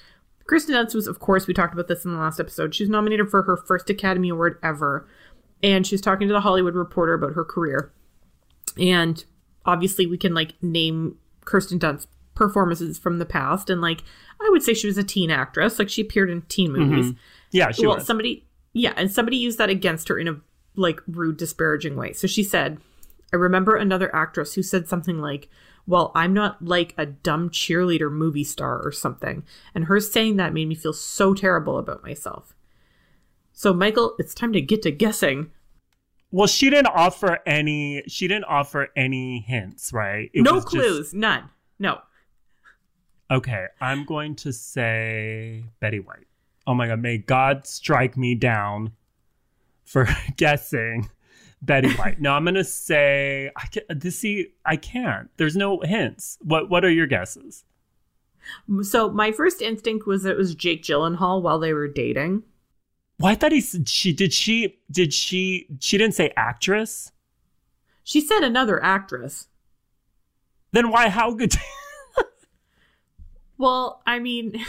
Kirsten 0.47 0.75
Dunst 0.75 0.95
was, 0.95 1.07
of 1.07 1.19
course, 1.19 1.47
we 1.47 1.55
talked 1.55 1.75
about 1.75 1.89
this 1.89 2.05
in 2.05 2.13
the 2.13 2.19
last 2.19 2.39
episode. 2.39 2.75
She 2.75 2.85
was 2.85 2.91
nominated 2.91 3.29
for 3.29 3.43
her 3.43 3.57
first 3.57 3.91
Academy 3.91 4.29
Award 4.29 4.59
ever, 4.63 5.09
and 5.63 5.87
she 5.87 5.95
was 5.95 6.01
talking 6.01 6.29
to 6.29 6.35
the 6.35 6.41
Hollywood 6.41 6.75
Reporter 6.75 7.15
about 7.15 7.35
her 7.35 7.45
career. 7.45 7.93
And 8.79 9.25
obviously, 9.65 10.07
we 10.07 10.19
can 10.19 10.35
like 10.35 10.55
name 10.63 11.19
Kirsten 11.45 11.79
Dunst 11.79 12.07
performances 12.35 12.99
from 12.99 13.19
the 13.19 13.27
past, 13.27 13.71
and 13.71 13.81
like 13.81 14.03
I 14.41 14.49
would 14.51 14.63
say 14.63 14.75
she 14.75 14.87
was 14.87 14.99
a 14.99 15.05
teen 15.05 15.31
actress, 15.31 15.79
like 15.79 15.89
she 15.89 16.03
appeared 16.03 16.31
in 16.31 16.43
teen 16.43 16.71
mm-hmm. 16.71 16.83
movies 16.83 17.15
Yeah, 17.51 17.71
she 17.71 17.87
well, 17.87 17.97
was. 17.97 18.07
somebody, 18.07 18.45
yeah, 18.73 18.93
and 18.97 19.11
somebody 19.11 19.39
used 19.39 19.59
that 19.59 19.71
against 19.71 20.09
her 20.09 20.19
in 20.19 20.29
a 20.29 20.41
like 20.77 21.01
rude, 21.09 21.39
disparaging 21.39 21.97
way. 21.97 22.13
So 22.13 22.27
she 22.27 22.43
said, 22.43 22.79
I 23.33 23.37
remember 23.37 23.77
another 23.77 24.15
actress 24.15 24.55
who 24.55 24.63
said 24.63 24.89
something 24.89 25.21
like, 25.21 25.49
Well, 25.87 26.11
I'm 26.15 26.35
not 26.35 26.65
like 26.65 26.95
a 26.99 27.07
dumb 27.07 27.51
cheerleader 27.51 28.11
movie 28.11 28.43
star 28.45 28.81
or 28.85 28.91
something. 28.91 29.45
And 29.75 29.85
her 29.85 30.01
saying 30.01 30.37
that 30.37 30.53
made 30.53 30.67
me 30.69 30.75
feel 30.75 30.93
so 30.93 31.33
terrible 31.33 31.79
about 31.79 32.03
myself. 32.03 32.55
So, 33.53 33.73
Michael, 33.73 34.15
it's 34.19 34.35
time 34.35 34.53
to 34.53 34.61
get 34.61 34.83
to 34.83 34.91
guessing. 34.91 35.51
well, 36.33 36.49
she 36.49 36.71
didn't 36.71 36.89
offer 36.89 37.39
any. 37.47 38.03
She 38.09 38.27
didn't 38.29 38.45
offer 38.45 38.89
any 38.97 39.41
hints, 39.47 39.93
right? 39.93 40.29
It 40.35 40.43
no 40.43 40.55
was 40.55 40.65
just- 40.65 40.75
clues, 40.75 41.15
none. 41.15 41.51
No. 41.79 42.01
okay, 43.31 43.67
I'm 43.81 44.05
going 44.05 44.35
to 44.37 44.53
say 44.53 45.65
Betty 45.81 46.01
White. 46.01 46.27
Oh 46.67 46.75
my 46.75 46.89
God! 46.89 47.01
May 47.01 47.19
God 47.19 47.67
strike 47.67 48.17
me 48.17 48.35
down 48.35 48.93
for 49.85 50.09
guessing 50.37 51.09
Betty 51.67 51.93
White. 51.95 52.21
no, 52.21 52.33
I'm 52.33 52.45
gonna 52.45 52.65
say 52.65 53.51
I 53.57 53.67
can, 53.67 53.83
this. 53.89 54.19
See, 54.21 54.53
I 54.65 54.77
can't. 54.77 55.29
There's 55.37 55.57
no 55.57 55.81
hints. 55.81 56.39
What 56.41 56.71
What 56.71 56.85
are 56.85 56.91
your 56.91 57.07
guesses? 57.07 57.65
So, 58.83 59.11
my 59.11 59.33
first 59.33 59.61
instinct 59.61 60.07
was 60.07 60.23
that 60.23 60.33
it 60.33 60.39
was 60.39 60.55
Jake 60.55 60.83
Gyllenhaal 60.83 61.43
while 61.43 61.59
they 61.59 61.73
were 61.73 61.89
dating. 61.89 62.45
Well, 63.19 63.33
I 63.33 63.35
thought 63.35 63.53
he. 63.53 63.61
She 63.61 64.13
did. 64.13 64.33
She 64.33 64.79
did. 64.91 65.13
She. 65.13 65.67
She 65.81 65.99
didn't 65.99 66.15
say 66.15 66.33
actress. 66.37 67.13
She 68.05 68.21
said 68.21 68.45
another 68.45 68.83
actress. 68.83 69.49
Then 70.73 70.91
why 70.91 71.09
how 71.09 71.33
good? 71.35 71.55
Well, 73.59 74.03
I 74.07 74.19
mean, 74.19 74.53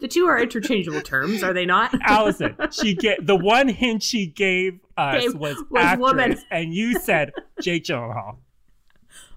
the 0.00 0.08
two 0.08 0.26
are 0.26 0.38
interchangeable 0.40 1.00
terms, 1.02 1.42
are 1.42 1.52
they 1.52 1.66
not? 1.66 1.94
Allison, 2.02 2.56
she 2.70 2.94
get 2.94 3.26
the 3.26 3.36
one 3.36 3.68
hint 3.68 4.02
she 4.02 4.26
gave 4.26 4.80
us 4.96 5.22
Gave- 5.22 5.34
was, 5.36 5.56
was 5.70 5.82
actress, 5.84 6.00
woman. 6.00 6.38
and 6.50 6.74
you 6.74 6.98
said 6.98 7.32
Jake 7.60 7.84
Gyllenhaal. 7.84 8.36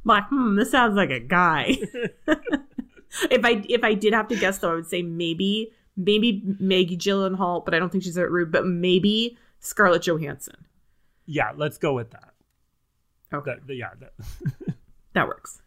My, 0.04 0.22
hmm, 0.22 0.56
this 0.56 0.72
sounds 0.72 0.96
like 0.96 1.10
a 1.12 1.20
guy. 1.20 1.78
if 2.28 3.46
I 3.46 3.64
if 3.70 3.84
I 3.84 3.94
did 3.94 4.14
have 4.14 4.28
to 4.30 4.36
guess 4.36 4.58
though, 4.60 4.72
I 4.72 4.76
would 4.76 4.88
say 4.88 5.02
maybe 5.02 5.72
maybe 5.96 6.42
Maggie 6.60 6.98
Gyllenhaal, 6.98 7.64
but 7.64 7.74
I 7.74 7.80
don't 7.80 7.92
think 7.92 8.04
she's 8.04 8.16
that 8.16 8.30
rude. 8.30 8.52
But 8.52 8.66
maybe 8.66 9.38
Scarlett 9.60 10.02
Johansson. 10.04 10.56
Yeah, 11.26 11.52
let's 11.56 11.78
go 11.78 11.94
with 11.94 12.12
that. 12.12 12.34
Okay, 13.34 13.52
That- 13.56 13.68
the- 13.68 13.76
yeah, 13.76 13.90
that- 14.00 14.14
that 15.14 15.28
works. 15.28 15.62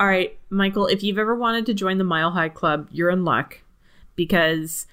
All 0.00 0.06
right, 0.06 0.38
Michael. 0.50 0.86
If 0.86 1.02
you've 1.02 1.18
ever 1.18 1.34
wanted 1.34 1.66
to 1.66 1.74
join 1.74 1.98
the 1.98 2.04
Mile 2.04 2.30
High 2.30 2.48
Club, 2.50 2.88
you're 2.92 3.10
in 3.10 3.24
luck 3.24 3.60
because 4.18 4.86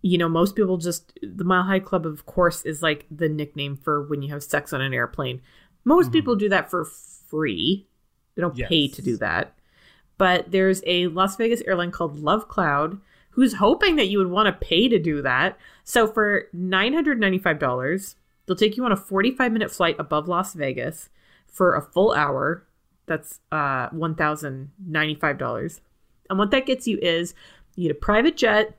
you 0.00 0.16
know 0.16 0.28
most 0.28 0.56
people 0.56 0.78
just 0.78 1.12
the 1.20 1.44
Mile 1.44 1.64
High 1.64 1.80
Club, 1.80 2.06
of 2.06 2.24
course, 2.24 2.62
is 2.62 2.80
like 2.80 3.04
the 3.10 3.28
nickname 3.28 3.76
for 3.76 4.06
when 4.06 4.22
you 4.22 4.32
have 4.32 4.42
sex 4.42 4.72
on 4.72 4.80
an 4.80 4.94
airplane. 4.94 5.42
Most 5.84 6.12
people 6.12 6.34
do 6.34 6.48
that 6.48 6.70
for 6.70 6.84
free. 6.84 7.86
They 8.34 8.42
don't 8.42 8.56
pay 8.56 8.88
to 8.88 9.02
do 9.02 9.16
that. 9.18 9.52
But 10.18 10.50
there's 10.50 10.82
a 10.86 11.08
Las 11.08 11.36
Vegas 11.36 11.60
airline 11.62 11.90
called 11.90 12.18
Love 12.18 12.48
Cloud 12.48 12.98
who's 13.30 13.54
hoping 13.54 13.96
that 13.96 14.08
you 14.08 14.18
would 14.18 14.30
want 14.30 14.46
to 14.46 14.66
pay 14.66 14.88
to 14.88 14.98
do 14.98 15.20
that. 15.22 15.58
So 15.84 16.06
for 16.06 16.48
$995, 16.56 18.14
they'll 18.46 18.56
take 18.56 18.78
you 18.78 18.84
on 18.84 18.92
a 18.92 18.96
45 18.96 19.52
minute 19.52 19.70
flight 19.70 19.96
above 19.98 20.26
Las 20.26 20.54
Vegas 20.54 21.10
for 21.46 21.74
a 21.74 21.82
full 21.82 22.12
hour. 22.12 22.66
That's 23.04 23.40
uh, 23.52 23.90
$1,095. 23.90 25.80
And 26.28 26.38
what 26.38 26.50
that 26.50 26.66
gets 26.66 26.88
you 26.88 26.98
is 27.00 27.34
you 27.76 27.84
get 27.88 27.96
a 27.96 28.00
private 28.00 28.36
jet, 28.36 28.76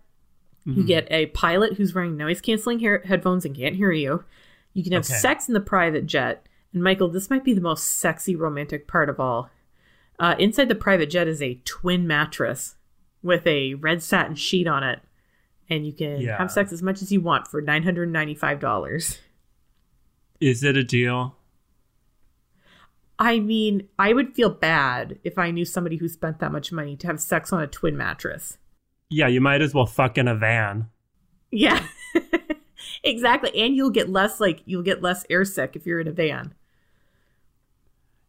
you 0.65 0.83
get 0.83 1.07
a 1.09 1.27
pilot 1.27 1.75
who's 1.77 1.95
wearing 1.95 2.17
noise 2.17 2.41
canceling 2.41 2.79
hair- 2.79 3.01
headphones 3.05 3.45
and 3.45 3.55
can't 3.55 3.75
hear 3.77 3.91
you. 3.93 4.25
You 4.73 4.83
can 4.83 4.91
have 4.91 5.05
Okay. 5.05 5.13
sex 5.13 5.47
in 5.47 5.53
the 5.53 5.61
private 5.61 6.05
jet. 6.05 6.45
And 6.73 6.83
Michael, 6.83 7.07
this 7.07 7.29
might 7.29 7.45
be 7.45 7.53
the 7.53 7.61
most 7.61 7.85
sexy 7.85 8.35
romantic 8.35 8.85
part 8.85 9.09
of 9.09 9.17
all. 9.17 9.49
Uh, 10.19 10.35
inside 10.37 10.67
the 10.67 10.75
private 10.75 11.09
jet 11.09 11.25
is 11.27 11.41
a 11.41 11.61
twin 11.63 12.05
mattress 12.05 12.75
with 13.23 13.47
a 13.47 13.75
red 13.75 14.03
satin 14.03 14.35
sheet 14.35 14.67
on 14.67 14.83
it. 14.83 14.99
And 15.69 15.85
you 15.85 15.93
can 15.93 16.19
Yeah. 16.19 16.37
have 16.37 16.51
sex 16.51 16.73
as 16.73 16.83
much 16.83 17.01
as 17.01 17.11
you 17.13 17.21
want 17.21 17.47
for 17.47 17.61
$995. 17.61 19.19
is 20.41 20.63
it 20.63 20.75
a 20.75 20.83
deal? 20.83 21.35
I 23.19 23.39
mean, 23.39 23.87
I 23.97 24.13
would 24.13 24.35
feel 24.35 24.49
bad 24.51 25.17
if 25.23 25.37
I 25.39 25.49
knew 25.49 25.65
somebody 25.65 25.97
who 25.97 26.07
spent 26.07 26.39
that 26.39 26.51
much 26.51 26.71
money 26.71 26.95
to 26.97 27.07
have 27.07 27.19
sex 27.19 27.51
on 27.51 27.63
a 27.63 27.67
twin 27.67 27.97
mattress. 27.97 28.57
Yeah, 29.09 29.27
you 29.27 29.41
might 29.41 29.61
as 29.61 29.73
well 29.73 29.85
fuck 29.85 30.17
in 30.17 30.27
a 30.27 30.35
van. 30.35 30.89
Yeah. 31.51 31.85
exactly. 33.03 33.51
And 33.57 33.75
you'll 33.75 33.89
get 33.89 34.09
less 34.09 34.39
like 34.39 34.61
you'll 34.65 34.83
get 34.83 35.01
less 35.01 35.25
airsick 35.27 35.75
if 35.75 35.85
you're 35.85 35.99
in 35.99 36.07
a 36.07 36.11
van. 36.11 36.53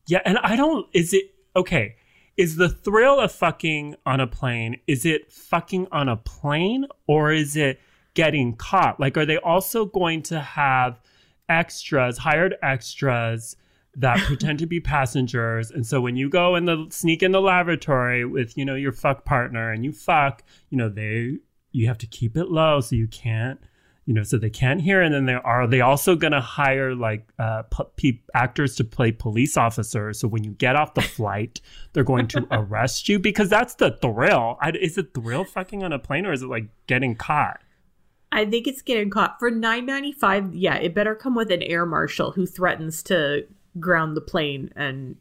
Yeah, 0.07 0.21
and 0.25 0.39
I 0.39 0.57
don't. 0.57 0.87
Is 0.93 1.13
it 1.13 1.35
okay? 1.55 1.97
Is 2.37 2.57
the 2.57 2.69
thrill 2.69 3.19
of 3.19 3.33
fucking 3.33 3.97
on 4.07 4.21
a 4.21 4.27
plane? 4.27 4.79
Is 4.87 5.05
it 5.05 5.33
fucking 5.33 5.89
on 5.91 6.09
a 6.09 6.17
plane 6.17 6.87
or 7.07 7.33
is 7.33 7.57
it 7.57 7.81
getting 8.15 8.55
caught? 8.55 9.01
Like, 9.01 9.17
are 9.17 9.27
they 9.27 9.39
also 9.39 9.85
going 9.85 10.23
to 10.23 10.41
have 10.41 11.01
extras, 11.49 12.19
hired 12.19 12.55
extras 12.63 13.57
that 13.97 14.19
pretend 14.27 14.59
to 14.61 14.67
be 14.67 14.81
passengers? 14.81 15.71
And 15.71 15.87
so 15.87 16.01
when 16.01 16.17
you 16.17 16.29
go 16.29 16.57
in 16.57 16.65
the 16.65 16.87
sneak 16.91 17.23
in 17.23 17.33
the 17.33 17.41
lavatory 17.41 18.25
with 18.25 18.57
you 18.57 18.65
know 18.65 18.75
your 18.75 18.93
fuck 18.93 19.25
partner 19.25 19.73
and 19.73 19.85
you 19.85 19.93
fuck, 19.93 20.43
you 20.71 20.79
know 20.79 20.89
they 20.89 21.39
you 21.73 21.87
have 21.87 21.99
to 21.99 22.07
keep 22.07 22.37
it 22.37 22.49
low 22.49 22.81
so 22.81 22.97
you 22.97 23.07
can't 23.09 23.61
you 24.09 24.15
know, 24.15 24.23
so 24.23 24.39
they 24.39 24.49
can't 24.49 24.81
hear. 24.81 25.03
And 25.03 25.13
then 25.13 25.27
they 25.27 25.35
are 25.35 25.67
they 25.67 25.83
also 25.83 26.17
going 26.17 26.33
to 26.33 26.41
hire 26.41 26.95
like 26.95 27.29
uh, 27.39 27.65
p- 27.65 28.13
pe- 28.13 28.21
actors 28.33 28.75
to 28.77 28.85
play 28.85 29.13
police 29.13 29.59
officers. 29.59 30.19
So 30.19 30.27
when 30.27 30.45
you 30.45 30.53
get 30.53 30.77
off 30.77 30.95
the 30.95 31.03
flight, 31.03 31.61
they're 31.93 32.05
going 32.05 32.27
to 32.29 32.47
arrest 32.51 33.11
you 33.11 33.19
because 33.19 33.51
that's 33.51 33.75
the 33.75 33.99
thrill. 34.01 34.57
I, 34.63 34.71
is 34.71 34.97
it 34.97 35.13
thrill 35.13 35.45
fucking 35.45 35.85
on 35.85 35.93
a 35.93 35.99
plane 35.99 36.25
or 36.25 36.33
is 36.33 36.41
it 36.41 36.47
like 36.47 36.69
getting 36.87 37.17
caught? 37.17 37.61
I 38.33 38.47
think 38.47 38.67
it's 38.67 38.81
getting 38.81 39.11
caught 39.11 39.39
for 39.39 39.51
nine 39.51 39.85
ninety 39.85 40.13
five. 40.13 40.55
Yeah, 40.55 40.77
it 40.77 40.95
better 40.95 41.15
come 41.15 41.35
with 41.35 41.51
an 41.51 41.63
air 41.63 41.85
marshal 41.85 42.33
who 42.33 42.47
threatens 42.47 43.03
to 43.05 43.47
ground 43.79 44.17
the 44.17 44.21
plane 44.21 44.73
and 44.77 45.17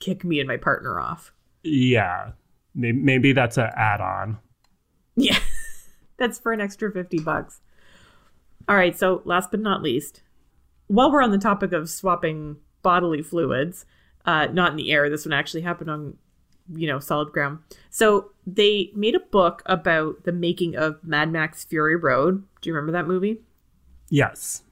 kick 0.00 0.24
me 0.24 0.40
and 0.40 0.48
my 0.48 0.56
partner 0.56 1.00
off. 1.00 1.32
Yeah, 1.62 2.32
maybe, 2.74 3.32
that's 3.32 3.56
an 3.56 3.70
add-on. 3.76 4.38
Yeah, 5.16 5.38
that's 6.16 6.38
for 6.38 6.52
an 6.52 6.60
extra 6.60 6.90
fifty 6.92 7.18
bucks. 7.18 7.60
All 8.68 8.76
right, 8.76 8.96
so 8.96 9.22
last 9.24 9.50
but 9.50 9.60
not 9.60 9.82
least, 9.82 10.22
while 10.86 11.10
we're 11.10 11.22
on 11.22 11.30
the 11.30 11.38
topic 11.38 11.72
of 11.72 11.88
swapping 11.88 12.56
bodily 12.82 13.22
fluids, 13.22 13.86
uh, 14.24 14.46
not 14.46 14.70
in 14.70 14.76
the 14.76 14.92
air, 14.92 15.08
this 15.08 15.24
one 15.24 15.32
actually 15.32 15.62
happened 15.62 15.90
on, 15.90 16.16
you 16.74 16.86
know, 16.86 16.98
solid 16.98 17.32
ground. 17.32 17.60
So 17.90 18.30
they 18.46 18.90
made 18.94 19.14
a 19.14 19.20
book 19.20 19.62
about 19.66 20.24
the 20.24 20.32
making 20.32 20.76
of 20.76 21.02
Mad 21.02 21.32
Max 21.32 21.64
Fury 21.64 21.96
Road. 21.96 22.44
Do 22.60 22.68
you 22.68 22.74
remember 22.74 22.92
that 22.92 23.06
movie? 23.06 23.40
Yes. 24.10 24.62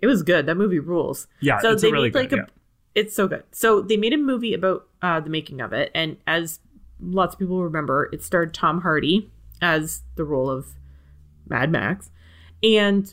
It 0.00 0.06
was 0.06 0.22
good. 0.22 0.46
That 0.46 0.56
movie 0.56 0.78
rules. 0.78 1.26
Yeah, 1.40 1.60
so 1.60 1.72
it's 1.72 1.82
they 1.82 1.92
really 1.92 2.08
made 2.08 2.14
like 2.14 2.30
good. 2.30 2.38
a. 2.40 2.42
yeah. 2.42 2.48
It's 2.94 3.14
so 3.14 3.28
good. 3.28 3.44
So 3.52 3.80
they 3.80 3.96
made 3.96 4.12
a 4.12 4.18
movie 4.18 4.54
about 4.54 4.88
uh, 5.02 5.20
the 5.20 5.30
making 5.30 5.60
of 5.60 5.72
it, 5.72 5.90
and 5.94 6.16
as 6.26 6.60
lots 7.00 7.34
of 7.34 7.38
people 7.38 7.62
remember, 7.62 8.08
it 8.12 8.22
starred 8.22 8.54
Tom 8.54 8.80
Hardy 8.80 9.30
as 9.60 10.02
the 10.16 10.24
role 10.24 10.50
of 10.50 10.74
Mad 11.46 11.70
Max, 11.70 12.10
and 12.62 13.12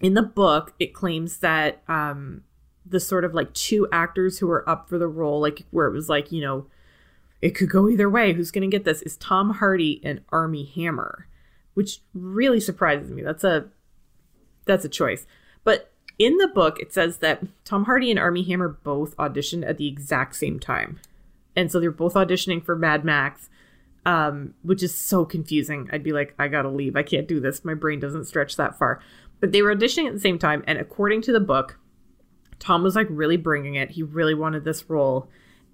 in 0.00 0.14
the 0.14 0.22
book, 0.22 0.74
it 0.78 0.94
claims 0.94 1.38
that 1.38 1.82
um, 1.88 2.42
the 2.84 3.00
sort 3.00 3.24
of 3.24 3.34
like 3.34 3.52
two 3.54 3.88
actors 3.92 4.38
who 4.38 4.46
were 4.46 4.68
up 4.68 4.88
for 4.88 4.98
the 4.98 5.08
role, 5.08 5.40
like 5.40 5.64
where 5.70 5.86
it 5.86 5.92
was 5.92 6.08
like 6.08 6.32
you 6.32 6.40
know, 6.40 6.66
it 7.42 7.50
could 7.50 7.70
go 7.70 7.88
either 7.88 8.08
way. 8.08 8.32
Who's 8.32 8.50
going 8.50 8.68
to 8.68 8.74
get 8.74 8.84
this? 8.84 9.02
Is 9.02 9.16
Tom 9.16 9.50
Hardy 9.54 10.00
and 10.04 10.20
Armie 10.30 10.70
Hammer, 10.74 11.26
which 11.74 12.00
really 12.14 12.60
surprises 12.60 13.10
me. 13.10 13.22
That's 13.22 13.44
a 13.44 13.66
that's 14.66 14.84
a 14.84 14.88
choice. 14.88 15.26
In 16.18 16.38
the 16.38 16.48
book, 16.48 16.78
it 16.80 16.92
says 16.92 17.18
that 17.18 17.42
Tom 17.64 17.84
Hardy 17.84 18.10
and 18.10 18.18
Armie 18.18 18.44
Hammer 18.44 18.68
both 18.68 19.16
auditioned 19.16 19.68
at 19.68 19.76
the 19.76 19.86
exact 19.86 20.36
same 20.36 20.58
time. 20.58 20.98
And 21.54 21.70
so 21.70 21.78
they're 21.78 21.90
both 21.90 22.14
auditioning 22.14 22.64
for 22.64 22.76
Mad 22.76 23.04
Max, 23.04 23.50
um, 24.06 24.54
which 24.62 24.82
is 24.82 24.94
so 24.94 25.24
confusing. 25.24 25.88
I'd 25.92 26.02
be 26.02 26.12
like, 26.12 26.34
I 26.38 26.48
gotta 26.48 26.70
leave. 26.70 26.96
I 26.96 27.02
can't 27.02 27.28
do 27.28 27.40
this. 27.40 27.64
My 27.64 27.74
brain 27.74 28.00
doesn't 28.00 28.26
stretch 28.26 28.56
that 28.56 28.78
far. 28.78 29.00
But 29.40 29.52
they 29.52 29.62
were 29.62 29.74
auditioning 29.74 30.06
at 30.06 30.14
the 30.14 30.20
same 30.20 30.38
time. 30.38 30.64
And 30.66 30.78
according 30.78 31.22
to 31.22 31.32
the 31.32 31.40
book, 31.40 31.78
Tom 32.58 32.82
was 32.82 32.96
like 32.96 33.08
really 33.10 33.36
bringing 33.36 33.74
it. 33.74 33.90
He 33.90 34.02
really 34.02 34.34
wanted 34.34 34.64
this 34.64 34.88
role. 34.88 35.28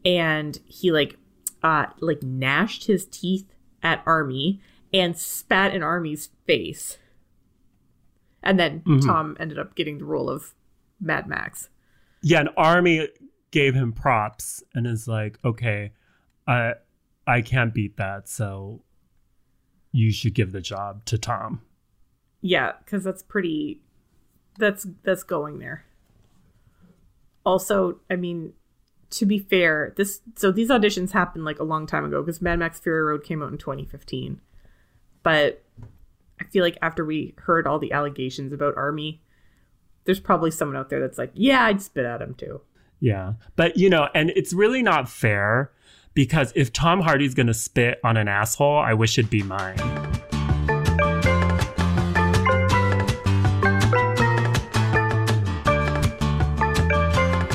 And 0.04 0.58
he 0.66 0.90
like, 0.90 1.16
uh, 1.62 1.86
like 2.00 2.22
gnashed 2.22 2.86
his 2.86 3.04
teeth 3.06 3.46
at 3.82 4.02
Armie 4.06 4.60
and 4.92 5.16
spat 5.16 5.74
in 5.74 5.82
Armie's 5.82 6.30
face. 6.46 6.98
And 8.42 8.58
then 8.58 8.80
Mhm. 8.80 9.04
Tom 9.06 9.36
ended 9.40 9.58
up 9.58 9.74
getting 9.74 9.98
the 9.98 10.04
role 10.04 10.28
of 10.28 10.54
Mad 11.00 11.26
Max. 11.26 11.68
Yeah, 12.22 12.40
an 12.40 12.48
Armie 12.56 13.08
gave 13.50 13.74
him 13.74 13.92
props 13.92 14.62
and 14.74 14.86
is 14.86 15.06
like, 15.08 15.38
okay, 15.44 15.92
I 16.46 16.74
I 17.26 17.40
can't 17.40 17.72
beat 17.72 17.96
that, 17.98 18.28
so 18.28 18.82
you 19.92 20.10
should 20.10 20.34
give 20.34 20.50
the 20.52 20.60
job 20.60 21.04
to 21.04 21.18
Tom. 21.18 21.60
Yeah, 22.40 22.72
because 22.84 23.04
that's 23.04 23.22
pretty. 23.22 23.80
That's 24.58 24.86
that's 25.04 25.22
going 25.22 25.58
there. 25.60 25.84
Also, 27.44 28.00
I 28.10 28.16
mean, 28.16 28.52
to 29.10 29.26
be 29.26 29.38
fair, 29.38 29.92
this 29.96 30.20
so 30.36 30.50
these 30.50 30.68
auditions 30.68 31.12
happened 31.12 31.44
like 31.44 31.58
a 31.58 31.64
long 31.64 31.86
time 31.86 32.04
ago 32.04 32.22
because 32.22 32.40
Mad 32.42 32.58
Max 32.58 32.80
Fury 32.80 33.02
Road 33.02 33.22
came 33.24 33.42
out 33.42 33.52
in 33.52 33.58
2015. 33.58 34.40
But 35.22 35.62
I 36.42 36.50
feel 36.50 36.64
like 36.64 36.76
after 36.82 37.04
we 37.04 37.34
heard 37.38 37.68
all 37.68 37.78
the 37.78 37.92
allegations 37.92 38.52
about 38.52 38.76
Armie, 38.76 39.22
there's 40.04 40.18
probably 40.18 40.50
someone 40.50 40.76
out 40.76 40.90
there 40.90 41.00
that's 41.00 41.16
like, 41.16 41.30
yeah, 41.34 41.64
I'd 41.64 41.80
spit 41.80 42.04
at 42.04 42.20
him 42.20 42.34
too. 42.34 42.60
Yeah. 42.98 43.34
But 43.54 43.76
you 43.76 43.88
know, 43.88 44.08
and 44.12 44.30
it's 44.30 44.52
really 44.52 44.82
not 44.82 45.08
fair 45.08 45.70
because 46.14 46.52
if 46.56 46.72
Tom 46.72 47.00
Hardy's 47.00 47.34
gonna 47.34 47.54
spit 47.54 48.00
on 48.02 48.16
an 48.16 48.26
asshole, 48.26 48.78
I 48.78 48.92
wish 48.94 49.18
it'd 49.18 49.30
be 49.30 49.44
mine. 49.44 49.76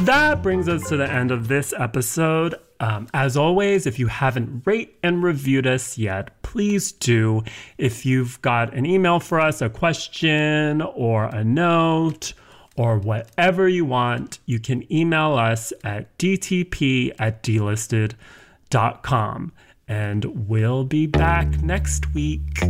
That 0.05 0.39
brings 0.41 0.69
us 0.69 0.87
to 0.87 0.95
the 0.95 1.11
end 1.11 1.31
of 1.31 1.49
this 1.49 1.73
episode. 1.77 2.55
Um, 2.79 3.09
as 3.13 3.35
always, 3.35 3.85
if 3.85 3.99
you 3.99 4.07
haven't 4.07 4.65
rate 4.65 4.97
and 5.03 5.21
reviewed 5.21 5.67
us 5.67 5.97
yet, 5.97 6.36
please 6.47 6.93
do. 6.93 7.43
If 7.77 8.05
you've 8.05 8.41
got 8.41 8.73
an 8.73 8.85
email 8.85 9.19
for 9.19 9.37
us, 9.37 9.61
a 9.61 9.69
question 9.69 10.81
or 10.81 11.25
a 11.25 11.43
note, 11.43 12.31
or 12.77 12.99
whatever 12.99 13.67
you 13.67 13.83
want, 13.83 14.39
you 14.45 14.59
can 14.59 14.91
email 14.91 15.33
us 15.33 15.73
at 15.83 16.17
dtp 16.17 17.13
at 17.19 17.43
delisted.com. 17.43 19.51
And 19.89 20.47
we'll 20.47 20.85
be 20.85 21.05
back 21.05 21.61
next 21.61 22.13
week. 22.13 22.61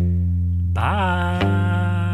Bye. 0.73 2.06